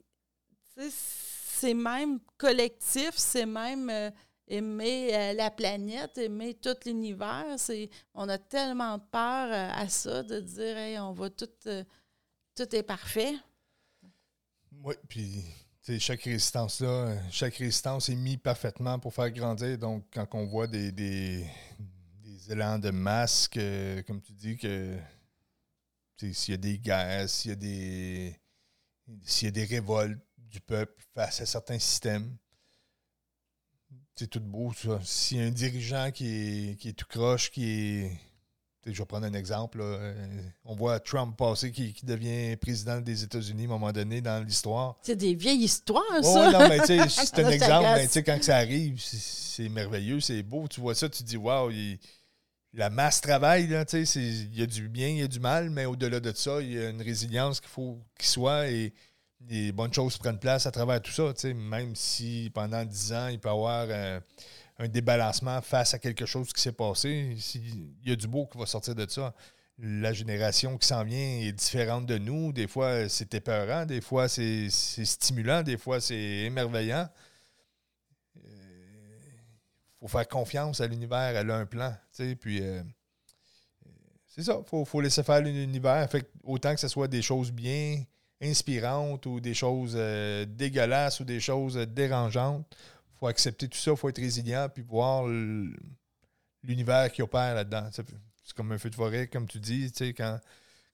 c'est 0.77 1.75
même 1.75 2.19
collectif, 2.37 3.13
c'est 3.15 3.47
même 3.47 4.13
aimer 4.51 5.15
euh, 5.15 5.33
la 5.35 5.51
planète, 5.51 6.19
aimer 6.19 6.55
tout 6.55 6.75
l'univers. 6.85 7.57
On 8.15 8.29
a 8.29 8.39
tellement 8.39 8.99
peur 8.99 9.49
euh, 9.53 9.83
à 9.83 9.89
ça 9.89 10.23
de 10.23 10.41
dire 10.41 10.77
hey, 10.77 10.99
on 10.99 11.13
va 11.13 11.31
tout, 11.31 11.49
euh, 11.67 11.85
tout 12.55 12.75
est 12.75 12.83
parfait. 12.83 13.35
Oui, 14.83 14.95
puis 15.09 15.45
chaque 15.99 16.23
résistance 16.23 16.81
là, 16.81 17.17
chaque 17.31 17.57
résistance 17.57 18.09
est 18.09 18.17
mise 18.17 18.39
parfaitement 18.39 18.99
pour 18.99 19.15
faire 19.15 19.31
grandir. 19.31 19.79
Donc, 19.79 20.05
quand 20.13 20.27
on 20.33 20.47
voit 20.47 20.67
des, 20.67 20.93
des, 20.93 21.47
élans 22.49 22.79
de 22.79 22.91
masque, 22.91 23.59
comme 24.07 24.21
tu 24.21 24.33
dis, 24.33 24.57
que 24.57 24.97
s'il 26.17 26.53
y 26.53 26.55
a 26.55 26.59
des 26.59 26.79
guerres, 26.79 27.29
s'il 27.29 27.51
y 27.51 27.53
a 27.53 27.57
des 27.57 28.37
s'il 29.25 29.47
y 29.47 29.49
a 29.49 29.53
des 29.53 29.65
révoltes 29.65 30.21
du 30.39 30.61
peuple 30.61 31.03
face 31.15 31.41
à 31.41 31.47
certains 31.47 31.79
systèmes, 31.79 32.37
c'est 34.15 34.29
tout 34.29 34.41
beau, 34.41 34.73
ça. 34.73 35.01
S'il 35.03 35.39
y 35.39 35.41
a 35.41 35.45
un 35.45 35.51
dirigeant 35.51 36.11
qui 36.13 36.27
est, 36.27 36.77
qui 36.79 36.91
est 36.91 36.93
tout 36.93 37.07
croche, 37.07 37.51
qui 37.51 37.65
est 37.65 38.21
je 38.87 38.99
vais 38.99 39.07
prendre 39.07 39.27
un 39.27 39.35
exemple. 39.35 39.79
Euh, 39.83 40.43
on 40.65 40.75
voit 40.75 41.01
Trump 41.01 41.37
passer 41.37 41.71
qui, 41.71 41.95
devient 42.03 42.57
président 42.57 43.01
des 43.01 43.25
États-Unis 43.25 43.65
à 43.65 43.67
un 43.67 43.69
moment 43.69 43.93
donné 43.93 44.21
dans 44.21 44.45
l'histoire. 44.45 44.97
C'est 45.03 45.17
des 45.17 45.35
vieilles 45.35 45.65
histoires, 45.65 46.03
ça. 46.23 46.49
Oh, 46.49 46.53
non, 46.53 46.69
mais 46.69 46.79
c'est 46.87 47.39
un 47.39 47.49
exemple. 47.51 47.89
Mais 47.95 48.23
quand 48.23 48.43
ça 48.43 48.57
arrive, 48.57 49.01
c'est 49.01 49.69
merveilleux, 49.69 50.21
c'est 50.21 50.43
beau. 50.43 50.67
Tu 50.69 50.81
vois 50.81 50.95
ça, 50.95 51.09
tu 51.09 51.23
te 51.23 51.29
dis, 51.29 51.37
waouh, 51.37 51.71
la 52.73 52.91
masse 52.91 53.21
travaille. 53.21 53.65
il 53.65 54.59
y 54.59 54.63
a 54.63 54.67
du 54.67 54.89
bien, 54.89 55.09
il 55.09 55.19
y 55.19 55.23
a 55.23 55.29
du 55.29 55.41
mal, 55.41 55.71
mais 55.71 55.85
au-delà 55.85 56.21
de 56.21 56.33
ça, 56.35 56.61
il 56.61 56.73
y 56.73 56.79
a 56.79 56.91
une 56.91 57.03
résilience 57.03 57.61
qu'il 57.61 57.71
faut 57.71 57.99
qu'il 58.19 58.29
soit 58.29 58.69
et 58.69 58.95
des 59.41 59.73
bonnes 59.73 59.93
choses 59.93 60.19
prennent 60.19 60.39
place 60.39 60.67
à 60.67 60.71
travers 60.71 61.01
tout 61.03 61.13
ça. 61.13 61.33
Même 61.55 61.95
si 61.97 62.51
pendant 62.55 62.85
dix 62.85 63.13
ans, 63.13 63.29
il 63.29 63.39
peut 63.39 63.49
y 63.49 63.53
avoir. 63.53 63.87
Euh, 63.89 64.21
un 64.81 64.89
débalancement 64.89 65.61
face 65.61 65.93
à 65.93 65.99
quelque 65.99 66.25
chose 66.25 66.53
qui 66.53 66.61
s'est 66.61 66.73
passé. 66.73 67.37
Il 67.55 68.09
y 68.09 68.13
a 68.13 68.17
du 68.17 68.27
beau 68.27 68.47
qui 68.47 68.57
va 68.57 68.65
sortir 68.65 68.95
de 68.95 69.07
ça. 69.09 69.35
La 69.79 70.13
génération 70.13 70.79
qui 70.79 70.87
s'en 70.87 71.05
vient 71.05 71.41
est 71.41 71.53
différente 71.53 72.07
de 72.07 72.17
nous. 72.17 72.53
Des 72.53 72.67
fois, 72.67 73.09
c'est 73.09 73.33
épeurant, 73.35 73.85
des 73.85 74.01
fois, 74.01 74.29
c'est 74.29 74.71
stimulant, 74.71 75.63
des 75.63 75.77
fois, 75.77 76.01
c'est 76.01 76.17
émerveillant. 76.17 77.09
Il 78.37 78.43
euh, 78.47 79.21
faut 80.01 80.09
faire 80.09 80.27
confiance 80.27 80.81
à 80.81 80.87
l'univers, 80.87 81.37
elle 81.37 81.51
a 81.51 81.57
un 81.57 81.67
plan. 81.67 81.95
Puis, 82.41 82.63
euh, 82.63 82.83
c'est 84.27 84.43
ça, 84.43 84.61
il 84.61 84.87
faut, 84.87 85.01
laisser 85.03 85.23
faire 85.23 85.43
l'univers. 85.43 86.09
autant 86.45 86.75
que 86.75 86.81
ce 86.81 86.89
soit 86.89 87.09
des 87.09 87.23
choses 87.23 87.53
bien 87.53 88.03
inspirantes 88.41 89.27
ou 89.27 89.41
des 89.41 89.55
choses 89.55 89.95
euh, 89.95 90.47
dégueulasses 90.47 91.21
ou 91.21 91.25
des 91.25 91.41
choses 91.41 91.77
dérangeantes, 91.77 92.65
faut 93.21 93.27
accepter 93.27 93.69
tout 93.69 93.79
ça, 93.79 93.95
faut 93.95 94.09
être 94.09 94.21
résilient, 94.21 94.69
puis 94.73 94.83
voir 94.83 95.27
l'univers 96.63 97.13
qui 97.13 97.21
opère 97.23 97.55
là-dedans. 97.55 97.89
C'est 97.93 98.57
comme 98.57 98.73
un 98.73 98.79
feu 98.79 98.91
de 98.91 98.95
forêt, 98.95 99.29
comme 99.29 99.47
tu 99.47 99.61
dis, 99.61 99.93
tu 99.93 100.07
sais, 100.07 100.15
quand, 100.15 100.41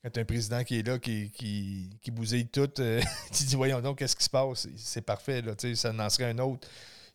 quand 0.02 0.10
tu 0.10 0.18
as 0.18 0.22
un 0.22 0.26
président 0.26 0.64
qui 0.64 0.80
est 0.80 0.86
là, 0.86 0.98
qui, 0.98 1.30
qui, 1.30 1.88
qui 2.02 2.10
bousille 2.10 2.48
tout, 2.48 2.68
euh, 2.80 3.00
tu 3.32 3.44
dis, 3.44 3.54
voyons 3.54 3.80
donc, 3.80 3.98
qu'est-ce 3.98 4.16
qui 4.16 4.24
se 4.24 4.30
passe? 4.30 4.68
C'est 4.76 5.02
parfait, 5.02 5.40
là, 5.40 5.54
tu 5.54 5.68
sais, 5.68 5.74
ça 5.76 5.94
en 5.94 6.10
serait 6.10 6.30
un 6.30 6.38
autre. 6.40 6.68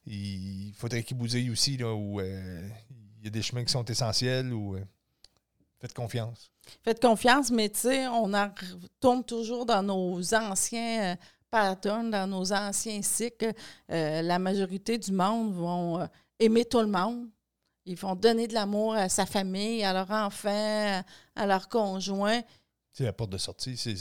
Il 0.07 0.73
faudrait 0.77 1.03
qu'il 1.03 1.17
bousille 1.17 1.51
aussi, 1.51 1.75
là, 1.77 1.93
où 1.93 2.21
euh, 2.21 2.69
il 3.19 3.25
y 3.25 3.27
a 3.27 3.29
des 3.29 3.41
chemins 3.41 3.65
qui 3.65 3.71
sont 3.71 3.85
essentiels, 3.85 4.53
ou 4.53 4.77
euh, 4.77 4.83
faites 5.79 5.93
confiance. 5.93 6.51
Faites 6.83 7.01
confiance, 7.01 7.51
mais 7.51 7.69
tu 7.69 7.81
sais, 7.81 8.07
on 8.07 8.23
retourne 8.23 9.25
toujours 9.25 9.65
dans 9.65 9.83
nos 9.83 10.33
anciens 10.33 11.17
pattern 11.51 12.09
dans 12.09 12.27
nos 12.27 12.53
anciens 12.53 13.01
cycles. 13.01 13.53
Euh, 13.91 14.21
la 14.21 14.39
majorité 14.39 14.97
du 14.97 15.11
monde 15.11 15.53
vont 15.53 15.99
euh, 15.99 16.05
aimer 16.39 16.65
tout 16.65 16.79
le 16.79 16.87
monde. 16.87 17.27
Ils 17.85 17.97
vont 17.97 18.15
donner 18.15 18.47
de 18.47 18.53
l'amour 18.53 18.93
à 18.93 19.09
sa 19.09 19.25
famille, 19.25 19.83
à 19.83 19.91
leurs 19.91 20.11
enfants, 20.11 21.03
à 21.35 21.45
leurs 21.45 21.67
conjoints. 21.67 22.41
C'est 22.93 23.05
la 23.05 23.13
porte 23.13 23.29
de 23.29 23.37
sortie, 23.37 23.77
c'est 23.77 23.93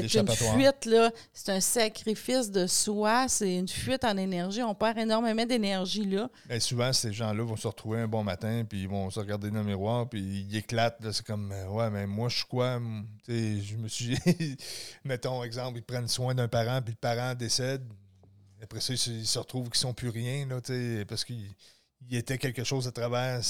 l'échappatoire. 0.00 0.36
C'est 0.36 0.46
une 0.46 0.60
fuite, 0.60 0.84
là. 0.86 1.12
C'est 1.32 1.52
un 1.52 1.60
sacrifice 1.60 2.50
de 2.50 2.66
soi, 2.66 3.28
c'est 3.28 3.54
une 3.54 3.68
fuite 3.68 4.02
en 4.02 4.16
énergie. 4.16 4.64
On 4.64 4.74
perd 4.74 4.98
énormément 4.98 5.46
d'énergie, 5.46 6.04
là. 6.04 6.28
Ben, 6.48 6.58
souvent, 6.58 6.92
ces 6.92 7.12
gens-là 7.12 7.44
vont 7.44 7.54
se 7.54 7.68
retrouver 7.68 8.00
un 8.00 8.08
bon 8.08 8.24
matin, 8.24 8.64
puis 8.68 8.82
ils 8.82 8.88
vont 8.88 9.08
se 9.10 9.20
regarder 9.20 9.48
dans 9.52 9.60
le 9.60 9.66
miroir, 9.66 10.08
puis 10.08 10.20
ils 10.20 10.56
éclatent. 10.56 10.98
C'est 11.12 11.24
comme, 11.24 11.52
euh, 11.52 11.68
ouais, 11.68 11.88
mais 11.90 12.08
moi, 12.08 12.28
je 12.28 12.38
suis 12.38 12.46
quoi? 12.46 12.80
je 13.28 13.76
me 13.76 13.86
suis... 13.86 14.18
Mettons, 15.04 15.44
exemple, 15.44 15.78
ils 15.78 15.84
prennent 15.84 16.08
soin 16.08 16.34
d'un 16.34 16.48
parent, 16.48 16.82
puis 16.82 16.94
le 16.94 16.98
parent 16.98 17.36
décède. 17.36 17.84
Après 18.60 18.80
ça, 18.80 18.92
ils 18.92 19.26
se 19.26 19.38
retrouvent 19.38 19.70
qu'ils 19.70 19.76
sont 19.76 19.94
plus 19.94 20.08
rien, 20.08 20.46
là, 20.46 20.60
parce 21.06 21.24
qu'il 21.24 21.54
était 22.10 22.38
quelque 22.38 22.64
chose 22.64 22.88
à 22.88 22.92
travers 22.92 23.40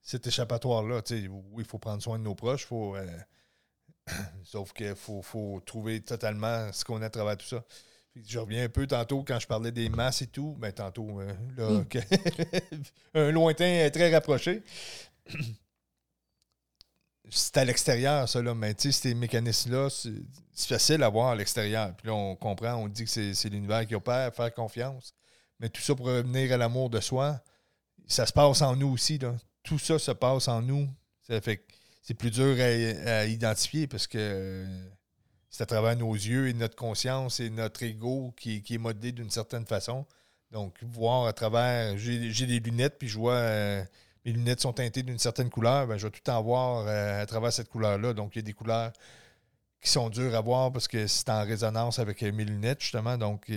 cet 0.00 0.26
échappatoire-là. 0.26 1.02
Oui, 1.10 1.64
il 1.64 1.64
faut 1.66 1.78
prendre 1.78 2.02
soin 2.02 2.18
de 2.18 2.24
nos 2.24 2.34
proches, 2.34 2.62
il 2.62 2.68
faut... 2.68 2.96
Euh, 2.96 3.06
Sauf 4.44 4.72
qu'il 4.72 4.94
faut, 4.94 5.60
trouver 5.64 6.00
totalement 6.00 6.72
ce 6.72 6.84
qu'on 6.84 7.02
a 7.02 7.06
à 7.06 7.10
travers 7.10 7.36
tout 7.36 7.46
ça. 7.46 7.64
je 8.14 8.38
reviens 8.38 8.64
un 8.64 8.68
peu 8.68 8.86
tantôt 8.86 9.24
quand 9.26 9.38
je 9.38 9.46
parlais 9.46 9.72
des 9.72 9.88
masses 9.88 10.22
et 10.22 10.26
tout. 10.26 10.56
Mais 10.60 10.68
ben, 10.68 10.84
tantôt, 10.84 11.20
euh, 11.20 11.32
là, 11.56 11.70
hmm. 11.70 11.86
un 13.14 13.30
lointain 13.30 13.88
très 13.90 14.12
rapproché. 14.12 14.62
c'est 17.30 17.56
à 17.56 17.64
l'extérieur, 17.64 18.28
ça, 18.28 18.42
là. 18.42 18.54
Mais 18.54 18.74
tu 18.74 18.92
sais, 18.92 19.02
ces 19.08 19.14
mécanismes-là, 19.14 19.88
c'est 19.90 20.68
facile 20.68 21.02
à 21.02 21.08
voir 21.08 21.30
à 21.30 21.36
l'extérieur. 21.36 21.94
Puis 21.96 22.08
là, 22.08 22.14
on 22.14 22.36
comprend, 22.36 22.74
on 22.74 22.88
dit 22.88 23.04
que 23.04 23.10
c'est 23.10 23.48
l'univers 23.48 23.86
qui 23.86 23.94
opère, 23.94 24.34
faire 24.34 24.52
confiance. 24.52 25.14
Mais 25.60 25.68
tout 25.68 25.80
ça 25.80 25.94
pour 25.94 26.06
revenir 26.06 26.52
à 26.52 26.56
l'amour 26.56 26.90
de 26.90 27.00
soi, 27.00 27.40
ça 28.06 28.26
se 28.26 28.32
passe 28.32 28.60
en 28.62 28.76
nous 28.76 28.88
aussi, 28.88 29.18
là. 29.18 29.34
Tout 29.62 29.78
ça 29.78 29.98
se 29.98 30.10
passe 30.10 30.48
en 30.48 30.60
nous. 30.60 30.88
Ça 31.26 31.40
fait 31.40 31.64
c'est 32.04 32.14
plus 32.14 32.30
dur 32.30 32.56
à, 32.60 33.24
identifier 33.24 33.86
parce 33.86 34.06
que 34.06 34.66
c'est 35.48 35.62
à 35.62 35.66
travers 35.66 35.96
nos 35.96 36.12
yeux 36.12 36.48
et 36.48 36.52
notre 36.52 36.76
conscience 36.76 37.40
et 37.40 37.48
notre 37.48 37.82
ego 37.82 38.34
qui, 38.36 38.62
est 38.68 38.78
modé 38.78 39.10
d'une 39.10 39.30
certaine 39.30 39.64
façon. 39.64 40.04
Donc, 40.50 40.76
voir 40.82 41.26
à 41.26 41.32
travers. 41.32 41.96
J'ai 41.96 42.46
des 42.46 42.60
lunettes, 42.60 42.98
puis 42.98 43.08
je 43.08 43.18
vois. 43.18 43.34
Euh, 43.34 43.82
mes 44.26 44.32
lunettes 44.32 44.60
sont 44.60 44.74
teintées 44.74 45.02
d'une 45.02 45.18
certaine 45.18 45.50
couleur, 45.50 45.86
ben, 45.86 45.96
je 45.96 46.06
vais 46.06 46.10
tout 46.10 46.30
en 46.30 46.42
voir 46.42 46.86
euh, 46.86 47.22
à 47.22 47.26
travers 47.26 47.52
cette 47.52 47.68
couleur-là. 47.68 48.12
Donc, 48.12 48.36
il 48.36 48.38
y 48.38 48.40
a 48.40 48.42
des 48.42 48.52
couleurs 48.52 48.92
qui 49.80 49.90
sont 49.90 50.10
dures 50.10 50.34
à 50.34 50.40
voir 50.40 50.72
parce 50.72 50.88
que 50.88 51.06
c'est 51.06 51.28
en 51.30 51.44
résonance 51.44 51.98
avec 51.98 52.22
euh, 52.22 52.32
mes 52.32 52.44
lunettes, 52.44 52.80
justement. 52.82 53.16
Donc, 53.16 53.50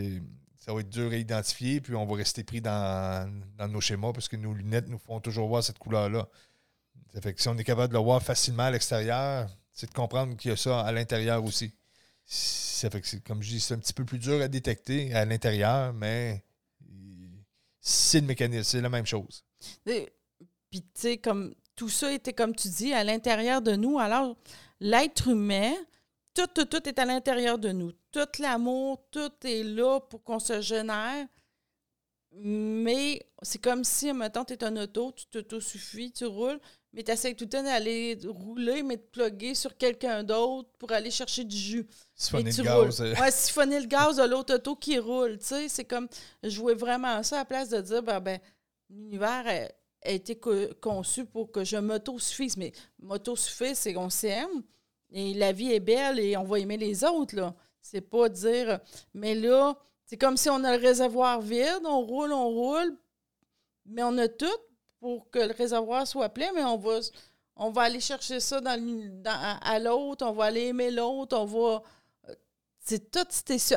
ça 0.57 0.73
va 0.73 0.79
être 0.79 0.89
dur 0.89 1.11
à 1.11 1.15
identifier, 1.15 1.81
puis 1.81 1.95
on 1.95 2.05
va 2.05 2.15
rester 2.15 2.43
pris 2.43 2.61
dans, 2.61 3.29
dans 3.57 3.67
nos 3.67 3.81
schémas 3.81 4.13
parce 4.13 4.29
que 4.29 4.37
nos 4.37 4.53
lunettes 4.53 4.87
nous 4.87 4.99
font 4.99 5.19
toujours 5.19 5.49
voir 5.49 5.63
cette 5.63 5.79
couleur-là. 5.79 6.27
Ça 7.17 7.21
fait 7.21 7.33
que 7.33 7.41
si 7.41 7.47
on 7.47 7.57
est 7.57 7.63
capable 7.63 7.91
de 7.91 7.97
le 7.97 8.03
voir 8.03 8.21
facilement 8.21 8.61
à 8.61 8.69
l'extérieur, 8.69 9.49
c'est 9.71 9.89
de 9.89 9.91
comprendre 9.91 10.37
qu'il 10.37 10.51
y 10.51 10.53
a 10.53 10.55
ça 10.55 10.81
à 10.81 10.91
l'intérieur 10.91 11.43
aussi. 11.43 11.73
Ça 12.23 12.91
fait 12.91 13.01
que, 13.01 13.15
comme 13.27 13.41
je 13.41 13.49
dis, 13.49 13.59
c'est 13.59 13.73
un 13.73 13.79
petit 13.79 13.93
peu 13.93 14.05
plus 14.05 14.19
dur 14.19 14.39
à 14.39 14.47
détecter 14.47 15.11
à 15.15 15.25
l'intérieur, 15.25 15.93
mais 15.93 16.43
c'est 17.79 18.19
le 18.19 18.27
mécanisme, 18.27 18.63
c'est 18.65 18.81
la 18.81 18.89
même 18.89 19.07
chose. 19.07 19.43
Puis, 19.83 20.05
tu 20.69 20.83
sais, 20.93 21.17
comme 21.17 21.55
tout 21.75 21.89
ça 21.89 22.13
était, 22.13 22.33
comme 22.33 22.55
tu 22.55 22.67
dis, 22.69 22.93
à 22.93 23.03
l'intérieur 23.03 23.63
de 23.63 23.75
nous. 23.75 23.97
Alors, 23.97 24.37
l'être 24.79 25.27
humain, 25.27 25.73
tout, 26.35 26.45
tout, 26.53 26.65
tout 26.65 26.87
est 26.87 26.99
à 26.99 27.05
l'intérieur 27.05 27.57
de 27.57 27.71
nous. 27.71 27.93
Tout 28.11 28.29
l'amour, 28.37 29.01
tout 29.09 29.33
est 29.43 29.63
là 29.63 30.01
pour 30.01 30.23
qu'on 30.23 30.37
se 30.37 30.61
génère. 30.61 31.25
Mais 32.31 33.25
c'est 33.41 33.59
comme 33.59 33.83
si, 33.83 34.13
maintenant, 34.13 34.45
tu 34.45 34.53
es 34.53 34.63
un 34.63 34.77
auto, 34.77 35.11
tu 35.13 35.25
t'auto-suffis, 35.25 36.11
tu 36.11 36.25
roules, 36.25 36.59
mais 36.97 37.03
tu 37.03 37.11
essaies 37.11 37.35
tout 37.35 37.43
le 37.43 37.49
temps 37.51 37.61
d'aller 37.61 38.17
rouler, 38.25 38.81
mais 38.81 38.97
de 38.97 39.01
plugger 39.03 39.53
sur 39.53 39.77
quelqu'un 39.77 40.23
d'autre 40.23 40.67
pour 40.79 40.91
aller 40.91 41.11
chercher 41.11 41.43
du 41.43 41.55
jus. 41.55 41.87
Siphonner 42.15 42.49
le 42.49 42.63
gaz. 42.63 43.01
Euh. 43.01 43.13
Ouais, 43.13 43.29
siphonner 43.29 43.79
le 43.79 43.85
gaz 43.85 44.15
de 44.15 44.23
l'autre 44.23 44.55
auto 44.55 44.75
qui 44.75 44.97
roule. 44.97 45.37
Tu 45.37 45.45
sais, 45.45 45.69
c'est 45.69 45.85
comme, 45.85 46.07
je 46.41 46.59
voulais 46.59 46.73
vraiment 46.73 47.21
ça 47.21 47.35
à 47.35 47.39
la 47.39 47.45
place 47.45 47.69
de 47.69 47.81
dire, 47.81 48.01
ben, 48.01 48.19
ben 48.19 48.39
l'univers 48.89 49.45
a, 49.45 50.09
été 50.09 50.39
conçu 50.81 51.25
pour 51.25 51.51
que 51.51 51.63
je 51.63 51.77
m'auto-suffise. 51.77 52.57
Mais 52.57 52.71
m'auto-suffise, 52.97 53.77
c'est 53.77 53.93
qu'on 53.93 54.09
s'aime 54.09 54.63
et 55.11 55.35
la 55.35 55.51
vie 55.51 55.73
est 55.73 55.79
belle 55.79 56.19
et 56.19 56.35
on 56.35 56.45
va 56.45 56.57
aimer 56.57 56.77
les 56.77 57.03
autres, 57.03 57.35
là. 57.35 57.53
C'est 57.79 58.01
pas 58.01 58.27
dire, 58.27 58.79
mais 59.13 59.35
là, 59.35 59.77
c'est 60.03 60.17
comme 60.17 60.35
si 60.35 60.49
on 60.49 60.63
a 60.63 60.75
le 60.75 60.81
réservoir 60.81 61.41
vide, 61.41 61.83
on 61.85 62.01
roule, 62.01 62.33
on 62.33 62.49
roule, 62.49 62.97
mais 63.85 64.01
on 64.01 64.17
a 64.17 64.27
tout, 64.27 64.47
pour 65.07 65.29
que 65.31 65.39
le 65.39 65.53
réservoir 65.53 66.05
soit 66.05 66.27
plein, 66.27 66.51
mais 66.53 66.65
on 66.65 66.77
va, 66.77 66.99
on 67.55 67.71
va 67.71 67.83
aller 67.83 68.01
chercher 68.01 68.41
ça 68.41 68.59
dans, 68.59 68.77
à 69.61 69.79
l'autre, 69.79 70.25
on 70.27 70.33
va 70.33 70.45
aller 70.45 70.65
aimer 70.65 70.91
l'autre, 70.91 71.37
on 71.37 71.45
va. 71.45 71.81
C'est 72.81 73.09
tout, 73.09 73.25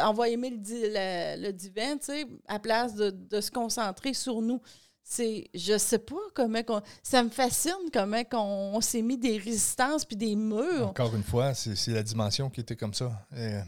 on 0.02 0.12
va 0.12 0.28
aimer 0.28 0.50
le, 0.50 1.50
divin, 1.52 1.98
tu 1.98 2.06
sais, 2.06 2.26
à 2.48 2.58
place 2.58 2.96
de, 2.96 3.40
se 3.40 3.50
concentrer 3.52 4.12
sur 4.12 4.42
nous. 4.42 4.60
C'est, 5.04 5.48
je 5.54 5.78
sais 5.78 6.00
pas 6.00 6.16
comment 6.34 6.62
ça 7.00 7.22
me 7.22 7.30
fascine 7.30 7.90
comment 7.92 8.22
on, 8.74 8.80
s'est 8.80 9.02
mis 9.02 9.16
des 9.16 9.38
résistances 9.38 10.04
puis 10.04 10.16
des 10.16 10.34
murs. 10.34 10.88
Encore 10.88 11.14
une 11.14 11.22
fois, 11.22 11.54
c'est, 11.54 11.92
la 11.92 12.02
dimension 12.02 12.50
qui 12.50 12.60
était 12.60 12.76
comme 12.76 12.94
ça. 12.94 13.12
Euh, 13.34 13.60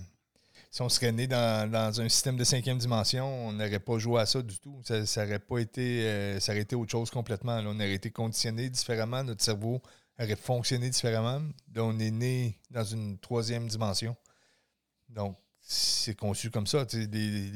si 0.72 0.80
on 0.80 0.88
serait 0.88 1.12
né 1.12 1.26
dans, 1.26 2.00
un 2.00 2.08
système 2.08 2.38
de 2.38 2.44
cinquième 2.44 2.78
dimension, 2.78 3.26
on 3.48 3.52
n'aurait 3.52 3.78
pas 3.78 3.98
joué 3.98 4.22
à 4.22 4.26
ça 4.26 4.40
du 4.40 4.58
tout. 4.58 4.80
Ça, 4.82 5.22
aurait 5.22 5.38
pas 5.38 5.58
été, 5.58 6.06
euh, 6.08 6.40
ça 6.40 6.52
aurait 6.52 6.62
été 6.62 6.74
autre 6.74 6.90
chose 6.90 7.10
complètement. 7.10 7.58
on 7.58 7.74
aurait 7.76 7.92
été 7.92 8.10
conditionné 8.10 8.70
différemment, 8.70 9.22
notre 9.22 9.42
cerveau 9.42 9.82
aurait 10.18 10.34
fonctionné 10.34 10.88
différemment. 10.88 11.42
On 11.76 11.98
est 11.98 12.10
né 12.10 12.58
dans 12.70 12.84
une 12.84 13.18
troisième 13.18 13.68
dimension. 13.68 14.16
Donc, 15.10 15.36
c'est 15.60 16.14
conçu 16.14 16.50
comme 16.50 16.66
ça. 16.66 16.86
Des, 16.86 17.06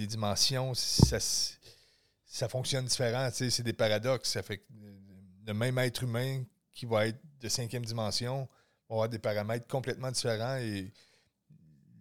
dimensions, 0.06 0.74
ça, 0.74 1.18
fonctionne 2.50 2.84
différent. 2.84 3.30
C'est 3.32 3.62
des 3.62 3.72
paradoxes. 3.72 4.36
Le 5.46 5.54
même 5.54 5.78
être 5.78 6.02
humain 6.02 6.44
qui 6.70 6.84
va 6.84 7.06
être 7.06 7.18
de 7.40 7.48
cinquième 7.48 7.86
dimension 7.86 8.46
va 8.90 8.94
avoir 8.94 9.08
des 9.08 9.18
paramètres 9.18 9.66
complètement 9.68 10.10
différents. 10.10 10.58
Et 10.58 10.92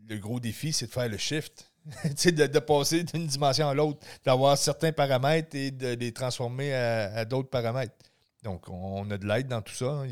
le 0.08 0.18
gros 0.18 0.39
défi, 0.39 0.74
c'est 0.74 0.88
de 0.88 0.91
faire 0.91 1.10
le 1.10 1.18
shift. 1.18 1.72
de, 2.03 2.47
de 2.47 2.60
passer 2.60 3.03
d'une 3.03 3.28
dimension 3.28 3.70
à 3.70 3.76
l'autre, 3.76 3.99
d'avoir 4.24 4.58
certains 4.58 4.91
paramètres 4.91 5.56
et 5.56 5.70
de 5.70 5.89
les 5.89 6.12
transformer 6.12 6.74
à, 6.74 7.26
d'autres 7.26 7.49
paramètres. 7.49 7.93
Donc, 8.41 8.70
on 8.70 9.10
a 9.12 9.18
de 9.18 9.28
l'aide 9.28 9.47
dans 9.47 9.62
tout 9.62 9.74
ça. 9.74 10.03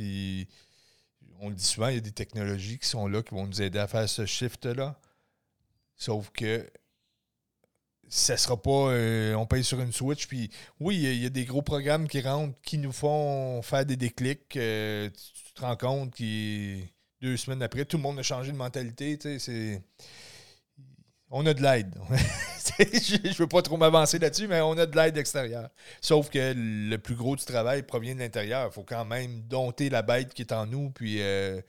on 1.40 1.50
le 1.50 1.56
dit 1.56 1.66
souvent, 1.66 1.88
il 1.88 1.96
y 1.96 1.98
a 1.98 2.02
des 2.02 2.12
technologies 2.12 2.78
qui 2.78 2.88
sont 2.88 3.08
là, 3.08 3.24
qui 3.24 3.34
vont 3.34 3.48
nous 3.48 3.62
aider 3.62 3.80
à 3.80 3.88
faire 3.88 4.08
ce 4.08 4.26
shift-là. 4.26 5.00
Sauf 5.96 6.30
que 6.30 6.70
ça 8.08 8.38
sera 8.38 8.62
pas 8.62 8.92
euh, 8.92 9.34
on 9.34 9.48
paye 9.48 9.64
sur 9.64 9.80
une 9.80 9.92
Switch. 9.92 10.28
Puis 10.28 10.52
oui, 10.80 10.98
il 10.98 11.24
y, 11.24 11.26
a 11.26 11.30
des 11.30 11.46
gros 11.46 11.62
programmes 11.62 12.08
qui 12.08 12.22
rentrent 12.22 12.60
qui 12.62 12.78
nous 12.78 12.92
font 12.92 13.62
faire 13.64 13.86
des 13.86 13.96
déclics. 13.96 14.56
Euh, 14.58 15.10
tu, 15.10 15.54
te 15.54 15.62
rends 15.62 15.76
compte 15.76 16.14
que 16.16 16.80
deux 17.24 17.38
semaines 17.38 17.64
après, 17.64 17.86
tout 17.86 17.98
le 17.98 18.04
monde 18.04 18.20
a 18.20 18.24
changé 18.24 18.52
de 18.52 18.58
mentalité. 18.58 19.18
C'est 19.40 19.82
on 21.36 21.46
a 21.48 21.54
de 21.54 21.64
l'aide. 21.64 21.96
je 22.80 23.28
ne 23.28 23.34
veux 23.34 23.48
pas 23.48 23.64
trop 23.64 23.76
m'avancer 23.76 24.20
là-dessus, 24.20 24.48
mais 24.48 24.62
on 24.62 24.78
a 24.78 24.86
de 24.86 24.96
l'aide 24.96 25.18
extérieure. 25.18 25.70
Sauf 26.00 26.30
que 26.30 26.54
le 26.56 26.98
plus 26.98 27.16
gros 27.16 27.36
du 27.36 27.44
travail 27.44 27.82
provient 27.82 28.14
de 28.14 28.20
l'intérieur. 28.20 28.70
Il 28.70 28.74
faut 28.74 28.84
quand 28.84 29.06
même 29.06 29.42
dompter 29.48 29.90
la 29.90 30.04
bête 30.04 30.34
qui 30.34 30.44
est 30.44 30.52
en 30.52 30.68
nous, 30.68 30.92
puis... 30.92 31.22
Euh, 31.22 31.60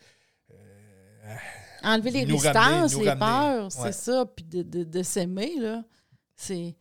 euh, 0.50 1.34
Enlever 1.82 2.10
les 2.10 2.24
résistances, 2.24 2.94
les 2.94 3.16
peurs, 3.16 3.72
c'est 3.72 3.92
ça, 3.92 4.26
puis 4.26 4.44
de, 4.44 5.02
s'aimer, 5.02 5.54
là. 5.58 5.82
C'est... 6.36 6.76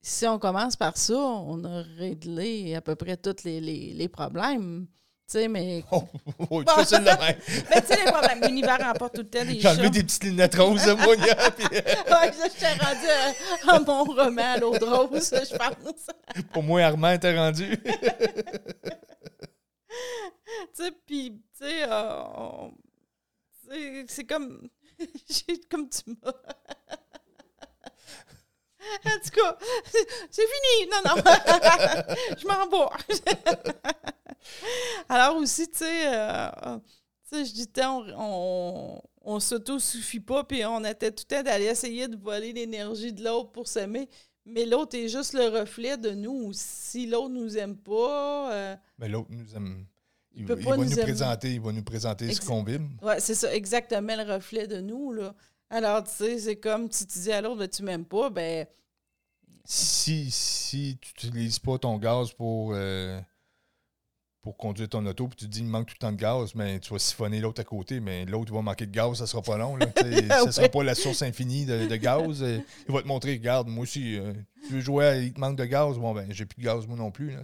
Si 0.00 0.26
on 0.26 0.38
commence 0.38 0.76
par 0.76 0.96
ça, 0.96 1.18
on 1.18 1.62
a 1.64 1.82
réglé 1.98 2.74
à 2.74 2.80
peu 2.80 2.94
près 2.94 3.16
tous 3.16 3.44
les 3.44 4.08
problèmes. 4.08 4.86
Tu 5.26 5.32
sais, 5.32 5.48
mais. 5.48 5.82
Oh, 5.90 6.04
oh, 6.50 6.62
tu 6.62 6.84
fais 6.84 7.00
de 7.00 7.04
même. 7.04 7.18
mais 7.70 7.80
tu 7.80 7.86
sais, 7.86 8.04
les 8.04 8.12
problèmes. 8.12 8.40
L'univers 8.42 8.78
remporte 8.78 9.14
tout 9.16 9.22
le 9.22 9.28
temps 9.28 9.44
des 9.44 9.58
J'ai 9.58 9.68
enlevé 9.68 9.90
des 9.90 10.04
petites 10.04 10.22
lunettes 10.22 10.54
roses, 10.54 10.86
moi, 10.86 11.16
puis... 11.56 11.66
ouais, 11.66 12.32
je 12.32 12.58
t'ai 12.58 12.66
rendu 12.68 13.08
à, 13.66 13.80
mon 13.80 14.04
roman 14.04 14.52
à 14.52 14.56
l'eau 14.58 14.78
de 14.78 14.84
rose, 14.84 15.32
je 15.32 15.56
pense. 15.56 16.06
Pour 16.52 16.62
moi, 16.62 16.82
Armand 16.82 17.10
était 17.10 17.36
rendu. 17.36 17.76
tu 17.76 17.86
sais, 20.74 20.92
puis, 21.06 21.42
tu 21.58 21.64
sais, 21.64 21.86
euh, 21.88 22.68
c'est 24.06 24.24
comme. 24.24 24.68
comme 25.68 25.88
tu 25.88 26.02
m'as. 26.22 26.32
En 29.04 29.18
tout 29.18 29.30
cas, 29.34 29.58
c'est 30.30 30.42
fini. 30.42 30.88
Non, 30.90 30.98
non. 31.04 31.16
je 32.38 32.46
m'en 32.46 32.66
vais. 32.68 33.85
Alors 35.16 35.36
aussi, 35.38 35.66
tu 35.66 35.78
sais, 35.78 36.14
euh, 36.14 36.78
je 37.32 37.50
dis, 37.50 37.66
on, 38.18 39.00
on, 39.22 39.40
s'auto-suffit 39.40 40.20
pas, 40.20 40.44
puis 40.44 40.62
on 40.66 40.84
était 40.84 41.10
tout 41.10 41.24
le 41.30 41.36
temps 41.36 41.42
d'aller 41.42 41.64
essayer 41.64 42.06
de 42.06 42.18
voler 42.18 42.52
l'énergie 42.52 43.14
de 43.14 43.24
l'autre 43.24 43.50
pour 43.50 43.66
s'aimer. 43.66 44.10
Mais 44.44 44.66
l'autre 44.66 44.94
est 44.94 45.08
juste 45.08 45.32
le 45.32 45.48
reflet 45.48 45.96
de 45.96 46.10
nous. 46.10 46.50
Si 46.52 47.06
l'autre 47.06 47.30
nous 47.30 47.56
aime 47.56 47.78
pas. 47.78 48.52
Euh, 48.52 48.76
mais 48.98 49.08
l'autre 49.08 49.30
nous 49.30 49.56
aime. 49.56 49.86
Il, 50.34 50.44
va, 50.44 50.54
nous, 50.76 50.90
présenter, 50.90 51.54
il 51.54 51.62
va 51.62 51.72
nous 51.72 51.82
présenter 51.82 52.30
ce 52.34 52.42
qu'on 52.42 52.62
vit. 52.62 52.78
Oui, 53.00 53.14
c'est 53.18 53.34
ça, 53.34 53.54
exactement 53.54 54.16
le 54.16 54.34
reflet 54.34 54.66
de 54.66 54.82
nous. 54.82 55.12
Là. 55.14 55.34
Alors, 55.70 56.04
tu 56.04 56.10
sais, 56.10 56.38
c'est 56.38 56.56
comme 56.56 56.92
si 56.92 57.06
tu 57.06 57.20
dis 57.20 57.32
à 57.32 57.40
l'autre, 57.40 57.56
ben, 57.56 57.68
tu 57.68 57.82
m'aimes 57.82 58.04
pas, 58.04 58.28
ben. 58.28 58.66
Si, 59.64 60.30
si 60.30 60.98
tu 61.00 61.28
n'utilises 61.28 61.58
pas 61.58 61.78
ton 61.78 61.96
gaz 61.96 62.34
pour. 62.34 62.74
Euh, 62.74 63.18
pour 64.46 64.56
conduire 64.56 64.88
ton 64.88 65.04
auto, 65.06 65.26
puis 65.26 65.38
tu 65.38 65.46
te 65.46 65.50
dis 65.50 65.58
il 65.58 65.66
manque 65.66 65.88
tout 65.88 65.96
le 65.96 65.98
temps 65.98 66.12
de 66.12 66.16
gaz, 66.18 66.54
mais 66.54 66.78
tu 66.78 66.92
vas 66.92 67.00
siphonner 67.00 67.40
l'autre 67.40 67.60
à 67.60 67.64
côté, 67.64 67.98
mais 67.98 68.24
l'autre 68.26 68.54
va 68.54 68.62
manquer 68.62 68.86
de 68.86 68.92
gaz, 68.92 69.18
ça 69.18 69.26
sera 69.26 69.42
pas 69.42 69.58
long. 69.58 69.74
Là, 69.74 69.86
ça 70.44 70.52
sera 70.52 70.68
pas 70.68 70.84
la 70.84 70.94
source 70.94 71.22
infinie 71.22 71.64
de, 71.64 71.96
gaz. 71.96 72.44
il 72.44 72.94
va 72.94 73.02
te 73.02 73.08
montrer, 73.08 73.32
regarde, 73.32 73.66
moi 73.66 73.82
aussi, 73.82 74.16
euh, 74.16 74.32
tu 74.68 74.74
veux 74.74 74.80
jouer, 74.80 75.24
il 75.24 75.32
te 75.32 75.40
manque 75.40 75.56
de 75.56 75.64
gaz, 75.64 75.98
bon 75.98 76.14
ben 76.14 76.28
j'ai 76.30 76.46
plus 76.46 76.60
de 76.60 76.64
gaz 76.64 76.86
moi 76.86 76.96
non 76.96 77.10
plus. 77.10 77.36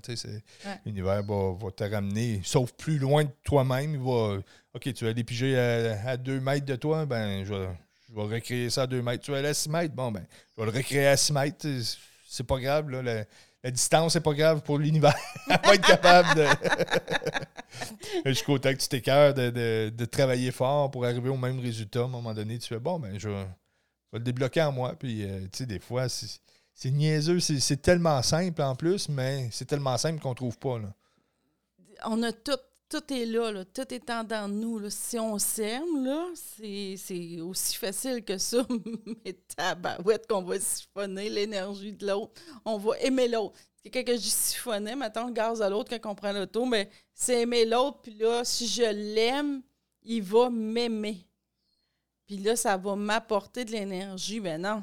L'univers 0.86 1.24
va, 1.24 1.70
te 1.72 1.82
ramener, 1.82 2.40
sauf 2.44 2.70
plus 2.70 3.00
loin 3.00 3.24
de 3.24 3.32
toi-même, 3.42 3.94
il 3.94 4.00
va. 4.00 4.38
OK, 4.72 4.92
tu 4.94 5.04
vas 5.04 5.10
aller 5.10 5.24
piger 5.24 5.58
à, 5.58 6.16
deux 6.16 6.38
mètres 6.38 6.66
de 6.66 6.76
toi, 6.76 7.04
ben 7.04 7.44
je 7.44 7.52
vais, 7.52 7.68
je 8.08 8.14
vais 8.14 8.36
recréer 8.36 8.70
ça 8.70 8.82
à 8.82 8.86
deux 8.86 9.02
mètres. 9.02 9.24
Tu 9.24 9.32
vas 9.32 9.38
aller 9.38 9.48
à 9.48 9.54
6 9.54 9.70
mètres, 9.70 9.94
bon 9.96 10.12
ben, 10.12 10.24
je 10.56 10.62
vais 10.62 10.70
le 10.70 10.78
recréer 10.78 11.08
à 11.08 11.16
6 11.16 11.32
mètres. 11.32 11.66
C'est 12.28 12.46
pas 12.46 12.60
grave, 12.60 12.90
là 12.90 13.02
la 13.02 13.24
distance, 13.70 14.14
c'est 14.14 14.20
pas 14.20 14.34
grave 14.34 14.62
pour 14.62 14.78
l'univers. 14.78 15.14
On 15.48 15.68
va 15.68 15.74
être 15.74 15.86
capable 15.86 16.34
de. 16.34 16.46
Jusqu'au 18.26 18.58
temps 18.58 18.72
que 18.72 18.78
tu 18.78 18.88
t'écœures 18.88 19.34
de, 19.34 19.90
de, 19.90 20.04
travailler 20.04 20.50
fort 20.50 20.90
pour 20.90 21.04
arriver 21.04 21.28
au 21.28 21.36
même 21.36 21.60
résultat. 21.60 22.00
À 22.00 22.04
un 22.04 22.08
moment 22.08 22.34
donné, 22.34 22.58
tu 22.58 22.68
fais 22.68 22.80
bon, 22.80 22.98
ben, 22.98 23.18
je, 23.18 23.28
vais 23.28 23.46
le 24.12 24.20
débloquer 24.20 24.62
en 24.62 24.72
moi. 24.72 24.94
Puis, 24.98 25.24
euh, 25.24 25.40
tu 25.44 25.58
sais, 25.58 25.66
des 25.66 25.78
fois, 25.78 26.08
c'est 26.08 26.90
niaiseux. 26.90 27.40
C'est 27.40 27.80
tellement 27.80 28.20
simple 28.22 28.60
en 28.62 28.74
plus, 28.74 29.08
mais 29.08 29.48
c'est 29.52 29.66
tellement 29.66 29.96
simple 29.96 30.20
qu'on 30.20 30.34
trouve 30.34 30.58
pas. 30.58 30.78
Là. 30.78 30.92
On 32.06 32.22
a 32.22 32.32
tout 32.32 32.58
tout 32.92 33.14
est 33.14 33.24
là, 33.24 33.50
là, 33.50 33.64
tout 33.64 33.94
est 33.94 34.10
en 34.10 34.22
de 34.22 34.48
nous. 34.48 34.78
Là. 34.78 34.90
Si 34.90 35.18
on 35.18 35.38
s'aime, 35.38 36.04
là, 36.04 36.28
c'est 36.36 37.40
aussi 37.40 37.76
facile 37.76 38.22
que 38.22 38.36
ça. 38.36 38.66
Mais 39.24 39.32
tabarouette 39.56 40.26
qu'on 40.26 40.42
va 40.42 40.60
siphonner 40.60 41.30
l'énergie 41.30 41.94
de 41.94 42.06
l'autre. 42.06 42.42
On 42.66 42.76
va 42.76 42.98
aimer 42.98 43.28
l'autre. 43.28 43.58
Quelqu'un 43.82 44.04
que 44.04 44.16
je 44.16 44.28
siphonnais, 44.28 44.94
maintenant 44.94 45.26
le 45.26 45.32
gaz 45.32 45.62
à 45.62 45.70
l'autre 45.70 45.96
quand 45.96 46.10
on 46.10 46.14
prend 46.14 46.32
l'auto, 46.32 46.66
mais 46.66 46.90
c'est 47.14 47.40
aimer 47.40 47.64
l'autre. 47.64 48.00
Puis 48.02 48.12
là, 48.12 48.44
si 48.44 48.68
je 48.68 48.82
l'aime, 48.82 49.62
il 50.02 50.22
va 50.22 50.50
m'aimer. 50.50 51.26
Puis 52.26 52.36
là, 52.36 52.56
ça 52.56 52.76
va 52.76 52.94
m'apporter 52.94 53.64
de 53.64 53.70
l'énergie. 53.70 54.38
Ben 54.38 54.60
non. 54.60 54.82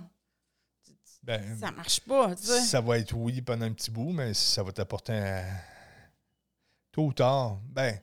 Ben, 1.21 1.59
ça 1.59 1.69
marche 1.69 1.99
pas. 1.99 2.35
Ça 2.35 2.81
va 2.81 2.97
être 2.97 3.13
oui 3.13 3.43
pendant 3.43 3.67
un 3.67 3.73
petit 3.73 3.91
bout, 3.91 4.11
mais 4.11 4.33
ça 4.33 4.63
va 4.63 4.71
t'apporter 4.71 5.13
un 5.13 5.43
tôt 6.91 7.05
ou 7.07 7.13
tard, 7.13 7.59
ben, 7.69 7.99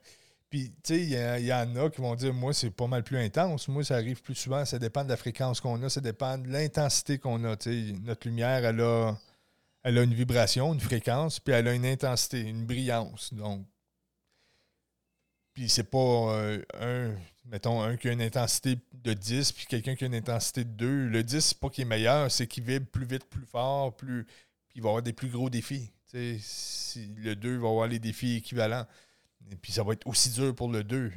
puis, 0.48 0.72
tu 0.82 0.94
sais, 0.94 1.02
il 1.02 1.46
y, 1.46 1.52
en 1.52 1.76
a 1.76 1.90
qui 1.90 2.00
vont 2.00 2.14
dire, 2.14 2.32
moi, 2.32 2.54
c'est 2.54 2.70
pas 2.70 2.86
mal 2.86 3.02
plus 3.02 3.18
intense. 3.18 3.66
Moi, 3.68 3.82
ça 3.84 3.96
arrive 3.96 4.22
plus 4.22 4.36
souvent. 4.36 4.64
Ça 4.64 4.78
dépend 4.78 5.04
de 5.04 5.08
la 5.08 5.16
fréquence 5.16 5.60
qu'on 5.60 5.82
a, 5.82 5.88
ça 5.88 6.00
dépend 6.00 6.38
de 6.38 6.48
l'intensité 6.48 7.18
qu'on 7.18 7.42
a. 7.44 7.56
Tu 7.56 7.88
sais, 7.88 7.98
notre 8.04 8.28
lumière, 8.28 8.64
elle 8.64 8.80
a, 8.80 9.16
elle 9.82 9.98
a 9.98 10.02
une 10.02 10.14
vibration, 10.14 10.72
une 10.72 10.80
fréquence, 10.80 11.40
puis 11.40 11.52
elle 11.52 11.66
a 11.68 11.74
une 11.74 11.86
intensité, 11.86 12.40
une 12.40 12.64
brillance. 12.64 13.34
Donc, 13.34 13.66
puis 15.52 15.68
c'est 15.68 15.90
pas 15.90 15.98
euh, 15.98 16.62
un, 16.80 17.14
mettons, 17.46 17.82
un 17.82 17.96
qui 17.96 18.08
a 18.08 18.12
une 18.12 18.22
intensité 18.22 18.78
de 18.94 19.12
10, 19.14 19.52
puis 19.52 19.66
quelqu'un 19.66 19.96
qui 19.96 20.04
a 20.04 20.06
une 20.06 20.14
intensité 20.14 20.64
de 20.64 20.70
2. 20.70 21.06
Le 21.08 21.22
10, 21.24 21.40
c'est 21.40 21.58
pas 21.58 21.70
qu'il 21.70 21.82
est 21.82 21.88
meilleur, 21.88 22.30
c'est 22.30 22.46
qu'il 22.46 22.64
vibre 22.64 22.86
plus 22.86 23.06
vite, 23.06 23.24
plus 23.24 23.46
fort, 23.46 23.96
plus, 23.96 24.24
puis 24.68 24.76
il 24.76 24.82
va 24.82 24.90
avoir 24.90 25.02
des 25.02 25.12
plus 25.12 25.28
gros 25.28 25.50
défis 25.50 25.92
si 26.06 27.14
le 27.16 27.34
2 27.34 27.58
va 27.58 27.68
avoir 27.68 27.86
les 27.88 27.98
défis 27.98 28.36
équivalents. 28.36 28.86
Et 29.50 29.56
puis 29.56 29.72
ça 29.72 29.84
va 29.84 29.92
être 29.92 30.06
aussi 30.06 30.30
dur 30.30 30.54
pour 30.54 30.70
le 30.70 30.82
2. 30.82 31.12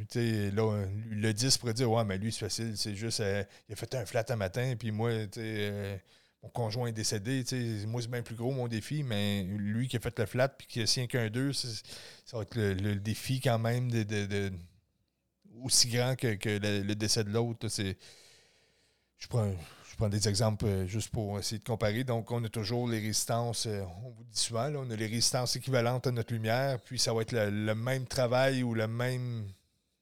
Là, 0.53 0.85
le 1.09 1.31
10 1.31 1.57
pourrait 1.57 1.73
dire 1.73 1.89
Ouais, 1.89 2.03
mais 2.05 2.17
lui, 2.17 2.31
c'est 2.31 2.41
facile, 2.41 2.77
c'est 2.77 2.95
juste 2.95 3.21
euh, 3.21 3.43
il 3.67 3.73
a 3.73 3.75
fait 3.75 3.95
un 3.95 4.05
flat 4.05 4.25
un 4.29 4.35
matin, 4.35 4.75
puis 4.77 4.91
moi, 4.91 5.09
euh, 5.37 5.97
mon 6.43 6.49
conjoint 6.49 6.87
est 6.87 6.93
décédé. 6.93 7.43
Moi, 7.87 8.01
c'est 8.01 8.11
bien 8.11 8.21
plus 8.21 8.35
gros 8.35 8.51
mon 8.51 8.67
défi, 8.67 9.01
mais 9.03 9.43
lui 9.43 9.87
qui 9.87 9.97
a 9.97 9.99
fait 9.99 10.17
le 10.19 10.25
flat 10.25 10.49
puis 10.49 10.67
qui 10.67 10.81
a 10.81 10.85
signé 10.85 11.07
qu'un 11.07 11.29
2, 11.29 11.53
ça 11.53 11.67
va 12.33 12.43
être 12.43 12.55
le, 12.55 12.95
défi 12.95 13.41
quand 13.41 13.59
même 13.59 13.89
de, 13.89 14.51
aussi 15.63 15.89
grand 15.89 16.15
que, 16.15 16.27
le, 16.27 16.93
décès 16.93 17.23
de 17.23 17.31
l'autre. 17.31 17.67
Je 17.67 19.27
prends 19.27 19.53
prends 19.99 20.09
des 20.09 20.29
exemples 20.29 20.65
euh, 20.65 20.87
juste 20.87 21.09
pour 21.09 21.37
essayer 21.39 21.59
de 21.59 21.63
comparer. 21.63 22.05
Donc, 22.05 22.31
on 22.31 22.41
a 22.45 22.49
toujours 22.49 22.87
les 22.87 22.99
résistances, 22.99 23.65
euh, 23.65 23.83
on 24.05 24.11
vous 24.11 24.23
dit 24.23 24.39
souvent, 24.39 24.73
on 24.73 24.89
a 24.89 24.95
les 24.95 25.07
résistances 25.07 25.57
équivalentes 25.57 26.07
à 26.07 26.11
notre 26.11 26.33
lumière, 26.33 26.79
puis 26.79 26.97
ça 26.97 27.13
va 27.13 27.21
être 27.21 27.33
le, 27.33 27.75
même 27.75 28.07
travail 28.07 28.63
ou 28.63 28.73
le 28.73 28.87
même, 28.87 29.45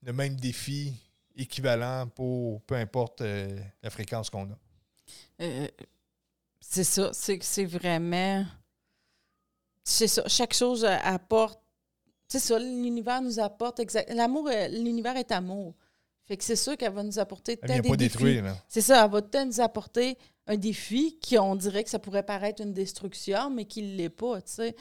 le 0.04 0.14
même 0.14 0.36
défi 0.36 0.94
équivalent 1.36 2.08
pour 2.08 2.62
peu 2.62 2.76
importe 2.76 3.22
euh, 3.22 3.60
la 3.82 3.90
fréquence 3.90 4.30
qu'on 4.30 4.48
a. 4.52 4.58
c'est 6.60 6.84
ça, 6.84 7.10
c'est 7.14 7.66
vraiment. 7.66 8.46
C'est 9.84 10.08
ça, 10.08 10.28
chaque 10.28 10.54
chose 10.54 10.86
apporte. 10.86 11.60
C'est 12.28 12.40
ça, 12.40 12.60
l'univers 12.60 13.22
nous 13.22 13.40
apporte 13.40 13.80
exact. 13.80 14.14
L'amour, 14.14 14.50
l'univers 14.70 15.18
est 15.18 15.32
amour. 15.32 15.74
Fait 16.28 16.36
que 16.36 16.44
c'est 16.44 16.58
sûr 16.58 16.76
qu'elle 16.76 16.92
va 16.92 17.04
nous 17.04 17.20
apporter 17.20 17.56
tant 17.56 17.80
des 17.80 17.96
défis. 17.96 18.42
C'est 18.68 18.82
ça, 18.82 19.06
elle 19.06 19.12
va 19.12 19.22
peut 19.22 19.44
nous 19.46 19.62
apporter 19.62 20.18
un 20.46 20.58
défi 20.58 21.18
qui, 21.22 21.38
on 21.38 21.56
dirait 21.56 21.84
que 21.84 21.90
ça 21.90 22.00
pourrait 22.00 22.24
paraître 22.24 22.62
une 22.62 22.74
destruction, 22.74 23.50
mais 23.50 23.66
qui 23.66 23.82
ne 23.82 23.96
l'est 23.96 24.10
pas, 24.10 24.42
tu 24.42 24.54
sais. 24.54 24.76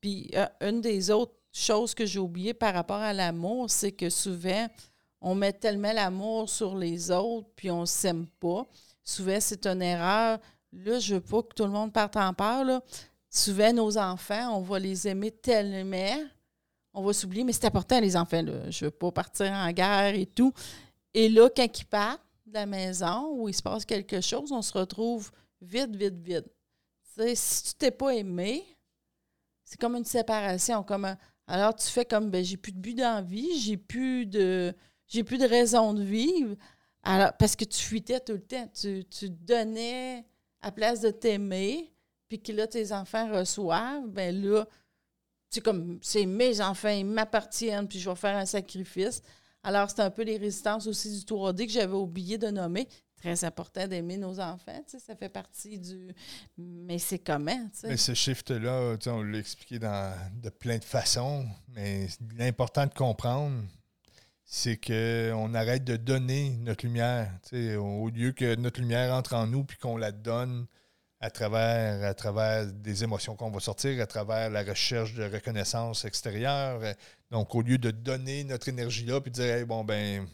Puis 0.00 0.30
euh, 0.34 0.46
une 0.60 0.80
des 0.80 1.10
autres 1.10 1.34
choses 1.52 1.94
que 1.94 2.06
j'ai 2.06 2.18
oubliées 2.18 2.54
par 2.54 2.74
rapport 2.74 3.00
à 3.00 3.12
l'amour, 3.12 3.70
c'est 3.70 3.92
que 3.92 4.10
souvent, 4.10 4.68
on 5.20 5.34
met 5.34 5.52
tellement 5.52 5.92
l'amour 5.92 6.48
sur 6.48 6.76
les 6.76 7.10
autres, 7.10 7.48
puis 7.56 7.70
on 7.70 7.82
ne 7.82 7.86
s'aime 7.86 8.26
pas. 8.40 8.66
souvent, 9.02 9.38
c'est 9.40 9.66
une 9.66 9.82
erreur. 9.82 10.38
Là, 10.72 10.98
je 10.98 11.14
veux 11.14 11.20
pas 11.20 11.42
que 11.42 11.54
tout 11.54 11.64
le 11.64 11.70
monde 11.70 11.92
parte 11.92 12.16
en 12.16 12.34
peur. 12.34 12.64
Là. 12.64 12.82
Souvent, 13.30 13.72
nos 13.72 13.98
enfants, 13.98 14.56
on 14.56 14.60
va 14.60 14.78
les 14.78 15.08
aimer 15.08 15.30
tellement, 15.30 16.18
on 16.92 17.02
va 17.02 17.12
s'oublier, 17.12 17.42
mais 17.42 17.52
c'est 17.52 17.66
important, 17.66 18.00
les 18.00 18.16
enfants. 18.16 18.42
Là. 18.42 18.70
Je 18.70 18.84
veux 18.84 18.90
pas 18.90 19.10
partir 19.10 19.50
en 19.50 19.70
guerre 19.72 20.14
et 20.14 20.26
tout. 20.26 20.52
Et 21.18 21.28
là, 21.28 21.48
quand 21.50 21.66
ils 21.80 21.84
partent 21.84 22.22
de 22.46 22.54
la 22.54 22.64
maison 22.64 23.32
où 23.32 23.48
il 23.48 23.52
se 23.52 23.60
passe 23.60 23.84
quelque 23.84 24.20
chose, 24.20 24.52
on 24.52 24.62
se 24.62 24.72
retrouve 24.72 25.32
vite, 25.60 25.96
vite, 25.96 26.14
vite. 26.14 26.46
si 27.34 27.64
tu 27.64 27.74
t'es 27.74 27.90
pas 27.90 28.14
aimé, 28.14 28.64
c'est 29.64 29.80
comme 29.80 29.96
une 29.96 30.04
séparation. 30.04 30.84
Comme 30.84 31.16
alors, 31.48 31.74
tu 31.74 31.88
fais 31.88 32.04
comme 32.04 32.30
ben, 32.30 32.44
j'ai 32.44 32.56
plus 32.56 32.70
de 32.70 32.78
but 32.78 32.94
d'envie, 32.94 33.58
j'ai 33.58 33.76
plus 33.76 34.26
de 34.26 34.72
j'ai 35.08 35.24
plus 35.24 35.38
de 35.38 35.44
raison 35.44 35.92
de 35.92 36.04
vivre. 36.04 36.54
Alors, 37.02 37.32
parce 37.36 37.56
que 37.56 37.64
tu 37.64 37.80
fuitais 37.80 38.20
tout 38.20 38.34
le 38.34 38.42
temps. 38.42 38.70
Tu, 38.72 39.04
tu 39.06 39.28
donnais 39.28 40.24
à 40.60 40.70
place 40.70 41.00
de 41.00 41.10
t'aimer, 41.10 41.92
puis 42.28 42.40
que 42.40 42.52
là, 42.52 42.68
tes 42.68 42.92
enfants 42.92 43.28
reçoivent, 43.36 44.06
ben 44.06 44.40
là, 44.40 44.68
c'est 45.50 45.62
comme 45.62 45.98
c'est 46.00 46.26
mes 46.26 46.60
enfants, 46.60 46.90
ils 46.90 47.04
m'appartiennent, 47.04 47.88
puis 47.88 47.98
je 47.98 48.08
vais 48.08 48.14
faire 48.14 48.36
un 48.36 48.46
sacrifice. 48.46 49.20
Alors, 49.68 49.90
c'est 49.90 50.00
un 50.00 50.10
peu 50.10 50.22
les 50.22 50.38
résistances 50.38 50.86
aussi 50.86 51.10
du 51.10 51.26
3D 51.26 51.66
que 51.66 51.72
j'avais 51.72 51.92
oublié 51.92 52.38
de 52.38 52.48
nommer. 52.48 52.88
Très 53.18 53.44
important 53.44 53.86
d'aimer 53.86 54.16
nos 54.16 54.40
enfants, 54.40 54.82
ça 54.86 55.14
fait 55.14 55.28
partie 55.28 55.78
du. 55.78 56.14
Mais 56.56 56.98
c'est 56.98 57.18
comment. 57.18 57.68
Mais 57.84 57.98
ce 57.98 58.14
shift-là, 58.14 58.96
on 59.08 59.22
l'a 59.22 59.38
expliqué 59.38 59.78
dans, 59.78 60.16
de 60.42 60.48
plein 60.48 60.78
de 60.78 60.84
façons, 60.84 61.46
mais 61.68 62.06
l'important 62.38 62.86
de 62.86 62.94
comprendre, 62.94 63.62
c'est 64.42 64.78
qu'on 64.78 65.52
arrête 65.52 65.84
de 65.84 65.96
donner 65.96 66.56
notre 66.60 66.86
lumière. 66.86 67.30
Au 67.78 68.08
lieu 68.08 68.32
que 68.32 68.54
notre 68.54 68.80
lumière 68.80 69.12
entre 69.12 69.34
en 69.34 69.46
nous 69.46 69.64
puis 69.64 69.76
qu'on 69.76 69.98
la 69.98 70.12
donne 70.12 70.66
à 71.20 71.30
travers, 71.30 72.04
à 72.04 72.14
travers 72.14 72.66
des 72.66 73.02
émotions 73.02 73.34
qu'on 73.34 73.50
va 73.50 73.60
sortir, 73.60 74.00
à 74.00 74.06
travers 74.06 74.50
la 74.50 74.62
recherche 74.62 75.14
de 75.14 75.24
reconnaissance 75.24 76.04
extérieure. 76.04 76.80
Donc, 77.30 77.54
au 77.54 77.62
lieu 77.62 77.78
de 77.78 77.90
donner 77.90 78.44
notre 78.44 78.68
énergie 78.68 79.04
là 79.04 79.20
puis 79.20 79.30
de 79.30 79.36
dire, 79.36 79.66
bon, 79.66 79.84
ben, 79.84 80.26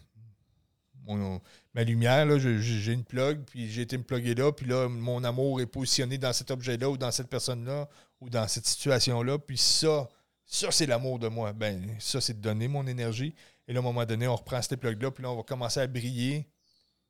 ma 1.75 1.85
lumière, 1.85 2.27
là, 2.27 2.39
j'ai 2.39 2.93
une 2.93 3.05
plug, 3.05 3.45
puis 3.45 3.71
j'ai 3.71 3.83
été 3.83 3.97
me 3.97 4.05
plugger 4.05 4.35
là, 4.35 4.53
puis 4.53 4.67
là, 4.67 4.89
mon 4.89 5.25
amour 5.25 5.61
est 5.61 5.67
positionné 5.67 6.19
dans 6.19 6.33
cet 6.33 6.51
objet-là 6.51 6.91
ou 6.91 6.97
dans 6.97 7.11
cette 7.11 7.29
personne-là 7.29 7.89
ou 8.21 8.31
dans 8.31 8.47
cette 8.49 8.67
situation-là, 8.67 9.39
puis 9.39 9.59
ça, 9.59 10.09
ça, 10.47 10.71
c'est 10.71 10.87
l'amour 10.87 11.19
de 11.19 11.29
moi. 11.29 11.53
Ben, 11.53 11.97
ça, 11.99 12.21
c'est 12.21 12.35
de 12.35 12.41
donner 12.41 12.69
mon 12.69 12.87
énergie. 12.87 13.35
Et 13.67 13.73
là, 13.73 13.79
à 13.79 13.83
un 13.83 13.85
moment 13.85 14.05
donné, 14.05 14.29
on 14.29 14.37
reprend 14.37 14.61
ces 14.61 14.77
plugs-là, 14.77 15.11
puis 15.11 15.23
là, 15.23 15.31
on 15.31 15.37
va 15.37 15.43
commencer 15.43 15.81
à 15.81 15.87
briller. 15.87 16.47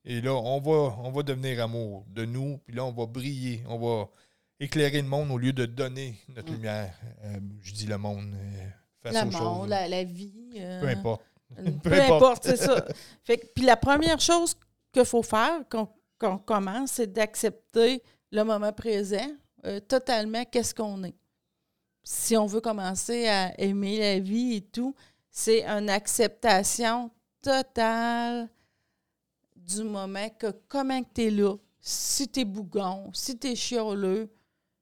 Et 0.04 0.20
là, 0.20 0.34
on 0.34 0.60
va, 0.60 0.96
on 1.02 1.10
va 1.10 1.22
devenir 1.22 1.62
amour 1.62 2.04
de 2.08 2.24
nous, 2.24 2.58
puis 2.58 2.74
là, 2.74 2.84
on 2.84 2.92
va 2.92 3.06
briller. 3.06 3.62
On 3.66 3.78
va 3.78 4.08
éclairer 4.60 5.00
le 5.00 5.08
monde 5.08 5.30
au 5.30 5.38
lieu 5.38 5.52
de 5.52 5.64
donner 5.66 6.18
notre 6.28 6.50
mm. 6.50 6.54
lumière. 6.54 6.94
Euh, 7.24 7.38
je 7.62 7.72
dis 7.72 7.86
le 7.86 7.98
monde. 7.98 8.34
Euh, 8.34 8.68
face 9.02 9.24
le 9.24 9.30
monde, 9.30 9.68
la, 9.68 10.04
vie. 10.04 10.52
Euh, 10.56 10.80
peu 10.80 10.88
importe. 10.88 11.22
Peu, 11.82 11.92
importe, 11.92 12.44
c'est 12.44 12.56
ça. 12.56 12.84
Fait 13.22 13.36
puis 13.54 13.64
la 13.64 13.76
première 13.76 14.20
chose 14.20 14.54
qu'il 14.92 15.04
faut 15.04 15.22
faire 15.22 15.60
quand, 15.68 15.94
on 16.22 16.38
commence, 16.38 16.92
c'est 16.92 17.12
d'accepter 17.12 18.02
le 18.32 18.42
moment 18.44 18.72
présent, 18.72 19.28
totalement 19.88 20.44
qu'est-ce 20.46 20.74
qu'on 20.74 21.04
est. 21.04 21.14
Si 22.02 22.36
on 22.36 22.46
veut 22.46 22.62
commencer 22.62 23.28
à 23.28 23.60
aimer 23.60 23.98
la 23.98 24.18
vie 24.18 24.56
et 24.56 24.60
tout, 24.62 24.94
c'est 25.30 25.64
une 25.64 25.90
acceptation 25.90 27.10
totale 27.42 28.48
du 29.66 29.84
moment 29.84 30.28
que 30.30 30.52
comment 30.68 31.02
tu 31.14 31.24
es 31.24 31.30
là, 31.30 31.56
si 31.80 32.28
tu 32.28 32.40
es 32.40 32.44
bougon, 32.44 33.10
si 33.12 33.38
tu 33.38 33.48
es 33.48 33.56
chioleux, 33.56 34.30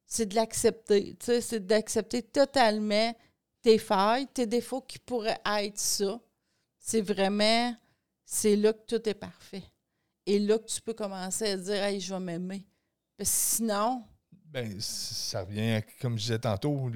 c'est 0.07 0.27
de 0.27 0.35
l'accepter. 0.35 1.17
C'est 1.21 1.67
d'accepter 1.67 2.23
totalement 2.23 3.15
tes 3.63 3.79
failles, 3.79 4.27
tes 4.27 4.47
défauts 4.47 4.83
qui 4.83 4.99
pourraient 4.99 5.41
être 5.45 5.79
ça. 5.79 6.21
C'est 6.79 7.01
vraiment, 7.01 7.75
c'est 8.25 8.57
là 8.57 8.73
que 8.73 8.85
tout 8.87 9.09
est 9.09 9.15
parfait. 9.15 9.63
Et 10.27 10.39
là 10.39 10.59
que 10.59 10.67
tu 10.67 10.81
peux 10.81 10.95
commencer 10.95 11.51
à 11.51 11.57
dire, 11.57 11.83
hey, 11.83 12.01
je 12.01 12.13
vais 12.13 12.21
m'aimer. 12.21 12.67
Que 13.19 13.25
sinon. 13.25 14.05
Ben, 14.47 14.81
ça 14.81 15.43
revient, 15.43 15.81
comme 16.01 16.19
je 16.19 16.23
disais 16.23 16.39
tantôt, 16.39 16.91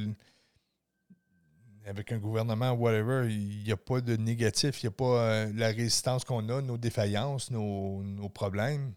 avec 1.87 2.11
un 2.11 2.19
gouvernement, 2.19 2.73
whatever, 2.73 3.33
il 3.33 3.63
n'y 3.63 3.71
a 3.71 3.77
pas 3.77 4.01
de 4.01 4.17
négatif, 4.17 4.83
il 4.83 4.87
n'y 4.87 4.89
a 4.89 4.91
pas 4.91 5.05
euh, 5.05 5.53
la 5.55 5.69
résistance 5.69 6.25
qu'on 6.25 6.49
a, 6.49 6.61
nos 6.61 6.77
défaillances, 6.77 7.51
nos, 7.53 8.29
problèmes. 8.35 8.93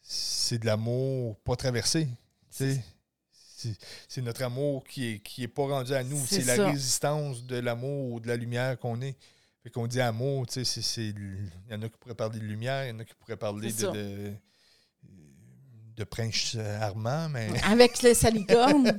C'est 0.00 0.58
de 0.58 0.66
l'amour 0.66 1.36
pas 1.40 1.56
traversé. 1.56 2.08
C'est 2.48 4.22
notre 4.22 4.42
amour 4.42 4.84
qui 4.84 5.12
n'est 5.12 5.18
qui 5.20 5.44
est 5.44 5.48
pas 5.48 5.66
rendu 5.66 5.94
à 5.94 6.02
nous. 6.02 6.20
C'est 6.26 6.44
la 6.44 6.66
résistance 6.66 7.44
de 7.44 7.56
l'amour 7.56 8.12
ou 8.12 8.20
de 8.20 8.28
la 8.28 8.36
lumière 8.36 8.78
qu'on 8.78 9.00
est. 9.00 9.16
Fait 9.62 9.70
qu'on 9.70 9.86
dit 9.86 10.00
amour, 10.00 10.46
tu 10.46 10.64
sais, 10.64 11.02
il 11.06 11.50
y 11.70 11.74
en 11.74 11.82
a 11.82 11.88
qui 11.88 11.96
pourraient 11.98 12.16
parler 12.16 12.40
de 12.40 12.44
lumière, 12.44 12.84
il 12.84 12.88
y 12.88 12.92
en 12.92 12.98
a 12.98 13.04
qui 13.04 13.14
pourraient 13.14 13.36
parler 13.36 13.72
de, 13.72 14.32
de, 15.96 16.04
Prince 16.04 16.56
Armand, 16.80 17.28
mais... 17.28 17.48
Avec 17.62 18.02
les 18.02 18.14
salicornes. 18.14 18.98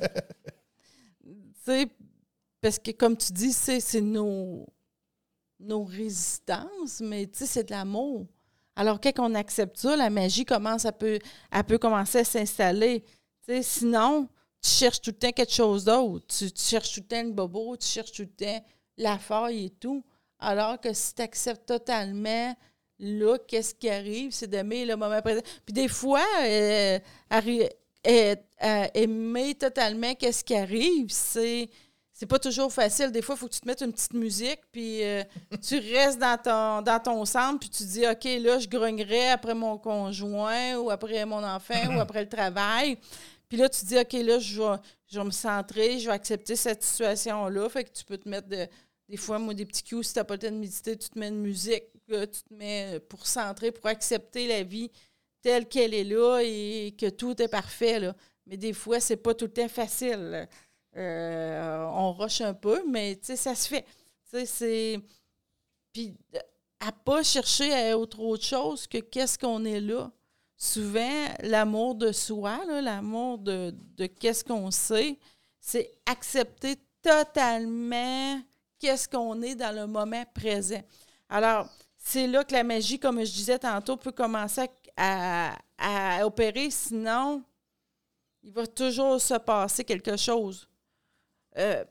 tu 2.64 2.72
sais, 2.72 2.80
parce 2.80 2.80
que, 2.80 2.92
comme 2.92 3.18
tu 3.18 3.34
dis, 3.34 3.54
c'est 3.54 4.02
nos, 4.02 4.66
nos 5.60 5.84
résistances, 5.84 7.02
mais 7.02 7.30
c'est 7.34 7.66
de 7.66 7.72
l'amour. 7.72 8.28
Alors, 8.76 9.00
quand 9.00 9.12
on 9.20 9.36
accepte 9.36 9.78
ça, 9.78 9.96
la 9.96 10.10
magie 10.10 10.46
commence 10.46 10.86
à 10.86 10.92
peut, 10.92 11.20
peut 11.68 11.78
commencer 11.78 12.20
à 12.20 12.24
s'installer. 12.24 13.04
Sinon, 13.62 14.28
tu 14.62 14.70
cherches 14.70 15.02
tout 15.02 15.12
le 15.12 15.18
temps 15.18 15.32
quelque 15.32 15.54
chose 15.54 15.86
d'autre. 15.86 16.26
Tu, 16.28 16.50
cherches 16.56 16.94
tout 16.94 17.02
le 17.02 17.08
temps 17.08 17.24
le 17.24 17.32
bobo, 17.32 17.78
tu 17.78 17.88
cherches 17.88 18.12
tout 18.12 18.24
le 18.24 18.46
temps 18.46 18.66
la 18.98 19.20
faille 19.20 19.66
et 19.66 19.70
tout. 19.70 20.04
Alors 20.40 20.80
que 20.80 20.94
si 20.94 21.14
tu 21.14 21.22
acceptes 21.22 21.68
totalement, 21.68 22.56
là, 23.00 23.38
qu'est-ce 23.48 23.76
qui 23.76 23.90
arrive, 23.90 24.32
c'est 24.32 24.48
d'aimer 24.48 24.86
le 24.86 24.96
moment 24.96 25.22
présent. 25.22 25.42
Puis 25.66 25.74
des 25.74 25.88
fois, 25.88 26.26
euh, 26.42 27.00
euh, 28.08 28.36
aimer 28.94 29.56
totalement 29.56 30.16
qu'est-ce 30.16 30.44
qui 30.44 30.56
arrive, 30.56 31.10
c'est 31.10 31.70
c'est 32.14 32.28
pas 32.28 32.40
toujours 32.40 32.72
facile. 32.72 33.12
Des 33.12 33.22
fois, 33.22 33.36
il 33.36 33.40
faut 33.40 33.48
que 33.48 33.54
tu 33.54 33.60
te 33.60 33.68
mettes 33.68 33.82
une 33.82 33.92
petite 33.92 34.14
musique, 34.14 34.60
puis 34.72 35.04
euh, 35.04 35.24
tu 35.68 35.78
restes 35.80 36.20
dans 36.20 36.38
ton, 36.38 36.82
dans 36.82 37.00
ton 37.00 37.26
centre, 37.26 37.60
puis 37.60 37.70
tu 37.70 37.84
dis, 37.84 38.08
OK, 38.08 38.24
là, 38.24 38.60
je 38.60 38.68
grognerai 38.68 39.30
après 39.30 39.56
mon 39.56 39.78
conjoint, 39.78 40.78
ou 40.78 40.92
après 40.92 41.26
mon 41.26 41.44
enfant, 41.44 41.96
ou 41.96 42.00
après 42.00 42.22
le 42.22 42.30
travail. 42.30 42.98
Puis 43.50 43.58
là, 43.58 43.68
tu 43.68 43.84
dis, 43.86 43.98
OK, 43.98 44.14
là, 44.14 44.40
je 44.40 44.62
vais, 44.62 44.78
je 45.12 45.20
me 45.20 45.32
centrer, 45.32 46.00
je 46.00 46.08
vais 46.08 46.14
accepter 46.14 46.56
cette 46.56 46.84
situation-là. 46.84 47.68
Fait 47.70 47.84
que 47.84 47.92
tu 47.92 48.06
peux 48.06 48.18
te 48.18 48.30
mettre 48.30 48.48
des 49.10 49.18
fois, 49.18 49.38
moi, 49.38 49.54
des 49.54 49.66
petits 49.66 49.84
coups, 49.84 50.08
si 50.08 50.14
tu 50.14 50.20
n'as 50.20 50.24
pas 50.24 50.36
le 50.36 50.40
temps 50.40 50.52
de 50.52 50.58
méditer, 50.58 50.98
tu 50.98 51.10
te 51.10 51.20
mets 51.20 51.28
une 51.28 51.42
musique, 51.42 51.84
tu 52.08 52.26
te 52.26 52.54
mets 52.54 53.00
pour 53.10 53.28
centrer, 53.28 53.72
pour 53.72 53.88
accepter 53.88 54.48
la 54.48 54.64
vie 54.64 54.92
telle 55.42 55.68
qu'elle 55.68 55.94
est 55.94 56.06
là 56.06 56.40
et 56.42 56.96
que 56.98 57.10
tout 57.10 57.40
est 57.42 57.48
parfait. 57.48 58.00
Là. 58.00 58.16
Mais 58.48 58.58
des 58.58 58.74
fois, 58.74 59.00
c'est 59.00 59.18
pas 59.18 59.34
tout 59.34 59.46
le 59.46 59.52
temps 59.52 59.68
facile. 59.68 60.48
Euh, 60.96 61.86
on 61.94 62.14
rush 62.14 62.42
un 62.42 62.54
peu, 62.54 62.84
mais 62.88 63.20
ça 63.22 63.56
se 63.56 63.68
fait. 63.68 63.86
c'est. 64.46 65.00
Puis 65.92 66.16
à 66.80 66.92
pas 66.92 67.24
chercher 67.24 67.74
à 67.74 67.98
autre 67.98 68.38
chose 68.42 68.88
que 68.88 68.98
qu'est-ce 68.98 69.40
qu'on 69.40 69.64
est 69.64 69.80
là. 69.80 70.12
Souvent, 70.58 71.26
l'amour 71.42 71.96
de 71.96 72.12
soi, 72.12 72.60
l'amour 72.82 73.38
de, 73.38 73.74
de 73.98 74.06
qu'est-ce 74.06 74.44
qu'on 74.44 74.70
sait, 74.70 75.18
c'est 75.60 75.92
accepter 76.06 76.76
totalement 77.02 78.42
qu'est-ce 78.80 79.08
qu'on 79.08 79.42
est 79.42 79.56
dans 79.56 79.74
le 79.74 79.88
moment 79.88 80.24
présent. 80.34 80.82
Alors, 81.30 81.68
c'est 81.98 82.28
là 82.28 82.44
que 82.44 82.54
la 82.54 82.64
magie, 82.64 83.00
comme 83.00 83.20
je 83.24 83.32
disais 83.32 83.60
tantôt, 83.60 83.96
peut 83.96 84.12
commencer 84.12 84.70
à, 84.98 85.56
à 85.78 86.26
opérer. 86.26 86.70
Sinon, 86.70 87.44
il 88.44 88.52
va 88.52 88.68
toujours 88.68 89.22
se 89.22 89.36
passer 89.36 89.86
quelque 89.86 90.18
chose. 90.18 90.68
Euh, 91.58 91.84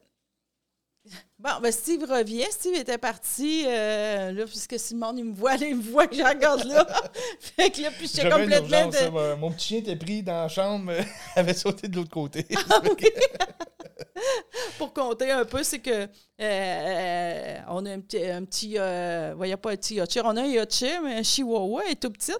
bon, 1.38 1.50
ben 1.62 1.72
Steve 1.72 2.02
revient. 2.04 2.46
Steve 2.50 2.74
était 2.74 2.98
parti, 2.98 3.64
euh, 3.66 4.32
là, 4.32 4.44
puisque 4.44 4.78
si 4.78 4.94
le 4.94 5.00
monde 5.00 5.18
il 5.18 5.24
me 5.24 5.34
voit, 5.34 5.54
il 5.56 5.76
me 5.76 5.82
voit 5.82 6.06
que 6.06 6.16
je 6.16 6.22
regarde 6.22 6.64
là. 6.64 6.86
fait 7.40 7.70
que 7.70 7.82
là, 7.82 7.90
puis 7.90 8.08
j'étais 8.08 8.30
complètement. 8.30 8.88
De... 8.88 9.34
mon 9.36 9.50
petit 9.52 9.68
chien 9.68 9.78
était 9.78 9.96
pris 9.96 10.22
dans 10.22 10.42
la 10.42 10.48
chambre, 10.48 10.92
avait 11.36 11.54
sauté 11.54 11.88
de 11.88 11.96
l'autre 11.96 12.10
côté. 12.10 12.46
Ah 12.70 12.80
Pour 14.78 14.92
compter 14.92 15.30
un 15.30 15.44
peu, 15.44 15.62
c'est 15.62 15.80
que 15.80 16.06
euh, 16.40 17.58
on 17.68 17.84
a 17.86 17.90
un 17.90 18.00
petit, 18.00 18.24
un 18.24 18.44
petit 18.44 18.76
voyez 19.36 19.56
pas 19.56 19.72
un 19.72 19.76
petit 19.76 19.96
Yorkshire, 19.96 20.22
on 20.24 20.36
a 20.36 20.42
un 20.42 20.46
Yorkshire, 20.46 21.02
mais 21.02 21.16
un 21.16 21.22
Chihuahua, 21.22 21.86
est 21.90 22.00
tout 22.00 22.10
petit. 22.10 22.32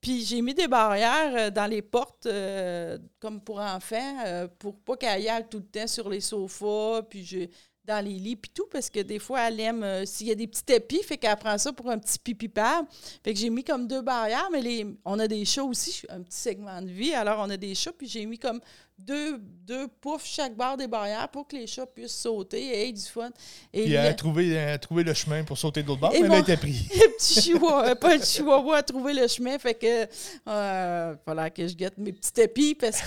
Puis 0.00 0.24
j'ai 0.24 0.40
mis 0.40 0.54
des 0.54 0.68
barrières 0.68 1.34
euh, 1.36 1.50
dans 1.50 1.66
les 1.66 1.82
portes, 1.82 2.26
euh, 2.26 2.98
comme 3.18 3.40
pour 3.40 3.60
enfants, 3.60 4.24
euh, 4.26 4.48
pour 4.58 4.78
pas 4.78 4.96
qu'elle 4.96 5.28
aille 5.28 5.46
tout 5.50 5.58
le 5.58 5.64
temps 5.64 5.86
sur 5.86 6.08
les 6.08 6.20
sofas. 6.20 7.02
Puis 7.02 7.24
j'ai 7.24 7.50
dans 7.84 8.04
les 8.04 8.14
lits 8.14 8.36
puis 8.36 8.50
tout, 8.54 8.66
parce 8.70 8.88
que 8.88 9.00
des 9.00 9.18
fois, 9.18 9.48
elle 9.48 9.58
aime, 9.60 10.06
s'il 10.06 10.28
y 10.28 10.30
a 10.30 10.34
des 10.34 10.46
petits 10.46 10.62
tapis, 10.62 11.02
fait 11.02 11.18
qu'elle 11.18 11.36
prend 11.36 11.58
ça 11.58 11.72
pour 11.72 11.90
un 11.90 11.98
petit 11.98 12.18
pipi 12.18 12.48
pad. 12.48 12.84
Fait 13.24 13.32
que 13.32 13.38
j'ai 13.38 13.50
mis 13.50 13.64
comme 13.64 13.88
deux 13.88 14.02
barrières, 14.02 14.48
mais 14.52 14.60
les, 14.60 14.86
on 15.04 15.18
a 15.18 15.26
des 15.26 15.44
chats 15.44 15.64
aussi, 15.64 16.02
un 16.08 16.22
petit 16.22 16.38
segment 16.38 16.80
de 16.82 16.88
vie, 16.88 17.14
alors 17.14 17.40
on 17.40 17.50
a 17.50 17.56
des 17.56 17.74
chats, 17.74 17.92
puis 17.92 18.06
j'ai 18.06 18.26
mis 18.26 18.38
comme 18.38 18.60
deux, 19.06 19.38
deux 19.66 19.88
poufs 20.00 20.24
chaque 20.24 20.56
barre 20.56 20.76
des 20.76 20.86
barrières 20.86 21.28
pour 21.28 21.46
que 21.46 21.56
les 21.56 21.66
chats 21.66 21.86
puissent 21.86 22.16
sauter 22.16 22.60
et 22.60 22.88
aient 22.88 22.92
du 22.92 23.02
fun. 23.02 23.30
Et 23.72 23.84
puis 23.84 23.92
elle 23.94 24.06
a 24.06 24.14
trouvé, 24.14 24.76
trouvé 24.80 25.04
le 25.04 25.14
chemin 25.14 25.44
pour 25.44 25.58
sauter 25.58 25.82
de 25.82 25.88
l'autre 25.88 26.00
bord, 26.00 26.12
mais 26.12 26.20
elle 26.20 26.32
a 26.32 26.38
été 26.38 26.56
pris. 26.56 26.88
Le 26.94 27.16
petit 27.16 27.40
chihuahua, 27.40 27.96
pas 27.96 28.16
le 28.16 28.22
chihuahua 28.22 28.78
a 28.78 28.82
trouvé 28.82 29.12
le 29.12 29.26
chemin, 29.28 29.58
fait 29.58 29.74
que 29.74 30.06
euh, 30.48 31.14
voilà 31.26 31.50
que 31.50 31.66
je 31.66 31.74
guette 31.74 31.98
mes 31.98 32.12
petits 32.12 32.32
tapis 32.32 32.74
parce 32.74 33.00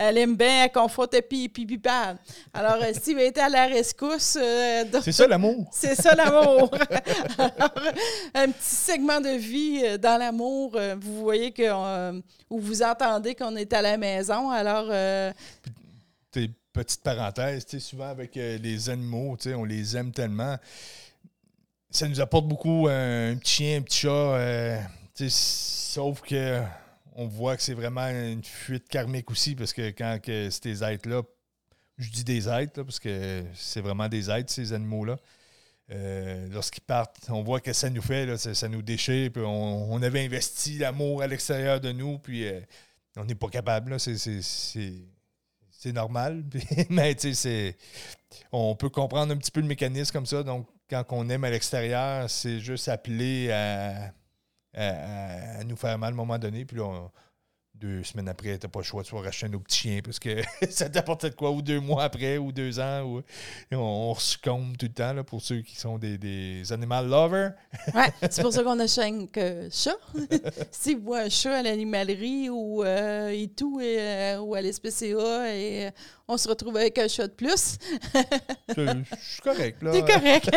qu'elle 0.00 0.18
aime 0.18 0.36
bien 0.36 0.68
tapis 1.10 1.44
et 1.44 1.48
pipi 1.48 1.78
pad. 1.78 2.18
Alors, 2.52 2.82
euh, 2.82 2.92
Steve 2.92 3.18
était 3.18 3.40
à 3.40 3.48
la 3.48 3.66
rescousse. 3.66 4.36
Euh, 4.40 4.84
c'est 5.02 5.12
ça 5.12 5.26
l'amour. 5.26 5.68
C'est 5.72 5.94
ça 5.94 6.14
l'amour. 6.14 6.70
un 8.34 8.50
petit 8.50 8.60
segment 8.60 9.20
de 9.20 9.36
vie 9.36 9.82
euh, 9.84 9.98
dans 9.98 10.18
l'amour. 10.18 10.76
vous 11.00 11.20
voyez 11.20 11.52
que 11.52 11.70
où 12.50 12.58
vous 12.58 12.82
entendez 12.82 13.34
qu'on 13.34 13.54
est 13.56 13.72
à 13.72 13.82
la 13.82 13.96
maison. 13.96 14.50
Alors, 14.50 14.90
petite 16.72 17.02
parenthèse, 17.02 17.66
souvent 17.78 18.08
avec 18.08 18.36
euh, 18.36 18.58
les 18.58 18.90
animaux, 18.90 19.36
on 19.46 19.64
les 19.64 19.96
aime 19.96 20.12
tellement. 20.12 20.56
Ça 21.90 22.08
nous 22.08 22.20
apporte 22.20 22.46
beaucoup 22.46 22.86
un 22.88 23.36
petit 23.36 23.50
chien, 23.50 23.78
un 23.78 23.82
petit 23.82 23.98
chat. 23.98 24.08
Euh, 24.08 24.80
sauf 25.28 26.20
que 26.22 26.62
on 27.20 27.26
voit 27.26 27.54
que 27.54 27.62
c'est 27.62 27.74
vraiment 27.74 28.08
une 28.08 28.42
fuite 28.42 28.88
karmique 28.88 29.30
aussi, 29.30 29.54
parce 29.54 29.74
que 29.74 29.90
quand 29.90 30.18
que 30.22 30.48
ces 30.48 30.82
êtres-là, 30.82 31.22
je 31.98 32.10
dis 32.10 32.24
des 32.24 32.48
êtres, 32.48 32.82
parce 32.82 32.98
que 32.98 33.44
c'est 33.54 33.82
vraiment 33.82 34.08
des 34.08 34.30
êtres, 34.30 34.50
ces 34.50 34.72
animaux-là. 34.72 35.18
Euh, 35.90 36.48
lorsqu'ils 36.50 36.82
partent, 36.82 37.18
on 37.28 37.42
voit 37.42 37.60
que 37.60 37.74
ça 37.74 37.90
nous 37.90 38.00
fait, 38.00 38.38
ça, 38.38 38.68
nous 38.68 38.80
déchire, 38.80 39.30
puis 39.32 39.42
on, 39.44 40.00
avait 40.00 40.24
investi 40.24 40.78
l'amour 40.78 41.20
à 41.20 41.26
l'extérieur 41.26 41.78
de 41.78 41.92
nous, 41.92 42.18
puis 42.18 42.46
on 43.16 43.26
n'est 43.26 43.34
pas 43.34 43.48
capable. 43.48 44.00
C'est 44.00 45.92
normal. 45.92 46.42
mais 46.88 47.14
on 48.50 48.74
peut 48.76 48.88
comprendre 48.88 49.34
un 49.34 49.36
petit 49.36 49.50
peu 49.50 49.60
le 49.60 49.66
mécanisme 49.66 50.12
comme 50.12 50.26
ça. 50.26 50.42
Donc, 50.42 50.66
quand 50.88 51.04
on 51.10 51.28
aime 51.28 51.44
à 51.44 51.50
l'extérieur, 51.50 52.30
c'est 52.30 52.60
juste 52.60 52.88
appeler 52.88 53.50
à, 53.50 54.10
à, 54.74 55.64
nous 55.64 55.76
faire 55.76 55.98
mal 55.98 56.10
à 56.10 56.12
un 56.12 56.16
moment 56.16 56.38
donné. 56.38 56.64
Puis 56.64 56.76
là, 56.76 57.10
deux 57.80 58.04
semaines 58.04 58.28
après, 58.28 58.58
tu 58.58 58.66
n'as 58.66 58.70
pas 58.70 58.80
le 58.80 58.84
choix, 58.84 59.02
vas 59.10 59.20
racheter 59.22 59.46
un 59.46 59.54
autre 59.54 59.64
petit 59.64 59.78
chien 59.78 60.00
parce 60.04 60.18
que 60.18 60.42
ça 60.70 60.90
t'apporte 60.90 61.24
de 61.24 61.34
quoi, 61.34 61.50
ou 61.50 61.62
deux 61.62 61.80
mois 61.80 62.04
après, 62.04 62.36
ou 62.36 62.52
deux 62.52 62.78
ans. 62.78 63.02
Ou, 63.04 63.22
on, 63.72 63.78
on 63.78 64.14
succombe 64.16 64.76
tout 64.76 64.86
le 64.86 64.92
temps 64.92 65.14
là, 65.14 65.24
pour 65.24 65.40
ceux 65.40 65.62
qui 65.62 65.76
sont 65.76 65.96
des, 65.98 66.18
des 66.18 66.72
animal 66.72 67.08
lovers. 67.08 67.52
oui, 67.94 68.02
c'est 68.30 68.42
pour 68.42 68.52
ça 68.52 68.62
qu'on 68.62 68.78
a 68.78 68.86
cinq 68.86 69.36
euh, 69.38 69.68
chats. 69.72 69.96
si 70.70 70.94
vous 70.94 71.04
voyez 71.04 71.26
un 71.26 71.28
chat 71.30 71.56
à 71.56 71.62
l'animalerie 71.62 72.50
ou 72.50 72.84
euh, 72.84 73.28
et 73.28 73.48
tout, 73.48 73.80
euh, 73.82 74.38
ou 74.38 74.54
à 74.54 74.60
l'SPCA, 74.60 75.54
et 75.54 75.90
on 76.28 76.36
se 76.36 76.48
retrouve 76.48 76.76
avec 76.76 76.98
un 76.98 77.08
chat 77.08 77.28
de 77.28 77.32
plus. 77.32 77.78
je, 78.76 79.02
suis 79.22 79.42
correct, 79.42 79.82
là. 79.82 79.92
T'es 79.92 80.02
correct. 80.02 80.50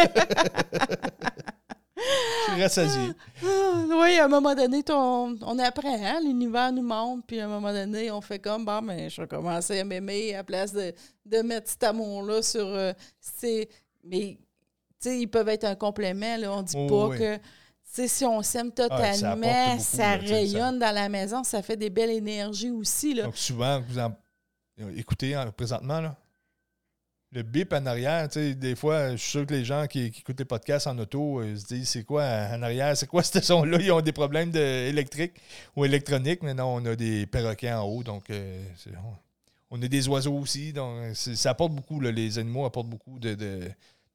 Je 2.57 2.67
suis 2.67 2.81
ah, 2.81 3.49
oui, 4.01 4.17
à 4.17 4.25
un 4.25 4.27
moment 4.27 4.55
donné, 4.55 4.83
on, 4.89 5.35
on 5.41 5.59
apprend, 5.59 5.95
hein? 5.95 6.19
l'univers 6.23 6.71
nous 6.71 6.81
montre, 6.81 7.25
puis 7.25 7.39
à 7.39 7.45
un 7.45 7.47
moment 7.47 7.71
donné, 7.71 8.11
on 8.11 8.21
fait 8.21 8.39
comme, 8.39 8.65
bon, 8.65 8.81
mais 8.81 8.97
ben, 8.97 9.09
je 9.09 9.21
vais 9.21 9.27
commencer 9.27 9.79
à 9.79 9.83
m'aimer 9.83 10.35
à 10.35 10.43
place 10.43 10.73
de, 10.73 10.93
de 11.25 11.41
mettre 11.41 11.69
cet 11.69 11.83
amour-là 11.83 12.41
sur. 12.41 12.65
Euh, 12.65 12.93
mais, 14.03 14.37
tu 14.99 15.09
sais, 15.09 15.19
ils 15.19 15.27
peuvent 15.27 15.49
être 15.49 15.65
un 15.65 15.75
complément, 15.75 16.37
là. 16.37 16.51
On 16.51 16.61
dit 16.61 16.75
pas 16.87 17.09
que. 17.17 17.39
si 18.07 18.25
on 18.25 18.41
s'aime 18.41 18.71
ah, 18.79 18.87
totalement, 18.87 19.79
ça, 19.79 20.15
rayonne 20.15 20.79
dans 20.79 20.93
la 20.93 21.09
maison, 21.09 21.43
ça 21.43 21.61
fait 21.61 21.77
des 21.77 21.89
belles 21.89 22.11
énergies 22.11 22.71
aussi. 22.71 23.13
Là. 23.13 23.23
Donc, 23.23 23.37
souvent, 23.37 23.81
vous 23.87 23.99
en 23.99 24.13
écoutez 24.95 25.35
hein, 25.35 25.51
présentement, 25.55 26.01
là, 26.01 26.15
le 27.33 27.41
bip 27.41 27.73
en 27.73 27.85
arrière, 27.87 28.27
tu 28.29 28.33
sais, 28.33 28.53
des 28.53 28.75
fois, 28.75 29.11
je 29.11 29.17
suis 29.17 29.31
sûr 29.31 29.45
que 29.47 29.53
les 29.53 29.65
gens 29.65 29.87
qui, 29.87 30.05
écoutent 30.05 30.37
les 30.37 30.45
podcasts 30.45 30.85
en 30.85 30.97
auto 30.99 31.39
euh, 31.39 31.55
se 31.55 31.65
disent 31.65 31.89
c'est 31.89 32.03
quoi 32.03 32.23
en 32.23 32.61
arrière, 32.61 32.95
c'est 32.95 33.07
quoi 33.07 33.23
ce 33.23 33.41
son-là? 33.41 33.79
Ils 33.81 33.91
ont 33.91 34.01
des 34.01 34.11
problèmes 34.11 34.55
électriques 34.55 35.33
ou 35.75 35.83
électroniques, 35.83 36.43
mais 36.43 36.53
non, 36.53 36.75
on 36.75 36.85
a 36.85 36.95
des 36.95 37.25
perroquets 37.25 37.73
en 37.73 37.83
haut, 37.83 38.03
donc 38.03 38.29
euh, 38.29 38.63
on 39.71 39.81
a 39.81 39.87
des 39.87 40.07
oiseaux 40.07 40.37
aussi, 40.37 40.73
donc 40.73 41.15
ça 41.15 41.49
apporte 41.49 41.73
beaucoup, 41.73 41.99
les 41.99 42.37
animaux 42.37 42.65
apportent 42.65 42.89
beaucoup 42.89 43.17
de, 43.17 43.35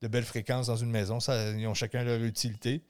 belles 0.03 0.25
fréquences 0.25 0.69
dans 0.69 0.77
une 0.77 0.91
maison. 0.91 1.19
Ils 1.57 1.67
ont 1.67 1.75
chacun 1.75 2.05
leur 2.05 2.23
utilité. 2.23 2.83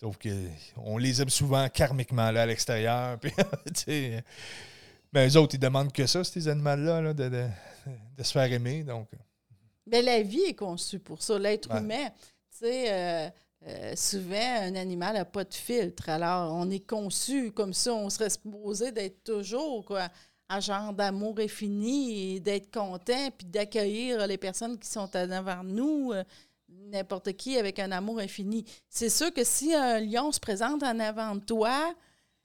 Sauf 0.00 0.18
qu'on 0.18 0.98
les 0.98 1.22
aime 1.22 1.30
souvent 1.30 1.68
karmiquement 1.68 2.30
là, 2.30 2.42
à 2.42 2.46
l'extérieur. 2.46 3.18
mais 3.86 5.28
eux 5.28 5.36
autres, 5.36 5.54
ils 5.54 5.60
demandent 5.60 5.92
que 5.92 6.06
ça, 6.06 6.22
ces 6.22 6.46
animaux-là, 6.48 7.14
de, 7.14 7.28
de, 7.28 8.22
se 8.22 8.32
faire 8.32 8.52
aimer. 8.52 8.84
Donc. 8.84 9.08
Mais 9.86 10.02
la 10.02 10.22
vie 10.22 10.42
est 10.42 10.54
conçue 10.54 10.98
pour 10.98 11.22
ça. 11.22 11.38
L'être 11.38 11.70
humain, 11.74 12.08
tu 12.50 12.58
sais, 12.58 12.92
euh, 12.92 13.30
euh, 13.66 13.92
souvent, 13.96 14.62
un 14.62 14.74
animal 14.74 15.14
n'a 15.14 15.24
pas 15.24 15.44
de 15.44 15.54
filtre. 15.54 16.08
Alors, 16.08 16.52
on 16.54 16.70
est 16.70 16.86
conçu 16.86 17.52
comme 17.52 17.72
ça. 17.72 17.94
On 17.94 18.10
serait 18.10 18.30
supposé 18.30 18.92
d'être 18.92 19.24
toujours 19.24 19.84
quoi, 19.84 20.08
un 20.48 20.60
genre 20.60 20.92
d'amour 20.92 21.38
infini 21.38 22.34
et 22.34 22.40
d'être 22.40 22.70
content 22.70 23.30
puis 23.36 23.46
d'accueillir 23.46 24.26
les 24.26 24.38
personnes 24.38 24.78
qui 24.78 24.88
sont 24.88 25.10
en 25.16 25.30
avant 25.30 25.64
de 25.64 25.70
nous. 25.70 26.12
Euh, 26.12 26.24
n'importe 26.68 27.32
qui 27.34 27.58
avec 27.58 27.78
un 27.78 27.92
amour 27.92 28.18
infini. 28.18 28.64
C'est 28.88 29.08
sûr 29.08 29.32
que 29.32 29.44
si 29.44 29.74
un 29.74 30.00
lion 30.00 30.32
se 30.32 30.40
présente 30.40 30.82
en 30.82 30.98
avant 30.98 31.34
de 31.36 31.40
toi, 31.40 31.94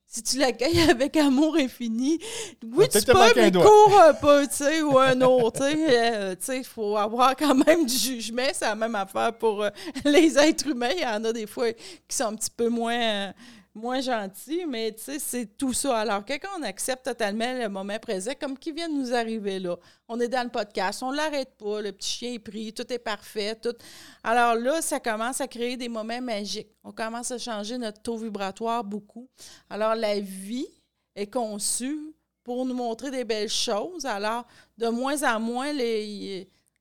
si 0.09 0.23
tu 0.23 0.39
l'accueilles 0.39 0.81
avec 0.89 1.15
amour 1.17 1.55
infini, 1.55 2.19
oui, 2.63 2.87
tu 2.89 3.01
peux, 3.03 3.13
mais 3.35 3.51
cours 3.51 4.01
un 4.01 4.13
peu, 4.15 4.47
tu 4.47 4.55
sais, 4.55 4.81
ou 4.81 4.97
un 4.97 5.21
autre, 5.21 5.69
tu 5.69 5.75
sais. 5.75 5.85
Euh, 5.89 6.35
il 6.57 6.63
faut 6.65 6.97
avoir 6.97 7.35
quand 7.35 7.53
même 7.53 7.85
du 7.85 7.95
jugement. 7.95 8.47
C'est 8.51 8.65
la 8.65 8.75
même 8.75 8.95
affaire 8.95 9.31
pour 9.33 9.63
euh, 9.63 9.69
les 10.05 10.37
êtres 10.37 10.67
humains. 10.67 10.89
Il 10.95 11.03
y 11.03 11.05
en 11.05 11.23
a 11.23 11.31
des 11.31 11.45
fois 11.45 11.71
qui 11.71 12.17
sont 12.17 12.25
un 12.25 12.35
petit 12.35 12.49
peu 12.49 12.69
moins... 12.69 13.31
Moins 13.75 14.01
gentil, 14.01 14.65
mais 14.67 14.91
tu 14.93 15.03
sais, 15.03 15.19
c'est 15.19 15.45
tout 15.57 15.73
ça. 15.73 15.99
Alors, 15.99 16.25
quand 16.25 16.37
on 16.57 16.63
accepte 16.63 17.05
totalement 17.05 17.53
le 17.53 17.69
moment 17.69 17.99
présent, 17.99 18.31
comme 18.39 18.57
qui 18.57 18.71
vient 18.71 18.89
de 18.89 18.95
nous 18.95 19.13
arriver 19.13 19.59
là, 19.59 19.77
on 20.07 20.19
est 20.19 20.27
dans 20.27 20.43
le 20.43 20.49
podcast, 20.49 21.03
on 21.03 21.11
l'arrête 21.11 21.55
pas, 21.55 21.81
le 21.81 21.91
petit 21.91 22.09
chien 22.09 22.33
est 22.33 22.39
pris, 22.39 22.73
tout 22.73 22.91
est 22.91 22.99
parfait, 22.99 23.55
tout. 23.55 23.75
Alors 24.23 24.55
là, 24.55 24.81
ça 24.81 24.99
commence 24.99 25.39
à 25.39 25.47
créer 25.47 25.77
des 25.77 25.87
moments 25.87 26.21
magiques. 26.21 26.69
On 26.83 26.91
commence 26.91 27.29
à 27.31 27.37
changer 27.37 27.77
notre 27.77 28.01
taux 28.01 28.17
vibratoire 28.17 28.83
beaucoup. 28.83 29.29
Alors, 29.69 29.93
la 29.93 30.19
vie 30.19 30.67
est 31.15 31.31
conçue 31.31 32.13
pour 32.43 32.65
nous 32.65 32.73
montrer 32.73 33.11
des 33.11 33.23
belles 33.23 33.49
choses. 33.49 34.05
Alors, 34.05 34.47
de 34.77 34.87
moins 34.87 35.21
en 35.21 35.39
moins, 35.39 35.71